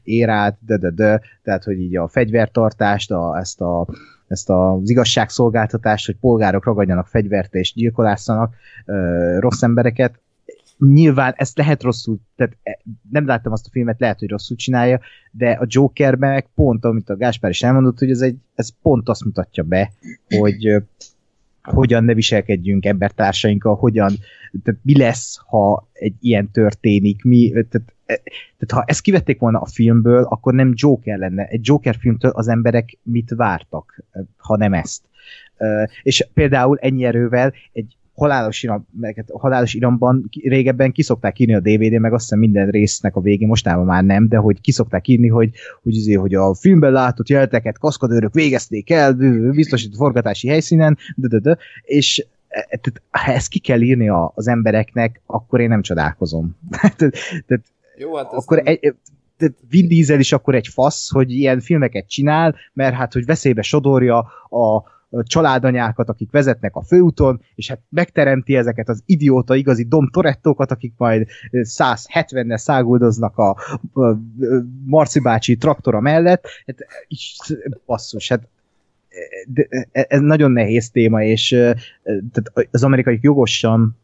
[0.02, 3.86] érát, de, de, de, tehát, hogy így a fegyvertartást, a, ezt, a,
[4.28, 8.54] ezt az igazságszolgáltatást, hogy polgárok ragadjanak fegyvert és gyilkolászanak
[9.38, 10.20] rossz embereket,
[10.78, 12.56] nyilván ezt lehet rosszul, tehát
[13.10, 15.00] nem láttam azt a filmet, lehet, hogy rosszul csinálja,
[15.30, 19.08] de a Jokerben meg pont, amit a Gáspár is elmondott, hogy ez, egy, ez pont
[19.08, 19.92] azt mutatja be,
[20.28, 20.82] hogy
[21.74, 24.12] hogyan ne viselkedjünk embertársainkkal, hogyan,
[24.62, 29.66] tehát mi lesz, ha egy ilyen történik, mi, tehát, tehát ha ezt kivették volna a
[29.66, 31.44] filmből, akkor nem Joker lenne.
[31.44, 34.04] Egy Joker filmtől az emberek mit vártak,
[34.36, 35.02] ha nem ezt.
[36.02, 38.86] És például ennyi erővel egy halálos, iram,
[39.32, 43.84] halálos iramban régebben kiszokták írni a DVD, meg azt hiszem minden résznek a végén, mostában
[43.84, 45.50] már nem, de hogy kiszokták írni, hogy,
[45.82, 49.12] hogy, azért, hogy a filmben látott jeleteket kaszkadőrök végezték el,
[49.50, 52.80] biztosított forgatási helyszínen, de, de, de, és e, e,
[53.10, 56.56] ha ezt ki kell írni a, az embereknek, akkor én nem csodálkozom.
[57.46, 57.62] tehát,
[57.96, 58.66] Jó, hát akkor nem...
[58.66, 58.94] egy,
[59.38, 63.62] tehát Vin Diesel is akkor egy fasz, hogy ilyen filmeket csinál, mert hát, hogy veszélybe
[63.62, 64.18] sodorja
[64.48, 70.70] a, családanyákat, akik vezetnek a főúton, és hát megteremti ezeket az idióta igazi Dom Torettókat,
[70.70, 73.50] akik majd 170-nel száguldoznak a,
[73.92, 74.18] a
[74.84, 76.48] Marci bácsi traktora mellett.
[76.66, 76.86] Hát,
[77.86, 78.48] basszus, hát
[79.46, 81.48] de ez nagyon nehéz téma, és
[82.32, 83.96] tehát az amerikai jogosan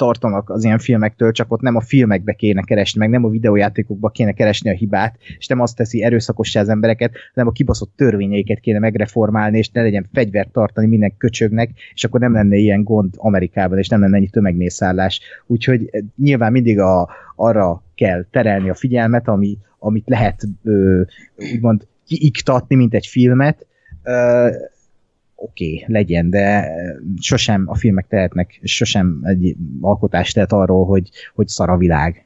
[0.00, 4.08] tartanak az ilyen filmektől, csak ott nem a filmekbe kéne keresni, meg nem a videójátékokba
[4.08, 8.60] kéne keresni a hibát, és nem azt teszi erőszakossá az embereket, hanem a kibaszott törvényeiket
[8.60, 13.14] kéne megreformálni, és ne legyen fegyvert tartani minden köcsögnek, és akkor nem lenne ilyen gond
[13.16, 15.20] Amerikában, és nem lenne ennyi tömegmészállás.
[15.46, 21.02] Úgyhogy eh, nyilván mindig a, arra kell terelni a figyelmet, ami, amit lehet ö,
[21.52, 23.66] úgymond kiiktatni, mint egy filmet,
[24.02, 24.48] ö,
[25.40, 26.70] oké, okay, legyen, de
[27.20, 32.24] sosem a filmek tehetnek, sosem egy alkotás tehet arról, hogy, hogy szar a világ.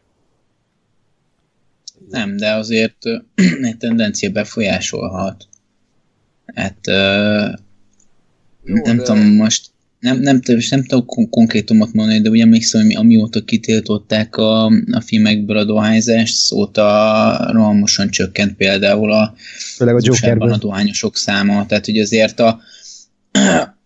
[2.11, 2.97] Nem, de azért
[3.69, 5.49] egy tendencia befolyásolhat.
[6.55, 7.59] Hát uh,
[8.65, 9.03] Jó, nem de...
[9.03, 9.71] tudom most,
[10.01, 15.01] nem, nem, nem, nem tudom konkrétumot mondani, de ugye emlékszem, hogy amióta kitiltották a, a
[15.01, 19.35] filmekből a dohányzást, szóta rohamosan csökkent például a,
[19.77, 21.67] Főleg a, a dohányosok száma.
[21.67, 22.61] Tehát, hogy azért a,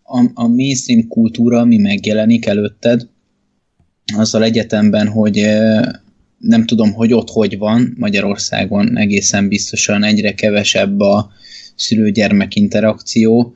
[0.03, 3.09] a, a mainstream kultúra, ami megjelenik előtted,
[4.17, 5.47] azzal egyetemben, hogy
[6.39, 11.31] nem tudom, hogy ott hogy van, Magyarországon egészen biztosan egyre kevesebb a
[11.75, 13.55] szülő-gyermek interakció.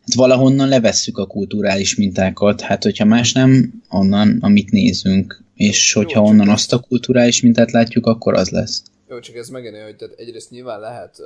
[0.00, 5.44] Hát valahonnan levesszük a kulturális mintákat, hát hogyha más nem, onnan, amit nézünk.
[5.54, 8.82] És hogyha Jó, onnan azt a kulturális mintát látjuk, akkor az lesz.
[9.08, 11.16] Jó, csak ez megenő, hogy tehát egyrészt nyilván lehet,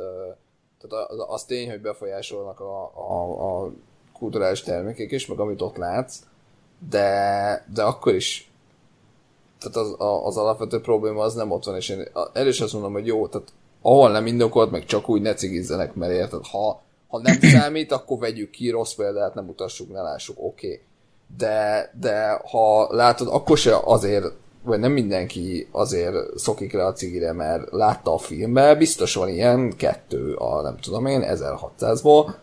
[0.80, 3.72] tehát az, az tény, hogy befolyásolnak a, a, a
[4.20, 6.18] kulturális termékek is, meg amit ott látsz,
[6.90, 8.50] de, de akkor is
[9.60, 12.72] tehát az, a, az alapvető probléma az nem ott van, és én el is azt
[12.72, 13.48] mondom, hogy jó, tehát
[13.82, 18.18] ahol nem indokolt, meg csak úgy ne cigizzenek, mert érted, ha, ha nem számít, akkor
[18.18, 20.66] vegyük ki, rossz példát nem mutassuk, ne lássuk, oké.
[20.66, 20.80] Okay.
[21.36, 24.24] De, de ha látod, akkor se azért,
[24.62, 29.76] vagy nem mindenki azért szokik rá a cigire, mert látta a filmben, biztos van ilyen
[29.76, 32.34] kettő, a nem tudom én, 1600-ból,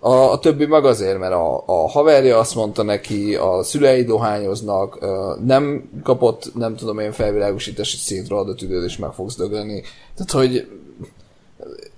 [0.00, 4.98] a, a többi meg azért, mert a, a haverja azt mondta neki, a szülei dohányoznak,
[5.44, 9.82] nem kapott, nem tudom én, felvilágosítási szintről adott időt, és meg fogsz dögölni.
[10.14, 10.68] Tehát, hogy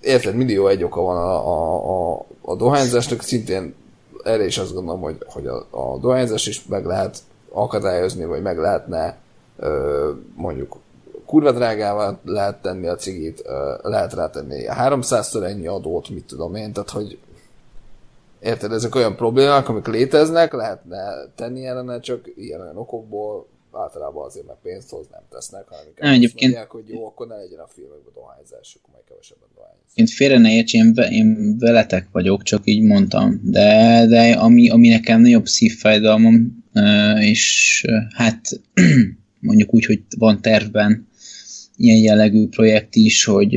[0.00, 3.74] érted, millió egy oka van a, a, a, a dohányzásnak, szintén
[4.24, 7.18] erre is azt gondolom, hogy, hogy a, a dohányzás is meg lehet
[7.52, 9.18] akadályozni, vagy meg lehetne
[9.58, 10.76] ö, mondjuk
[11.26, 16.72] kurva drágával lehet tenni a cigit, ö, lehet rátenni 300-szor ennyi adót, mit tudom én,
[16.72, 17.18] tehát hogy
[18.42, 20.98] Érted, ezek olyan problémák, amik léteznek, lehetne
[21.34, 26.12] tenni ellene, csak ilyen olyan okokból általában azért, mert pénzt hoz nem tesznek, hanem inkább
[26.12, 29.78] egyébként- mondják, hogy jó, akkor ne legyen a filmekben dohányzás, akkor majd kevesebben dohányzás.
[29.94, 33.40] Én félre ne érts, én, ve- én veletek vagyok, csak így mondtam.
[33.44, 36.64] De, de ami, ami nekem nagyobb szívfájdalmam,
[37.18, 37.84] és
[38.14, 38.40] hát
[39.40, 41.08] mondjuk úgy, hogy van tervben
[41.80, 43.56] ilyen jellegű projekt is, hogy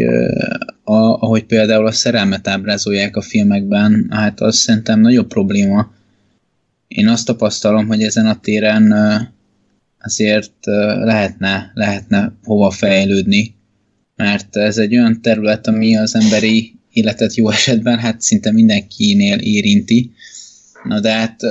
[0.84, 5.94] a, ahogy például a szerelmet ábrázolják a filmekben, hát az szerintem nagyobb probléma.
[6.88, 8.94] Én azt tapasztalom, hogy ezen a téren
[10.00, 10.66] azért
[11.04, 13.56] lehetne, lehetne hova fejlődni
[14.16, 20.12] mert ez egy olyan terület, ami az emberi életet jó esetben hát szinte mindenkinél érinti.
[20.84, 21.42] Na de hát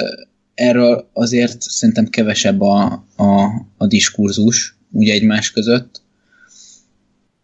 [0.54, 3.42] erről azért szerintem kevesebb a, a,
[3.76, 6.01] a diskurzus, ugye egymás között,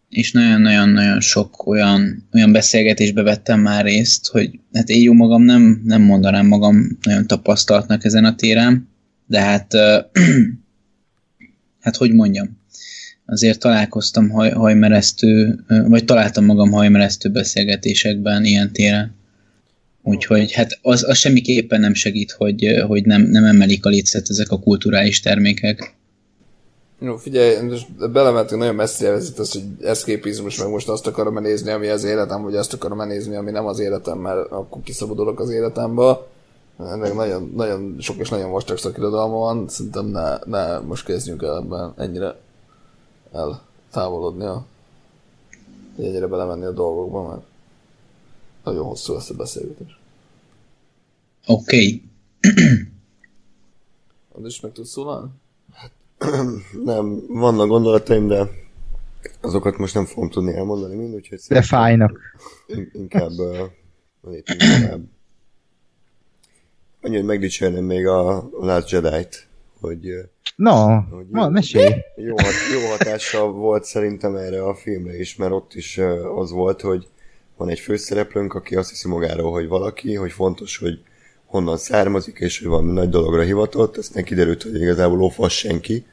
[0.09, 5.81] és nagyon-nagyon-nagyon sok olyan, olyan beszélgetésbe vettem már részt, hogy hát én jó magam nem,
[5.83, 8.89] nem mondanám magam nagyon tapasztaltnak ezen a téren,
[9.27, 9.73] de hát
[11.83, 12.57] hát hogy mondjam,
[13.25, 19.17] azért találkoztam haj, hajmeresztő, vagy találtam magam hajmeresztő beszélgetésekben ilyen téren.
[20.01, 24.51] Úgyhogy hát az, az semmiképpen nem segít, hogy, hogy nem, nem emelik a lécet ezek
[24.51, 25.97] a kulturális termékek.
[27.01, 31.71] Jó, figyelj, most belementünk nagyon messzire vezet az, hogy eszképizmus, meg most azt akarom nézni,
[31.71, 35.49] ami az életem, vagy azt akarom nézni, ami nem az életem, mert akkor kiszabadulok az
[35.49, 36.27] életemből.
[36.79, 41.57] Ennek nagyon, nagyon sok és nagyon vastag szakirodalma van, szerintem ne, ne most kezdjünk el
[41.57, 42.39] ebben ennyire
[43.31, 44.65] eltávolodni a
[45.97, 47.41] ennyire belemenni a dolgokba, mert
[48.63, 49.99] nagyon hosszú lesz a beszélgetés.
[51.47, 51.77] Oké.
[51.77, 52.03] Okay.
[54.35, 55.29] Andris, meg tudsz szólalni?
[56.85, 58.47] Nem, vannak gondolataim, de
[59.41, 62.19] azokat most nem fogom tudni elmondani mind, úgyhogy De fájnak.
[62.67, 63.31] in- inkább
[64.21, 65.01] lépjünk tovább.
[67.01, 69.47] Annyi, hogy megdicsérném még a Last Jedi-t,
[69.79, 71.49] hogy Na, Hogy ma, jó.
[71.49, 71.93] mesélj.
[72.15, 72.35] jó,
[72.73, 75.97] jó hatással volt szerintem erre a filmre is, mert ott is
[76.35, 77.07] az volt, hogy
[77.57, 81.03] van egy főszereplőnk, aki azt hiszi magáról, hogy valaki, hogy fontos, hogy
[81.49, 86.05] honnan származik, és hogy valami nagy dologra hivatott, aztán kiderült, hogy igazából lófasz senki,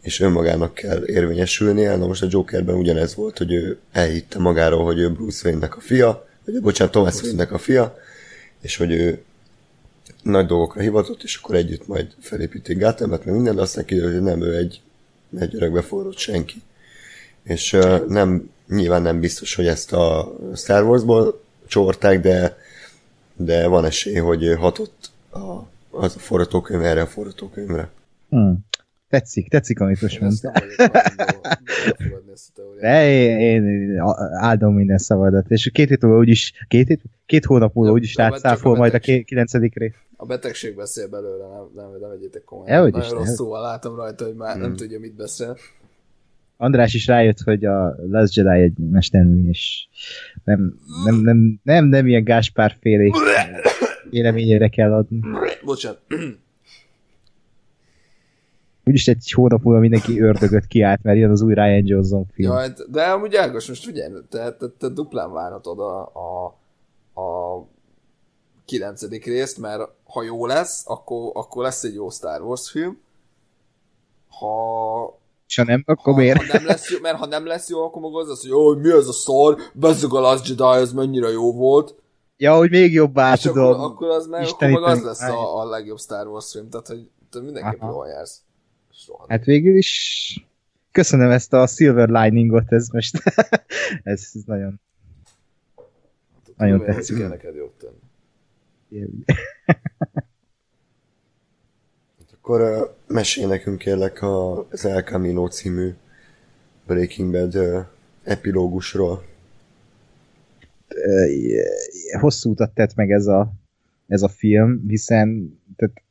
[0.00, 1.96] és önmagának kell érvényesülnie.
[1.96, 5.80] Na most a Jokerben ugyanez volt, hogy ő elhitte magáról, hogy ő Bruce Wayne-nek a
[5.80, 7.98] fia, vagy bocsánat, Thomas Wayne-nek a fia,
[8.60, 9.22] és hogy ő
[10.22, 14.22] nagy dolgokra hivatott, és akkor együtt majd felépítik Gothamet, meg minden, de aztán kiderül, hogy
[14.22, 14.80] nem ő egy,
[15.38, 16.62] egy öregbe forrott senki.
[17.42, 22.56] És uh, nem, nyilván nem biztos, hogy ezt a Star Warsból csorták, de,
[23.36, 25.38] de van esély, hogy hatott a,
[25.90, 27.88] az a forgatókönyv erre a forgatókönyvre.
[28.28, 28.52] Hm.
[29.08, 30.62] Tetszik, tetszik, amit most mondtál.
[32.80, 34.02] De én, én
[34.34, 35.50] áldom minden szavadat.
[35.50, 39.78] És két hét múlva úgyis, két, hét, két hónap múlva úgyis rátszáfol majd a kilencedik
[39.78, 39.94] rész.
[40.16, 42.74] A betegség beszél belőle, nem, nem, nem vegyétek komolyan.
[42.74, 43.24] Dehogy Nagyon is, Hmm.
[43.24, 45.56] rosszul látom rajta, hogy már nem tudja, mit beszél.
[46.56, 49.88] András is rájött, hogy a Last Jedi egy mestermű, és
[50.44, 53.14] nem, nem, nem, nem, nem ilyen Gáspár félék
[54.10, 55.20] véleményére kell adni.
[55.64, 56.00] Bocsánat.
[58.84, 62.52] Úgyis egy hónap múlva mindenki ördögöt kiállt, mert jön az új Ryan Johnson film.
[62.52, 66.46] Ja, de amúgy Ágos, most figyelj, te, te, te duplán várhatod a, a,
[67.20, 67.66] a
[68.64, 72.98] kilencedik részt, mert ha jó lesz, akkor, akkor lesz egy jó Star Wars film.
[74.28, 76.46] Ha És ha nem, akkor ha, miért?
[76.46, 78.74] ha nem lesz jó, mert ha nem lesz jó, akkor maga az lesz, hogy jó,
[78.74, 81.94] mi ez a szar, bezzeg a Last Jedi, az mennyire jó volt.
[82.36, 83.64] Ja, hogy még jobbá És tudom.
[83.66, 86.86] akkor, akkor az meg, akkor meg az lesz a, a legjobb Star Wars film, tehát
[86.86, 87.92] hogy te mindenképp Aha.
[87.92, 88.40] jól jársz.
[88.92, 89.24] Soha.
[89.28, 90.46] Hát végül is
[90.92, 93.22] köszönöm ezt a silver liningot, ez most
[94.02, 94.80] ez, ez nagyon
[96.56, 97.28] nagyon Mivel tetszik.
[97.28, 99.24] neked jobb tenni.
[102.48, 105.90] Akkor mesélj nekünk kérlek az El Camino című
[106.86, 107.86] Breaking Bad
[108.24, 109.22] epilógusról.
[112.20, 113.52] Hosszú utat tett meg ez a,
[114.06, 116.02] ez a film, hiszen tehát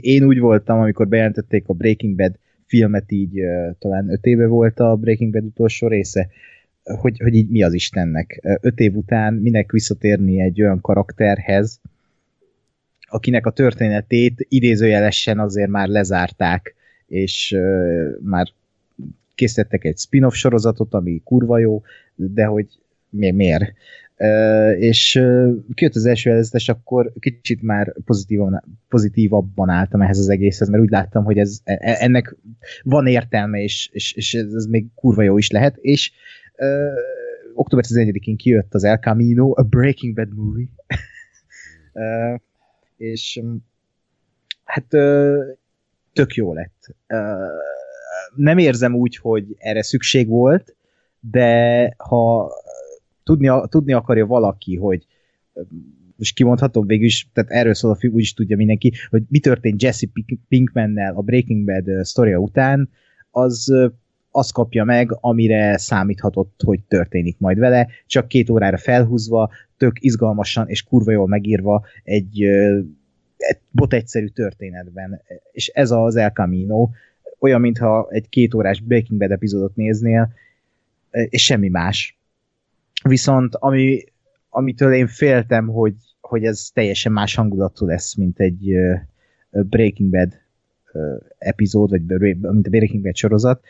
[0.00, 3.40] én úgy voltam, amikor bejelentették a Breaking Bad filmet, így
[3.78, 6.28] talán öt éve volt a Breaking Bad utolsó része,
[6.82, 8.40] hogy, hogy így mi az Istennek.
[8.60, 11.80] Öt év után minek visszatérni egy olyan karakterhez,
[13.14, 16.74] akinek a történetét idézőjelesen azért már lezárták,
[17.06, 18.46] és ö, már
[19.34, 21.82] készítettek egy spin-off sorozatot, ami kurva jó,
[22.14, 22.66] de hogy
[23.10, 23.72] mi, miért?
[24.18, 25.22] Uh, és
[25.74, 30.90] kijött az első előzetes, akkor kicsit már pozitívan, pozitívabban álltam ehhez az egészhez, mert úgy
[30.90, 32.36] láttam, hogy ez, e- ennek
[32.82, 36.12] van értelme, és, és, és ez, még kurva jó is lehet, és
[36.56, 36.98] uh,
[37.54, 40.68] október 11-én kijött az El Camino, a Breaking Bad movie,
[42.96, 43.64] és um,
[44.64, 44.86] hát
[46.12, 46.94] tök jó lett.
[48.36, 50.76] Nem érzem úgy, hogy erre szükség volt,
[51.20, 52.50] de ha
[53.22, 55.06] tudni, tudni akarja valaki, hogy
[56.16, 59.82] most kimondhatom végül is, tehát erről szól a film, úgyis tudja mindenki, hogy mi történt
[59.82, 62.90] Jesse Pink- Pinkmannel a Breaking Bad sztoria után,
[63.30, 63.72] az
[64.36, 70.68] azt kapja meg, amire számíthatott, hogy történik majd vele, csak két órára felhúzva, tök izgalmasan
[70.68, 72.42] és kurva jól megírva egy,
[73.36, 75.20] egy bot egyszerű történetben.
[75.52, 76.88] És ez az El Camino,
[77.38, 80.32] olyan, mintha egy két órás Breaking Bad epizódot néznél,
[81.10, 82.18] és semmi más.
[83.02, 84.04] Viszont ami,
[84.48, 88.74] amitől én féltem, hogy, hogy ez teljesen más hangulatú lesz, mint egy
[89.50, 90.43] Breaking Bad
[91.38, 93.60] epizód, vagy mint a Breaking Bad sorozat.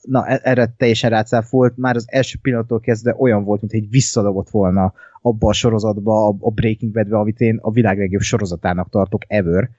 [0.00, 4.50] Na, e- erre teljesen rácáfolt, már az első pillanattól kezdve olyan volt, mint egy visszadobott
[4.50, 9.70] volna abba a sorozatba, a, Breaking Badbe, amit én a világ legjobb sorozatának tartok ever.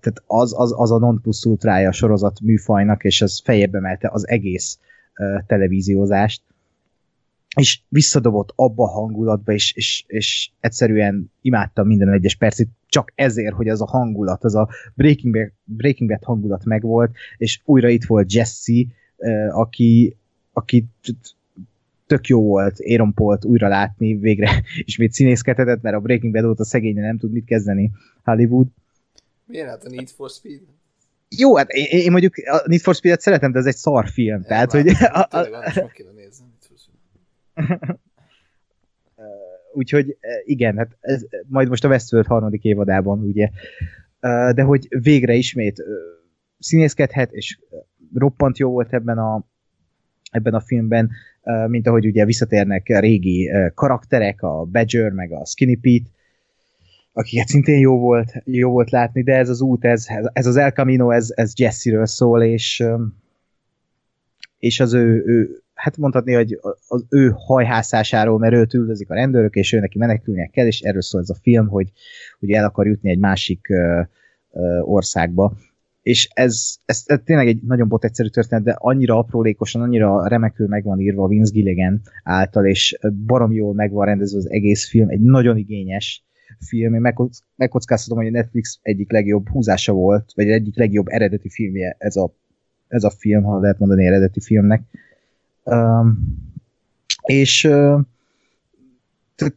[0.00, 4.08] Tehát az, az, az a non plus ultrája a sorozat műfajnak, és ez fejébe emelte
[4.12, 4.78] az egész
[5.46, 6.42] televíziózást
[7.56, 13.54] és visszadobott abba a hangulatba, és, és, és egyszerűen imádtam minden egyes percét, csak ezért,
[13.54, 18.04] hogy az a hangulat, az a Breaking Bad, Breaking Bad hangulat megvolt, és újra itt
[18.04, 18.84] volt Jesse,
[19.50, 20.16] aki,
[20.52, 20.84] aki
[22.06, 26.64] tök jó volt Aaron Paul-t újra látni, végre ismét színészkedhetett, mert a Breaking Bad óta
[26.64, 27.90] szegényen nem tud mit kezdeni
[28.24, 28.66] Hollywood.
[29.44, 30.60] Miért hát a Need for Speed?
[31.28, 34.42] Jó, hát én, én mondjuk a Need for Speed-et szeretem, de ez egy szar film,
[34.42, 35.42] tehát, hogy a, a,
[35.92, 36.44] kéne nézni.
[36.44, 37.98] Need for Speed.
[39.78, 43.48] Úgyhogy eh, igen, hát ez, majd most a Westworld harmadik évadában, ugye,
[44.20, 45.86] Eh, de hogy végre ismét eh,
[46.58, 47.58] színészkedhet, és
[48.14, 49.44] roppant jó volt ebben a,
[50.30, 51.10] ebben a filmben,
[51.66, 56.08] mint ahogy ugye visszatérnek régi karakterek, a Badger, meg a Skinny Pete,
[57.12, 60.70] akiket szintén jó volt, jó volt látni, de ez az út, ez, ez az El
[60.70, 62.84] Camino, ez, ez Jesse-ről szól, és,
[64.58, 69.54] és az ő, ő hát mondhatni, hogy az ő hajhászásáról, mert őt üldözik a rendőrök,
[69.54, 71.92] és ő neki menekülnie kell, és erről szól ez a film, hogy,
[72.38, 74.00] hogy el akar jutni egy másik ö,
[74.52, 75.56] ö, országba.
[76.02, 80.66] És ez, ez, ez tényleg egy nagyon bot egyszerű történet, de annyira aprólékosan, annyira remekül
[80.66, 85.08] meg van írva Vince Gilligan által, és barom jól meg van rendezve az egész film,
[85.08, 86.24] egy nagyon igényes
[86.58, 86.94] film.
[86.94, 91.96] Én megkock- megkockáztatom, hogy a Netflix egyik legjobb húzása volt, vagy egyik legjobb eredeti filmje
[91.98, 92.34] ez a,
[92.88, 94.82] ez a film, ha lehet mondani eredeti filmnek.
[97.22, 97.60] És
[99.34, 99.56] tehát,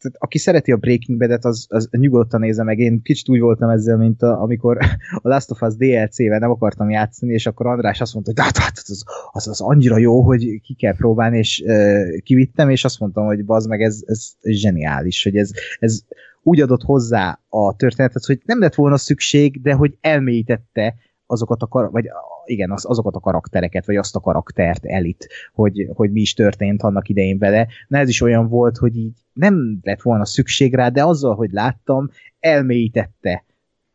[0.00, 2.78] tehát, aki szereti a Breaking Bad-et, az, az nyugodtan nézze meg.
[2.78, 4.78] Én kicsit úgy voltam ezzel, mint a, amikor
[5.22, 8.56] a Last of Us DLC-vel nem akartam játszani, és akkor András azt mondta, hogy hát,
[8.56, 12.98] hát az, az, az annyira jó, hogy ki kell próbálni, és uh, kivittem, és azt
[13.00, 16.00] mondtam, hogy bazd meg, ez, ez zseniális, hogy ez, ez
[16.42, 20.94] úgy adott hozzá a történetet, hogy nem lett volna szükség, de hogy elmélyítette
[21.30, 22.08] azokat a, kar- vagy
[22.44, 26.82] igen, az, azokat a karaktereket, vagy azt a karaktert elit, hogy, hogy mi is történt
[26.82, 27.66] annak idején vele.
[27.88, 31.50] Na ez is olyan volt, hogy így nem lett volna szükség rá, de azzal, hogy
[31.50, 33.44] láttam, elmélyítette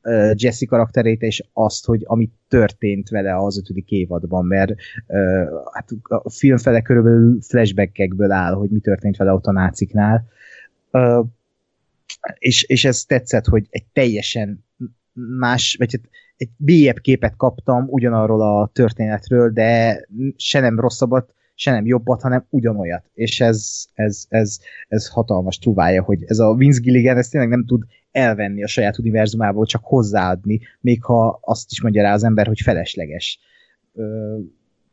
[0.03, 4.71] uh, Jesse karakterét, és azt, hogy amit történt vele az ötödik évadban, mert
[5.07, 10.27] uh, hát a film fele körülbelül flashbackekből áll, hogy mi történt vele ott a náciknál.
[10.91, 11.25] Uh,
[12.37, 14.64] és, és ez tetszett, hogy egy teljesen
[15.15, 19.99] más, vagy hát egy mélyebb képet kaptam ugyanarról a történetről, de
[20.35, 23.03] se nem rosszabbat, se nem jobbat, hanem ugyanolyat.
[23.13, 27.65] És ez, ez, ez, ez hatalmas trúvája, hogy ez a Vince Gilligan ezt tényleg nem
[27.65, 32.47] tud elvenni a saját univerzumából, csak hozzáadni, még ha azt is mondja rá az ember,
[32.47, 33.39] hogy felesleges.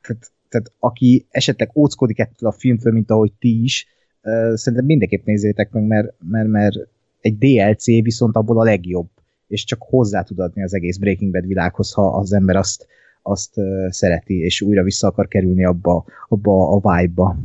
[0.00, 3.86] Tehát, tehát aki esetleg óckodik ettől a filmtől, mint ahogy ti is,
[4.22, 6.76] ö, szerintem mindenképp nézzétek meg, mert, mert, mert
[7.20, 9.08] egy DLC viszont abból a legjobb,
[9.52, 12.86] és csak hozzá tud adni az egész Breaking Bad világhoz, ha az ember azt,
[13.22, 13.54] azt
[13.88, 17.36] szereti, és újra vissza akar kerülni abba, abba a vibe-ba.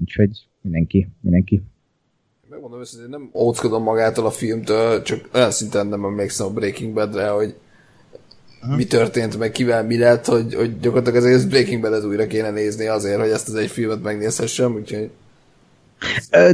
[0.00, 0.30] Úgyhogy
[0.60, 1.62] mindenki, mindenki.
[2.48, 7.28] Megmondom őszintén, nem óckodom magától a filmtől, csak olyan szinten nem emlékszem a Breaking Badre,
[7.28, 7.54] hogy
[8.76, 12.50] mi történt, meg kivel mi lett, hogy, hogy gyakorlatilag az egész Breaking Bad-et újra kéne
[12.50, 15.10] nézni azért, hogy ezt az egy filmet megnézhessem, úgyhogy...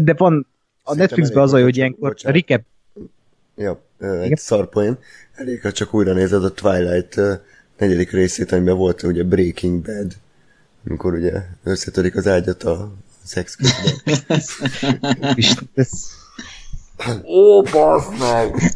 [0.02, 0.46] De van
[0.82, 2.62] a Netflixben az, hogy ilyenkor recap...
[3.56, 3.80] Ja,
[4.22, 4.98] egy szarpoén.
[5.34, 7.20] Elég, ha csak újra nézed a Twilight
[7.78, 10.12] negyedik részét, amiben volt ugye Breaking Bad,
[10.86, 11.32] amikor ugye
[11.64, 12.92] összetörik az ágyat a
[13.24, 13.92] szex közben.
[17.24, 18.72] Ó, bazd meg!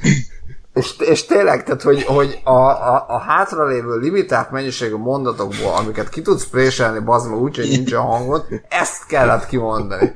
[0.74, 6.23] És, és tényleg, tehát, hogy, hogy a, a, a hátralévő limitált mennyiségű mondatokból, amiket ki
[6.23, 10.15] tudsz préselni, bazd meg úgy, hogy nincs a hangot, ezt kellett kimondani.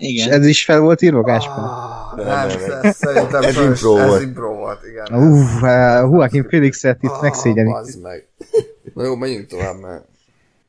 [0.00, 0.28] Igen.
[0.28, 1.64] És ez is fel volt írva, Gáspár?
[1.64, 4.22] Ah, nem, nem, ez, szerintem ez impro ez volt.
[4.22, 5.22] impro volt, igen.
[5.22, 7.74] Uff, uh, Joaquin Felixet itt ah, megszégyenik.
[8.02, 8.28] Meg.
[8.94, 10.04] Na jó, menjünk tovább, mert...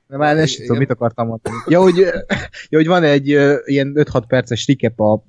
[0.08, 1.56] De már nem tudom, mit akartam mondani.
[1.68, 1.98] Ja, hogy,
[2.70, 5.24] ja, hogy van egy uh, ilyen 5-6 perces recap a,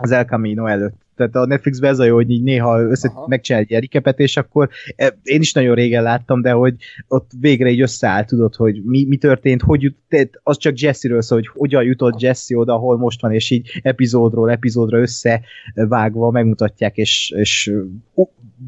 [0.00, 1.00] az El Camino előtt.
[1.20, 4.68] Tehát a Netflixben ez a jó, hogy így néha össze megcsinál egy recapet, és akkor
[4.96, 6.74] e, én is nagyon régen láttam, de hogy
[7.08, 11.22] ott végre így összeáll, tudod, hogy mi, mi történt, hogy jut, tehát az csak Jesse-ről
[11.22, 16.96] szól, hogy hogyan jutott Jesse oda, ahol most van, és így epizódról epizódra összevágva megmutatják,
[16.96, 17.72] és, és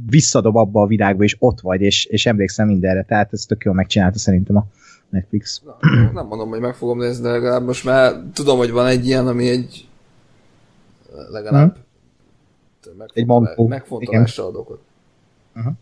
[0.07, 3.74] visszadob abba a világba, és ott vagy, és, és emlékszem mindenre, tehát ez tök jól
[3.74, 4.66] megcsinálta szerintem a
[5.09, 5.62] Netflix.
[5.65, 5.77] Na,
[6.20, 9.27] nem mondom, hogy meg fogom nézni, de legalább most már tudom, hogy van egy ilyen,
[9.27, 9.89] ami egy
[11.31, 11.91] legalább hmm
[13.12, 13.66] egy mankó.
[13.66, 14.80] megfontolásra ad okot.
[15.54, 15.72] Uh-huh.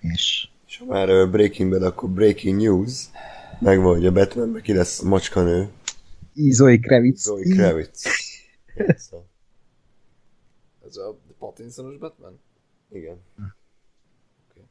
[0.00, 0.48] És...
[0.66, 3.08] És ha már uh, Breaking Bad, akkor Breaking News.
[3.58, 5.68] Megvan, hogy a Batmanben ki lesz macskanő.
[6.34, 7.22] Zoe Kravitz.
[7.22, 8.06] Zoe Kravitz.
[10.86, 12.40] Ez a Pattinsonos Batman?
[12.92, 13.20] Igen.
[14.50, 14.64] Okay.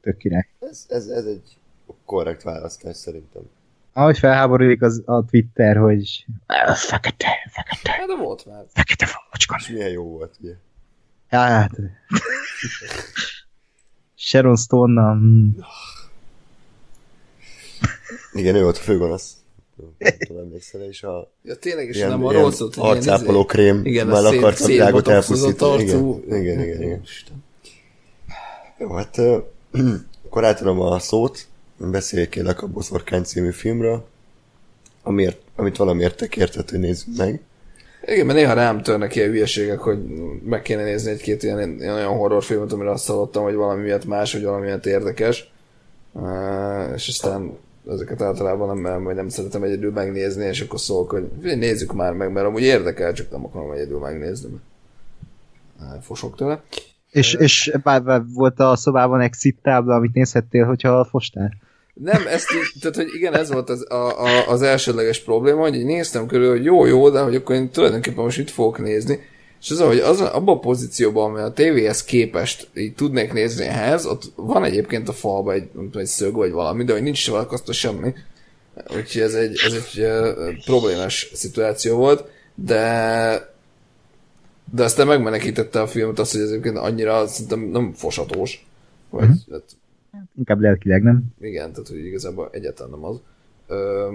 [0.00, 0.48] Tök király.
[0.58, 1.56] Ez, ez, ez egy
[2.04, 3.42] korrekt választás szerintem.
[3.92, 6.26] Ahogy felháborodik az a Twitter, hogy
[6.74, 7.90] fekete, fekete.
[7.90, 8.64] Hát de volt már.
[8.68, 9.56] Fekete macska.
[9.58, 10.54] És milyen jó volt, ugye?
[11.28, 11.70] Hát.
[14.14, 15.14] Sharon Stone-nal.
[15.14, 15.48] Mm.
[18.32, 19.36] Igen, ő volt a főgonosz.
[19.98, 21.32] Nem emlékszel, és a...
[21.42, 25.82] Ja, tényleg, és nem arról szólt, hogy arcápoló krém, igen, már akart a világot elpusztítani.
[25.82, 27.02] Igen, igen, igen, igen.
[28.78, 29.18] Jó, hát
[30.24, 31.46] akkor átadom a szót,
[31.76, 34.06] beszéljék kérlek a Boszorkány című filmről,
[35.02, 37.40] amiért, amit valamiért te kérted, hogy nézzük meg.
[38.10, 39.98] Igen, mert néha rám törnek ilyen hülyeségek, hogy
[40.44, 44.32] meg kéne nézni egy-két ilyen, ilyen olyan horrorfilmet, amire azt hallottam, hogy valami miatt más,
[44.32, 45.52] vagy valami miatt érdekes.
[46.12, 47.56] Uh, és aztán
[47.90, 52.32] ezeket általában nem merem, nem szeretem egyedül megnézni, és akkor szólok, hogy nézzük már meg,
[52.32, 54.48] mert amúgy érdekel, csak nem akarom egyedül megnézni.
[55.80, 56.62] Mert fosok tőle.
[57.10, 61.52] És, és bár volt a szobában exit tábla, amit nézhettél, hogyha fostál?
[62.02, 65.74] Nem, ezt így, tehát, hogy igen, ez volt az, a, a, az elsődleges probléma, hogy
[65.74, 69.20] így néztem körül, hogy jó, jó, de hogy akkor én tulajdonképpen most itt fogok nézni,
[69.60, 74.06] és az, hogy az, abban a pozícióban, ami a tévéhez képest így tudnék nézni ehhez,
[74.06, 77.72] ott van egyébként a falba egy, egy szög vagy valami, de hogy nincs se valakasztó
[77.72, 78.14] semmi.
[78.96, 83.56] Úgyhogy ez egy, ez egy uh, problémás szituáció volt, de
[84.74, 88.66] de aztán megmenekítette a filmet azt, hogy ez egyébként annyira szerintem nem fosatós.
[89.10, 89.38] Vagy, uh-huh.
[89.50, 89.62] hát,
[90.36, 91.24] Inkább lelkileg, nem?
[91.40, 93.20] Igen, tehát hogy igazából egyáltalán nem az.
[93.66, 94.14] Ö,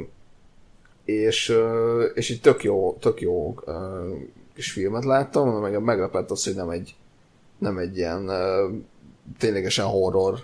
[1.06, 4.10] és, ö, és így tök jó, tök jó ö,
[4.54, 6.96] kis filmet láttam, meg meglepett az, hogy nem egy,
[7.58, 8.70] nem egy ilyen ö,
[9.38, 10.40] ténylegesen horror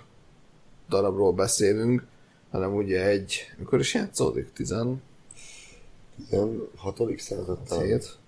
[0.88, 2.06] darabról beszélünk,
[2.50, 4.52] hanem ugye egy, mikor is játszódik?
[4.52, 4.74] 10
[6.28, 7.18] 16.
[7.18, 8.18] század hogy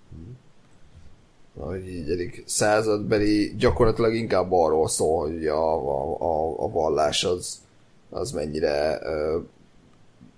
[1.87, 5.75] így egyik századbeli gyakorlatilag inkább arról szól, hogy a,
[6.21, 7.61] a, a vallás az,
[8.11, 9.01] az mennyire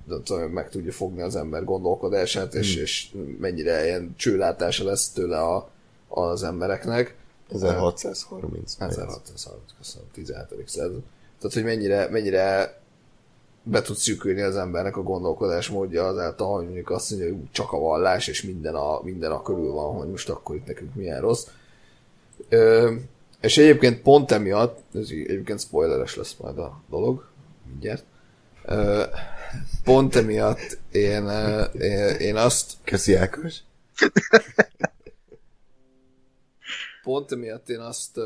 [0.04, 2.82] nem tudom, meg tudja fogni az ember gondolkodását, és, hmm.
[2.82, 5.70] és mennyire ilyen csőlátása lesz tőle a,
[6.08, 7.16] az embereknek.
[7.52, 8.76] 1630.
[8.78, 10.68] 1630, köszönöm, 17.
[10.68, 11.02] század.
[11.38, 12.76] Tehát, hogy mennyire, mennyire
[13.66, 17.72] be tud szűkülni az embernek a gondolkodás módja azáltal, hogy mondjuk azt mondja, hogy csak
[17.72, 21.20] a vallás, és minden a, minden a körül van, hogy most akkor itt nekünk milyen
[21.20, 21.46] rossz.
[22.48, 22.94] Ö,
[23.40, 27.28] és egyébként pont emiatt, ez egyébként spoileres lesz majd a dolog,
[27.68, 28.04] mindjárt,
[28.66, 29.04] Ö,
[29.84, 31.28] pont emiatt én,
[31.78, 33.56] én, én azt Köszi Ákos.
[37.02, 38.24] pont emiatt én azt uh,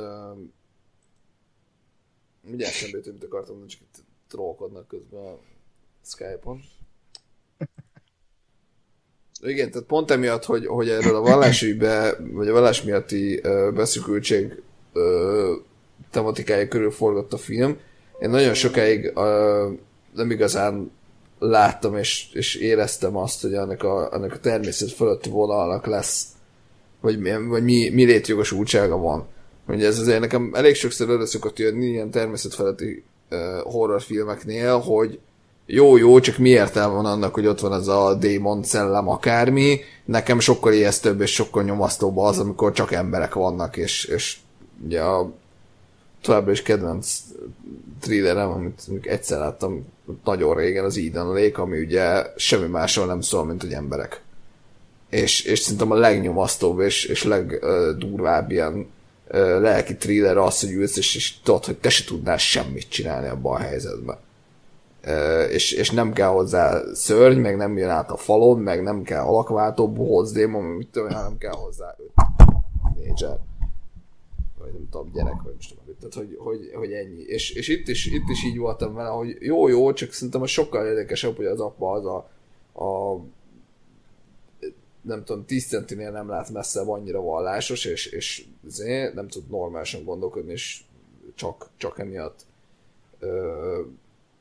[2.53, 5.39] ugye eszembe jutott, mit akartam csak itt trollkodnak közben a
[6.05, 6.61] Skype-on.
[9.41, 13.41] Igen, tehát pont emiatt, hogy, hogy erről a vallásügybe, vagy a vallás miatti
[13.75, 14.63] beszűkültség
[14.95, 15.03] uh,
[16.11, 17.79] tematikája körül forgott a film,
[18.21, 19.25] én nagyon sokáig uh,
[20.15, 20.91] nem igazán
[21.39, 26.27] láttam és, és éreztem azt, hogy ennek a, ennek a természet fölötti vonalnak lesz
[27.01, 29.27] vagy, vagy mi, mi létjogosultsága van.
[29.67, 33.05] Ugye ez azért nekem elég sokszor előre szokott jönni ilyen természetfeletti
[33.63, 35.19] horrorfilmeknél, hogy
[35.67, 40.39] jó-jó, csak mi értelme van annak, hogy ott van ez a démon szellem akármi, nekem
[40.39, 44.37] sokkal ijesztőbb és sokkal nyomasztóbb az, amikor csak emberek vannak, és, és
[44.85, 45.33] ugye a
[46.23, 47.21] továbbra is kedvenc
[48.01, 49.87] thrillerem, amit egyszer láttam
[50.25, 54.23] nagyon régen, az Eden Lake, ami ugye semmi másról nem szól, mint hogy emberek.
[55.11, 58.87] És, és szerintem a legnyomasztóbb és, és legdurvább ilyen
[59.31, 63.55] lelki thriller az, hogy ülsz, és, és tudod, hogy te se tudnál semmit csinálni abban
[63.55, 64.19] a helyzetben.
[65.51, 69.25] És, és nem kell hozzá szörny, meg nem jön át a falon, meg nem kell
[69.25, 72.13] alakváltó, bohóc, démon, mit tudom, nem kell hozzá öt
[72.97, 73.39] négyzser.
[74.59, 77.23] Vagy nem tudom, gyerek, vagy most tudom, tehát hogy, hogy, hogy ennyi.
[77.23, 80.51] És, és itt, is, itt is így voltam vele, hogy jó, jó, csak szerintem az
[80.51, 82.31] sokkal érdekesebb, hogy az apa az a,
[82.85, 83.21] a
[85.09, 90.05] nem tudom, 10 centinél nem lát messze annyira vallásos, és, és azért nem tud normálisan
[90.05, 90.81] gondolkodni, és
[91.35, 92.41] csak, csak emiatt
[93.19, 93.81] ö,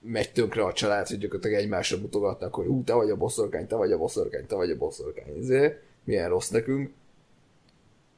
[0.01, 3.75] megy tönkre a család, hogy gyakorlatilag egymásra mutogatnak, hogy hú, te vagy a boszorkány, te
[3.75, 6.91] vagy a boszorkány, te vagy a boszorkány, ezért milyen rossz nekünk.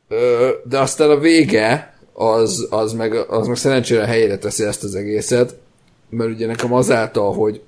[0.08, 4.96] Ö, de aztán a vége, az, az, meg, az meg szerencsére helyére teszi ezt az
[4.96, 5.58] egészet,
[6.10, 7.62] mert ugye nekem azáltal, hogy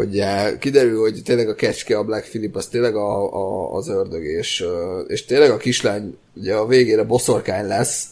[0.00, 3.88] hogy já, kiderül, hogy tényleg a kecske, a Black Philip, az tényleg a, a, az
[3.88, 8.06] ördög, és, ö, és tényleg a kislány ugye a végére boszorkány lesz,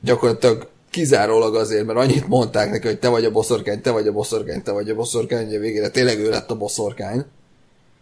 [0.00, 4.12] gyakorlatilag kizárólag azért, mert annyit mondták neki, hogy te vagy a boszorkány, te vagy a
[4.12, 7.24] boszorkány, te vagy a boszorkány, ugye végére tényleg ő lett a boszorkány,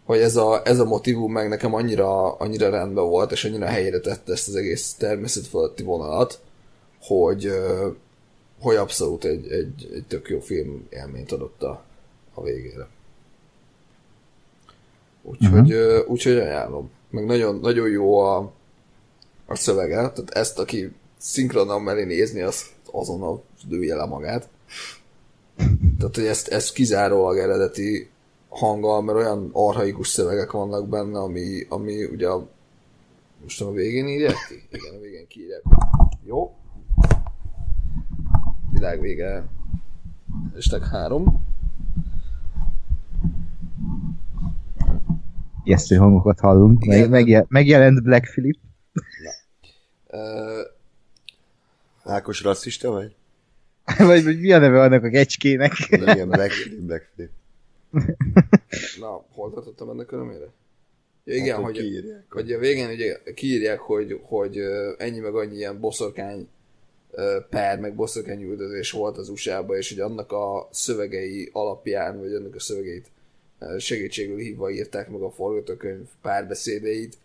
[0.04, 4.00] hogy ez a, ez a motivum meg nekem annyira, annyira rendben volt, és annyira helyére
[4.00, 6.40] tette ezt az egész természet fölötti vonalat,
[7.00, 7.88] hogy, ö,
[8.60, 11.84] hogy abszolút egy, egy, egy tök jó film élményt adott a,
[12.36, 12.88] a végére.
[15.22, 16.10] Úgyhogy, uh-huh.
[16.10, 16.90] úgyhogy ajánlom.
[17.10, 18.52] Meg nagyon, nagyon jó a,
[19.46, 24.48] a szövege, tehát ezt, aki szinkronan mellé nézni, az azonnal lője le magát.
[25.98, 28.10] Tehát, hogy ezt, ezt kizárólag eredeti
[28.48, 32.48] hanggal, mert olyan arhaikus szövegek vannak benne, ami, ami ugye a,
[33.42, 34.62] most a végén írják ki?
[34.70, 35.62] Igen, a végén kiírják.
[36.24, 36.54] Jó.
[38.72, 39.44] Világ vége.
[40.56, 41.45] Estek három.
[45.66, 46.84] Ijesztő hangokat hallunk.
[46.84, 46.98] Igen.
[46.98, 48.58] Meg, megjel, megjelent Black Philip.
[50.06, 50.18] Uh,
[52.04, 53.14] Ákos rasszista vagy?
[54.06, 55.72] vagy, vagy mi a neve annak a kecskének?
[55.90, 57.30] De milyen Black Philip, Black Philip.
[59.00, 60.46] na, hol tartottam ennek örömére?
[61.24, 62.24] Ja, igen, Hát, hogy, kiírják.
[62.28, 64.58] hogy a végén ugye kiírják, hogy, hogy
[64.98, 66.48] ennyi meg annyi ilyen boszorkány
[67.50, 72.54] per, meg boszorkány üldözés volt az USA-ba, és hogy annak a szövegei alapján, vagy annak
[72.54, 73.10] a szövegeit
[73.78, 77.18] segítségül hívva írták meg a forgatókönyv párbeszédeit,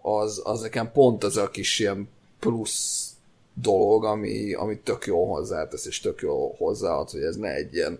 [0.00, 2.08] az, az nekem pont az a kis ilyen
[2.38, 3.12] plusz
[3.54, 7.98] dolog, ami, ami tök jó hozzátesz, és tök jó hozzáad, hogy ez ne egy ilyen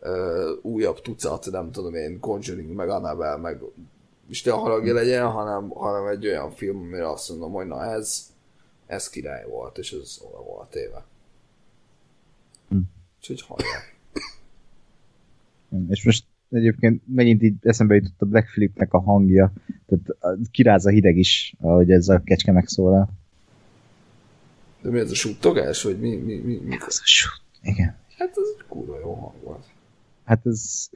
[0.00, 3.60] ö, újabb tucat, nem tudom én, Conjuring, meg Annabelle, meg
[4.28, 8.32] Isten haragja legyen, hanem, hanem egy olyan film, amire azt mondom, hogy na ez,
[8.86, 11.04] ez király volt, és ez oda volt téve.
[12.68, 12.78] Hm.
[13.18, 13.98] Úgyhogy hallják.
[15.88, 19.52] És most egyébként megint így eszembe jutott a Black Philipnek a hangja,
[19.86, 20.06] tehát
[20.50, 23.08] kiráz a hideg is, ahogy ez a kecske megszólal.
[24.82, 26.76] De mi ez a suttogás, vagy mi, mi, mi, mi?
[26.86, 27.42] Az a sut.
[27.62, 27.94] Igen.
[28.18, 29.64] Hát ez egy kurva jó hang volt.
[30.24, 30.88] Hát ez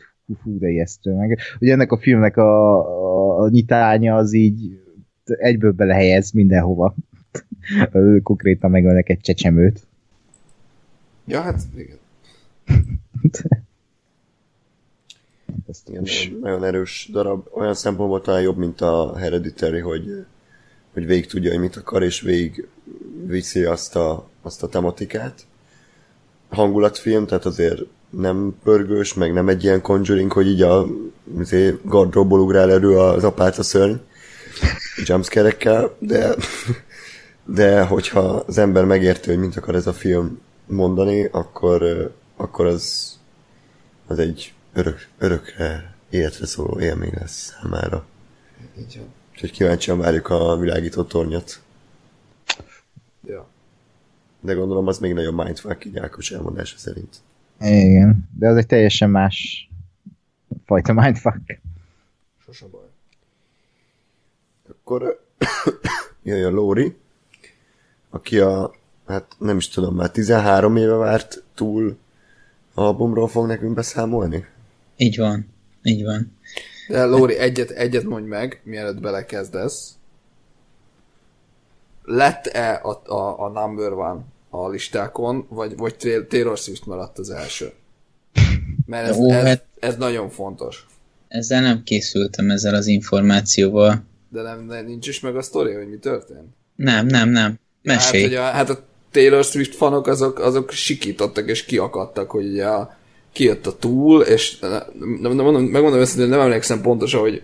[0.43, 1.39] hú, de ijesztő meg.
[1.61, 4.81] Ugye ennek a filmnek a, a, a nyitánya az így
[5.25, 6.95] egyből belehelyez mindenhova.
[8.23, 9.87] Konkrétan megölnek egy csecsemőt.
[11.27, 11.99] Ja, hát igen.
[15.87, 16.05] Igen,
[16.41, 17.47] nagyon erős darab.
[17.51, 20.25] Olyan szempontból talán jobb, mint a Hereditary, hogy,
[20.93, 22.69] hogy végig tudja, hogy mit akar, és végig
[23.27, 25.47] viszi azt a, azt a tematikát.
[26.49, 27.81] Hangulatfilm, tehát azért
[28.11, 30.87] nem pörgős, meg nem egy ilyen conjuring, hogy így a
[31.39, 33.95] azért gardróból ugrál elő az apáca szörny
[35.05, 36.35] jumpscare-ekkel, de,
[37.45, 43.13] de hogyha az ember megérti, hogy mit akar ez a film mondani, akkor, akkor az,
[44.07, 48.07] az egy örök, örökre életre szóló élmény lesz számára.
[48.79, 49.13] Így van.
[49.33, 51.63] Úgyhogy kíváncsian várjuk a világító tornyot.
[53.27, 53.47] Ja.
[54.41, 57.17] De gondolom az még nagyobb mindfuck így Ákos elmondása szerint.
[57.61, 59.69] Igen, de az egy teljesen más
[60.65, 61.61] fajta mindfuck.
[62.45, 62.87] Sose baj.
[64.69, 65.25] Akkor
[66.23, 66.97] jöjjön Lóri,
[68.11, 68.75] aki a,
[69.07, 71.97] hát nem is tudom, már 13 éve várt túl
[72.75, 74.47] albumról fog nekünk beszámolni?
[74.97, 75.47] Így van.
[75.83, 76.33] Így van.
[76.89, 79.95] De Lóri, egyet, egyet mondj meg, mielőtt belekezdesz.
[82.05, 87.73] Lett-e a, a, a number one a listákon, vagy, vagy Taylor Swift maradt az első?
[88.87, 90.87] Mert ez, Ó, ez, hát- ez nagyon fontos.
[91.29, 94.03] Ezzel nem készültem ezzel az információval.
[94.29, 96.55] De nem, nem nincs is meg a sztori, hogy mi történt?
[96.77, 97.45] Nem, nem, nem.
[97.45, 97.59] Hát,
[97.97, 98.23] Mesélj.
[98.23, 102.97] hogy a, hát a Taylor Swift fanok azok, azok sikítottak és kiakadtak, hogy ugye a,
[103.35, 104.83] kijött a túl, és nem,
[105.21, 107.43] nem, nem, megmondom őszintén, nem emlékszem pontosan, hogy,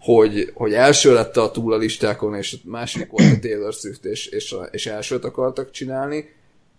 [0.00, 4.04] hogy, hogy első lett a túl a listákon, és a másik volt a Taylor Swift,
[4.04, 6.28] és, és, és elsőt akartak csinálni,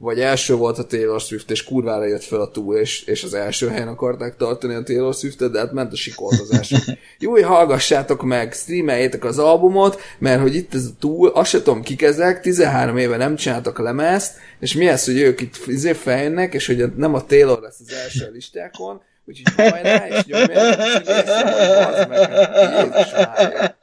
[0.03, 3.33] vagy első volt a Taylor Swift, és kurvára jött fel a túl, és, és az
[3.33, 6.73] első helyen akarták tartani a Taylor Swiftet, de hát ment a sikoltozás.
[7.19, 11.81] Jó, hallgassátok meg, streameljétek az albumot, mert hogy itt ez a túl, azt se tudom
[11.81, 16.53] kik ezek, 13 éve nem csináltak lemezt, és mi ez, hogy ők itt izé feljönnek,
[16.53, 22.29] és hogy nem a Taylor lesz az első listákon, úgyhogy hajrá, és nyomjátok, és meg,
[22.29, 23.77] hát Jézus Mária.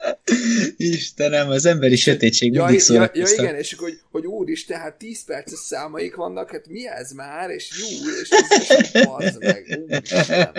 [0.77, 4.97] Istenem, az emberi sötétség Ja, mindig ja, ja, igen, és akkor, hogy, hogy úristen, hát
[4.97, 9.79] 10 perces számaik vannak, hát mi ez már, és jó, és ez is bazd meg,
[9.87, 10.49] úristen.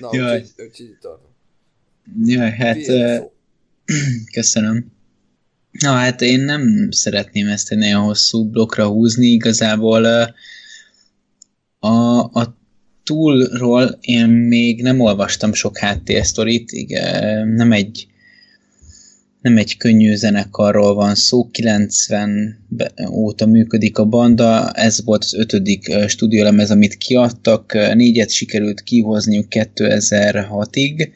[0.00, 0.38] Na, Jaj.
[0.40, 1.28] úgyhogy, úgyhogy tartom.
[2.24, 2.78] Jaj, hát
[4.36, 4.86] köszönöm.
[5.70, 10.24] Na hát én nem szeretném ezt egy nagyon hosszú blokkra húzni, igazából ö,
[11.80, 12.56] a, a
[13.04, 18.08] túlról én még nem olvastam sok háttérsztorit, igen, nem egy
[19.40, 25.34] nem egy könnyű zenekarról van szó, 90 be- óta működik a banda, ez volt az
[25.34, 31.08] ötödik stúdiólemez, amit kiadtak, négyet sikerült kihozniuk 2006-ig,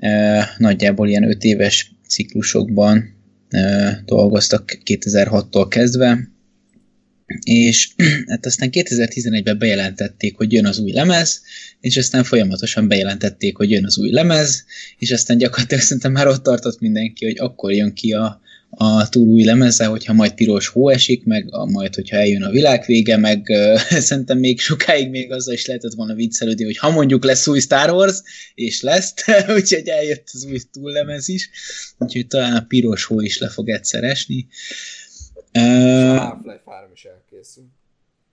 [0.00, 3.14] Ö, nagyjából ilyen öt éves ciklusokban
[4.04, 6.33] dolgoztak 2006-tól kezdve,
[7.42, 7.88] és
[8.30, 11.42] hát aztán 2011-ben bejelentették, hogy jön az új lemez,
[11.80, 14.64] és aztán folyamatosan bejelentették, hogy jön az új lemez,
[14.98, 18.40] és aztán gyakorlatilag szerintem már ott tartott mindenki, hogy akkor jön ki a,
[18.76, 22.50] a túl új lemeze, hogyha majd piros hó esik, meg a, majd, hogyha eljön a
[22.50, 23.76] világ vége, meg ö,
[24.08, 27.90] szerintem még sokáig még azzal is lehetett volna viccelődni, hogy ha mondjuk lesz új Star
[27.90, 28.16] Wars,
[28.54, 29.14] és lesz,
[29.56, 31.50] úgyhogy eljött az új túllemez is,
[31.98, 34.46] úgyhogy talán a piros hó is le fog egyszer esni.
[35.54, 37.64] A Ö, Half-Life 3 is elkészül.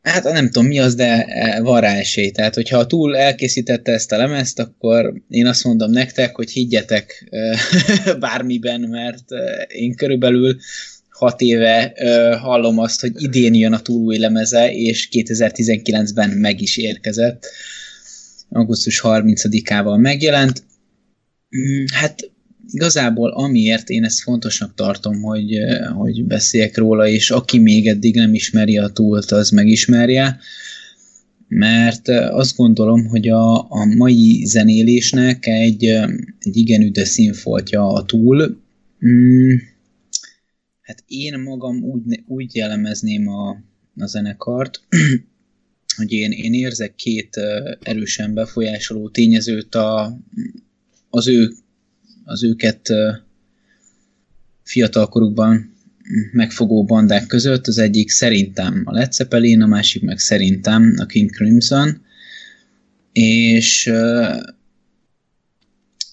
[0.02, 2.32] Hát nem tudom mi az, de eh, van rá esély.
[2.32, 7.32] Tehát, hogyha a túl elkészítette ezt a lemezt, akkor én azt mondom nektek, hogy higgyetek
[8.20, 9.24] bármiben, mert
[9.68, 10.58] én körülbelül
[11.10, 11.94] hat éve
[12.42, 17.46] hallom azt, hogy idén jön a túl új lemeze, és 2019-ben meg is érkezett.
[18.50, 20.64] Augusztus 30-ával megjelent.
[21.58, 22.31] Mm, Hát
[22.70, 28.16] igazából amiért én ezt fontosnak tartom, hogy, eh, hogy beszéljek róla, és aki még eddig
[28.16, 30.40] nem ismeri a túlt, az megismerje,
[31.48, 36.10] mert eh, azt gondolom, hogy a, a mai zenélésnek egy, eh,
[36.40, 38.62] egy igen üde színfoltja a túl.
[39.06, 39.56] Mm,
[40.82, 43.50] hát én magam úgy, úgy jellemezném a,
[43.98, 44.82] a zenekart,
[45.98, 47.40] hogy én, én érzek két
[47.82, 50.20] erősen befolyásoló tényezőt a,
[51.10, 51.52] az ő
[52.32, 52.90] az őket
[54.64, 55.76] fiatalkorukban
[56.32, 57.68] megfogó bandák között.
[57.68, 62.02] Az egyik szerintem a Led Zeppelin, a másik meg szerintem a King Crimson.
[63.12, 63.92] És,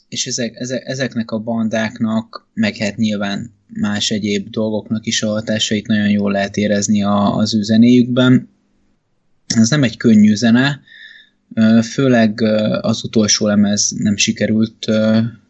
[0.08, 5.86] és ezek, ezek, ezeknek a bandáknak, meg hát nyilván más egyéb dolgoknak is a hatásait
[5.86, 8.48] nagyon jól lehet érezni a, az ő zenéjükben.
[9.46, 10.80] Ez nem egy könnyű zene,
[11.82, 12.40] főleg
[12.80, 14.86] az utolsó lemez nem sikerült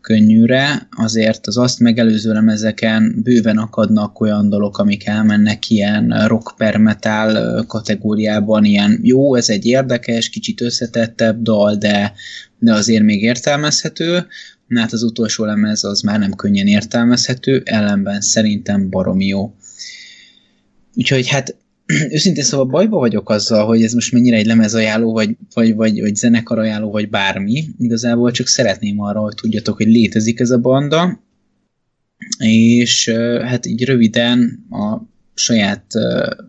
[0.09, 6.77] könnyűre, azért az azt megelőző lemezeken bőven akadnak olyan dalok, amik elmennek ilyen rock per
[6.77, 12.13] metal kategóriában, ilyen jó, ez egy érdekes, kicsit összetettebb dal, de,
[12.59, 14.27] de azért még értelmezhető,
[14.67, 19.55] Na az utolsó lemez az már nem könnyen értelmezhető, ellenben szerintem baromi jó.
[20.95, 21.57] Úgyhogy hát
[22.15, 26.15] őszintén szóval bajba vagyok azzal, hogy ez most mennyire egy lemezajánló, vagy, vagy, vagy, vagy
[26.15, 27.65] zenekarajánló, vagy bármi.
[27.79, 31.21] Igazából csak szeretném arra, hogy tudjatok, hogy létezik ez a banda.
[32.39, 33.09] és
[33.45, 34.97] hát így röviden a
[35.35, 35.85] saját,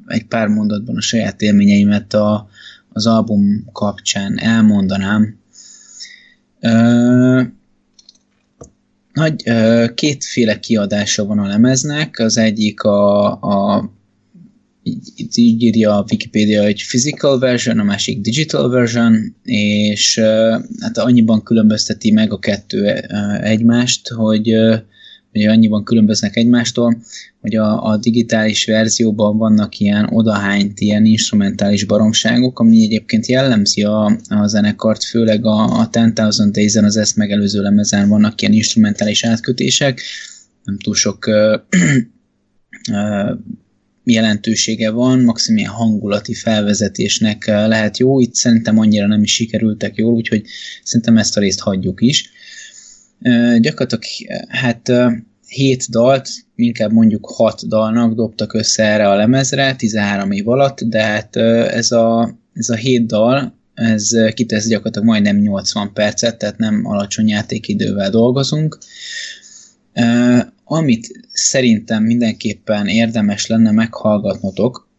[0.08, 2.50] egy pár mondatban a saját élményeimet a,
[2.94, 5.38] az album kapcsán elmondanám.
[9.14, 9.44] Nagy,
[9.94, 13.90] kétféle kiadása van a lemeznek, az egyik a, a
[15.16, 20.20] itt így írja a Wikipedia, hogy physical version, a másik digital version, és
[20.80, 22.86] hát annyiban különbözteti meg a kettő
[23.42, 24.56] egymást, hogy
[25.32, 27.02] hogy annyiban különböznek egymástól,
[27.42, 34.06] hogy a, a digitális verzióban vannak ilyen odahányt, ilyen instrumentális baromságok, ami egyébként jellemzi a,
[34.30, 40.02] a zenekart, főleg a, a 10,000 Days-en, az ezt megelőző lemezen vannak ilyen instrumentális átkötések,
[40.64, 41.30] nem túl sok
[44.10, 50.14] jelentősége van, maximum ilyen hangulati felvezetésnek lehet jó, itt szerintem annyira nem is sikerültek jól,
[50.14, 50.44] úgyhogy
[50.84, 52.32] szerintem ezt a részt hagyjuk is
[53.60, 54.04] gyakorlatilag
[54.48, 54.92] hát
[55.48, 61.04] hét dalt, inkább mondjuk hat dalnak dobtak össze erre a lemezre 13 év alatt, de
[61.04, 66.82] hát ez a, ez a hét dal, ez kitesz gyakorlatilag majdnem 80 percet, tehát nem
[66.86, 68.78] alacsony játékidővel dolgozunk.
[70.72, 74.90] Amit szerintem mindenképpen érdemes lenne meghallgatnotok,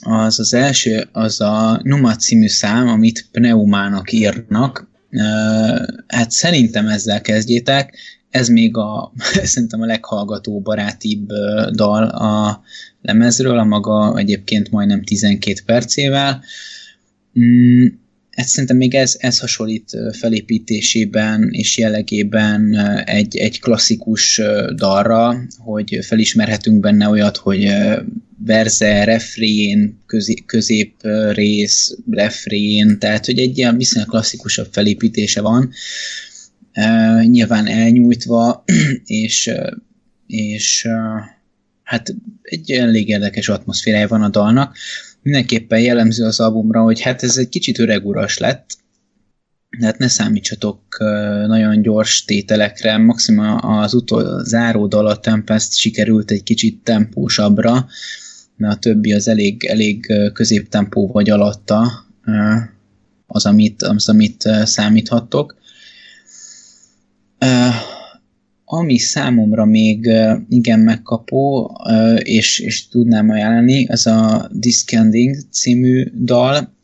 [0.00, 4.88] az az első, az a Numa című szám, amit Pneumának írnak,
[6.06, 7.94] hát szerintem ezzel kezdjétek,
[8.30, 9.12] ez még a,
[9.52, 11.28] szerintem a leghallgató barátibb
[11.70, 12.62] dal a
[13.02, 16.42] lemezről, a maga egyébként majdnem 12 percével.
[18.34, 24.40] Ez szerintem még ez, ez hasonlít felépítésében és jellegében egy, egy klasszikus
[24.74, 27.70] dalra, hogy felismerhetünk benne olyat, hogy
[28.38, 30.94] verze, refrén, közé, közép
[31.32, 35.70] rész, refrén, tehát hogy egy ilyen viszonylag klasszikusabb felépítése van,
[37.22, 38.64] nyilván elnyújtva,
[39.24, 39.50] és,
[40.26, 40.88] és
[41.82, 44.76] hát egy elég érdekes atmoszférája van a dalnak,
[45.24, 48.76] mindenképpen jellemző az albumra, hogy hát ez egy kicsit öreguras lett,
[49.80, 50.96] hát ne számítsatok
[51.46, 57.86] nagyon gyors tételekre, maximum az utol, záró dal a Tempest sikerült egy kicsit tempósabbra,
[58.56, 62.06] mert a többi az elég, elég középtempó vagy alatta
[63.26, 65.56] az, amit, az, amit számíthattok.
[68.64, 70.10] Ami számomra még
[70.48, 71.76] igen megkapó,
[72.18, 76.74] és, és tudnám ajánlani, az a Discanding című dal.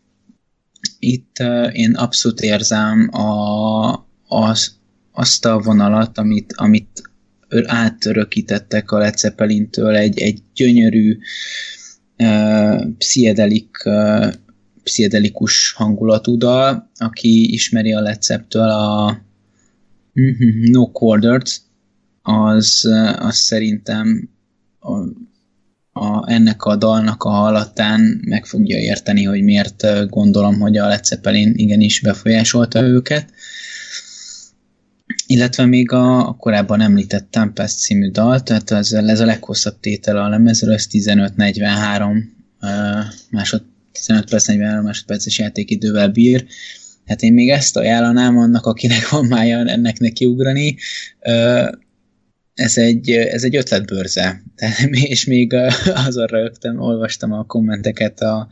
[0.99, 1.37] Itt
[1.73, 4.75] én abszolút érzem a, az,
[5.13, 7.03] azt a vonalat, amit, amit
[7.67, 11.19] átörökítettek a Led Zeppelin-től egy, egy gyönyörű
[12.19, 13.77] uh, pszichedelik,
[14.83, 19.19] pszichedelikus hangulatú dal, aki ismeri a Led a
[20.71, 21.61] No Quartert,
[22.23, 22.89] az,
[23.19, 24.31] az szerintem
[24.79, 24.99] a,
[25.93, 31.05] a, ennek a dalnak a hallattán meg fogja érteni, hogy miért gondolom, hogy a Led
[31.05, 33.33] Zeppelin igenis befolyásolta őket.
[35.27, 40.17] Illetve még a, a korábban említett Tempest című dal, tehát ez, ez a leghosszabb tétel
[40.17, 42.23] a lemezről, ez 15-43
[43.31, 46.47] másod, 15 perc 43 másodperces játékidővel bír,
[47.11, 50.77] Hát én még ezt ajánlanám annak, akinek van mája ennek nekiugrani.
[52.55, 54.43] Ez egy, ez egy ötletbörze.
[54.91, 55.55] És még
[56.07, 58.49] azon rögtem, olvastam a kommenteket a,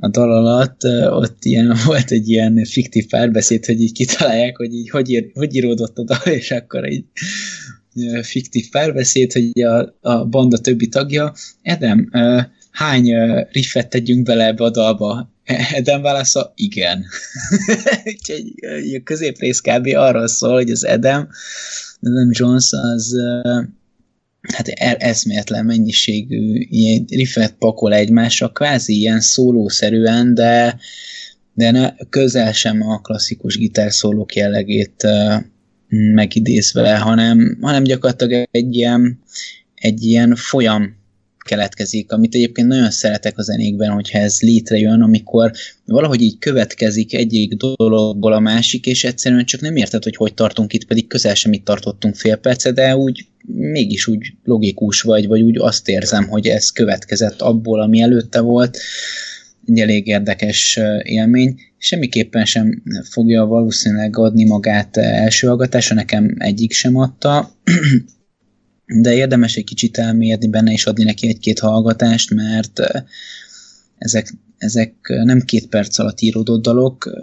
[0.00, 0.80] a dal alatt,
[1.10, 5.54] ott ilyen, volt egy ilyen fiktív párbeszéd, hogy így kitalálják, hogy így hogy, ír, hogy
[5.54, 7.04] íródott a dal, és akkor így
[8.22, 12.10] fiktív párbeszéd, hogy a, a banda többi tagja, Edem,
[12.70, 13.14] hány
[13.52, 15.34] riffet tegyünk bele ebbe a dalba?
[15.72, 17.04] Edem válasza, igen.
[18.04, 18.52] Úgyhogy
[18.94, 19.86] a középrész kb.
[19.94, 21.28] arról szól, hogy az Edem,
[22.06, 23.16] Edem Jones az
[24.40, 30.78] hát er, eszméletlen mennyiségű ilyen riffet pakol egymásra, kvázi ilyen szólószerűen, de,
[31.54, 35.06] de ne, közel sem a klasszikus gitárszólók jellegét
[35.88, 39.20] megidézve, hanem, hanem gyakorlatilag egy ilyen,
[39.74, 40.96] egy ilyen folyam
[41.46, 45.52] keletkezik, amit egyébként nagyon szeretek a zenékben, hogyha ez létrejön, amikor
[45.84, 50.72] valahogy így következik egyik dologból a másik, és egyszerűen csak nem érted, hogy hogy tartunk
[50.72, 55.42] itt, pedig közel sem itt tartottunk fél percet, de úgy mégis úgy logikus vagy, vagy
[55.42, 58.78] úgy azt érzem, hogy ez következett abból, ami előtte volt.
[59.66, 61.54] Egy elég érdekes élmény.
[61.78, 67.50] Semmiképpen sem fogja valószínűleg adni magát első hallgatásra, nekem egyik sem adta
[68.86, 72.80] de érdemes egy kicsit elmérni benne és adni neki egy-két hallgatást, mert
[73.98, 74.94] ezek, ezek
[75.24, 77.18] nem két perc alatt íródott dalok,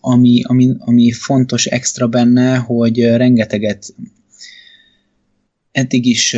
[0.00, 3.94] ami, ami, ami fontos extra benne, hogy rengeteget
[5.72, 6.36] eddig is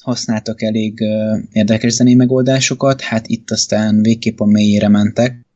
[0.00, 1.04] használtak elég
[1.52, 5.46] érdekes zenei megoldásokat, hát itt aztán végképp a mélyére mentek.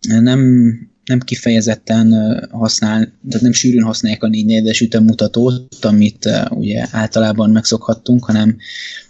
[0.00, 0.72] Nem,
[1.04, 2.12] nem kifejezetten
[2.50, 8.56] használ, tehát nem sűrűn használják a 4 4 ütemmutatót, amit ugye általában megszokhattunk, hanem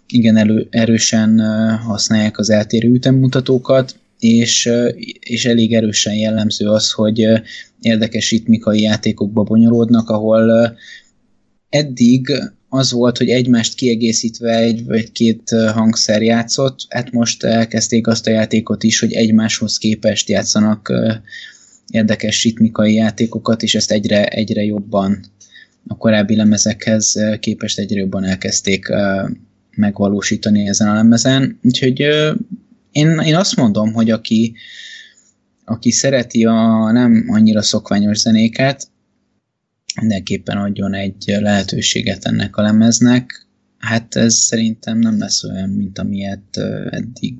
[0.09, 1.41] igen elő, erősen
[1.77, 4.71] használják az eltérő ütemmutatókat, és,
[5.21, 7.27] és elég erősen jellemző az, hogy
[7.81, 10.77] érdekes ritmikai játékokba bonyolódnak, ahol
[11.69, 12.33] eddig
[12.69, 18.31] az volt, hogy egymást kiegészítve egy vagy két hangszer játszott, hát most elkezdték azt a
[18.31, 20.93] játékot is, hogy egymáshoz képest játszanak
[21.91, 25.25] érdekes ritmikai játékokat, és ezt egyre, egyre jobban
[25.87, 28.89] a korábbi lemezekhez képest egyre jobban elkezdték
[29.71, 31.59] megvalósítani ezen a lemezen.
[31.63, 32.01] Úgyhogy
[32.93, 34.55] én, én azt mondom, hogy aki,
[35.65, 38.89] aki szereti a nem annyira szokványos zenéket,
[40.01, 43.47] mindenképpen adjon egy lehetőséget ennek a lemeznek.
[43.79, 46.57] Hát ez szerintem nem lesz olyan, mint amilyet
[46.91, 47.35] eddig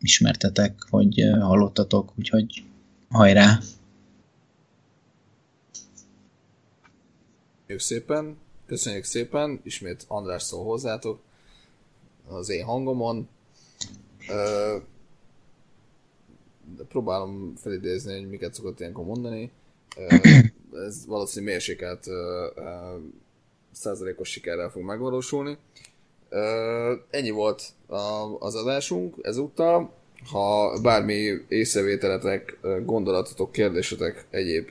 [0.00, 2.62] ismertetek, vagy hallottatok, úgyhogy
[3.10, 3.58] hajrá!
[7.66, 11.20] Köszönjük szépen, köszönjük szépen, ismét András szól hozzátok
[12.28, 13.28] az én hangomon.
[16.76, 19.50] De próbálom felidézni, hogy miket szokott ilyenkor mondani.
[20.86, 22.06] Ez valószínűleg mérsékelt
[23.70, 25.58] százalékos sikerrel fog megvalósulni.
[27.10, 27.72] Ennyi volt
[28.38, 29.92] az adásunk ezúttal.
[30.30, 34.68] Ha bármi észrevételetek, gondolatotok, kérdésetek egyéb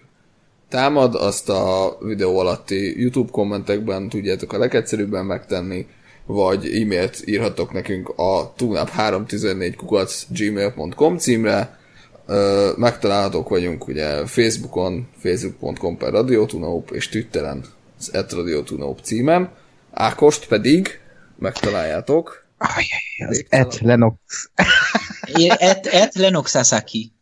[0.69, 5.87] támad, azt a videó alatti YouTube kommentekben tudjátok a legegyszerűbben megtenni
[6.25, 11.79] vagy e-mailt írhatok nekünk a tunap314 kukac gmail.com címre,
[12.75, 17.63] megtalálhatók vagyunk ugye Facebookon, facebook.com per radiotunaup, és Twitteren
[17.99, 19.49] az etradiotunaup címem.
[19.91, 20.99] Ákost pedig
[21.39, 22.45] megtaláljátok.
[22.59, 24.49] Ajaj, az et Lenox.
[25.57, 27.13] et, et Lenox Sasaki.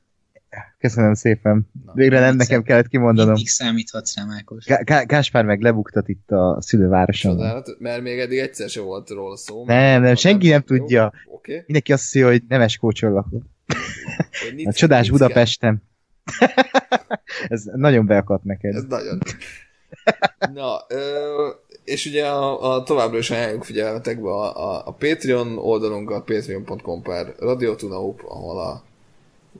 [0.80, 1.70] Köszönöm szépen.
[1.86, 3.34] Na, Végre nem nekem kellett kimondanom.
[3.34, 4.66] Mindig számíthatsz rám, Ákos.
[5.06, 7.64] Káspár meg lebuktat itt a szülővároson.
[7.80, 9.66] mert még eddig egyszer sem volt róla szó.
[9.66, 11.14] Nem, nem, senki nem, nem tudja.
[11.26, 11.56] Okay.
[11.56, 13.44] Mindenki azt hiszi, hogy nemes kócsol lakó.
[14.64, 15.84] a csodás Budapesten.
[17.48, 18.76] Ez nagyon beakadt neked.
[18.76, 19.20] Ez nagyon.
[20.54, 21.50] Na, ö,
[21.88, 27.36] és ugye a, a továbbra is ajánljuk figyelmetekbe a, a, a Patreon oldalunkat, patreon.com per
[27.40, 28.84] radiotunaup, ahol a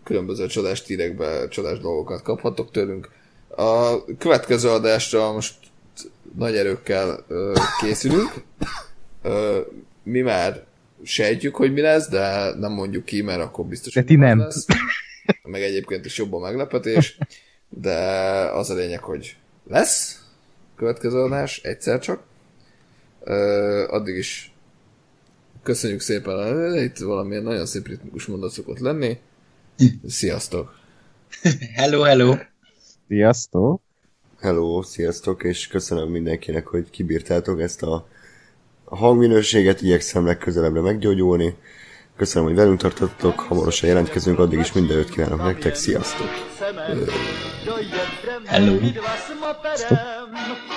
[0.04, 3.10] különböző csodás tírekbe csodás dolgokat kaphatok tőlünk.
[3.56, 5.54] A következő adásra most
[6.38, 8.34] nagy erőkkel ö, készülünk.
[9.22, 9.60] Ö,
[10.04, 10.64] mi már
[11.04, 14.40] sejtjük, hogy mi lesz, de nem mondjuk ki, mert akkor biztos, hogy nem.
[14.40, 14.66] lesz.
[15.44, 17.18] Meg egyébként is jobb a meglepetés,
[17.70, 17.96] de
[18.54, 19.36] az a lényeg, hogy
[19.68, 20.27] lesz
[20.78, 22.24] következő adás, egyszer csak.
[23.24, 24.54] Ö, addig is
[25.64, 29.18] köszönjük szépen, itt valamilyen nagyon szép ritmikus mondat szokott lenni.
[30.08, 30.76] Sziasztok!
[31.76, 32.36] hello, hello!
[33.08, 33.82] Sziasztok!
[34.40, 38.08] Hello, sziasztok, és köszönöm mindenkinek, hogy kibírtátok ezt a
[38.86, 41.56] hangminőséget, igyekszem legközelebbre meggyógyulni.
[42.16, 46.28] Köszönöm, hogy velünk tartottatok, hamarosan jelentkezünk, addig is minden jót kívánok nektek, sziasztok!
[48.46, 48.78] Hello!
[50.34, 50.77] Sziasztok.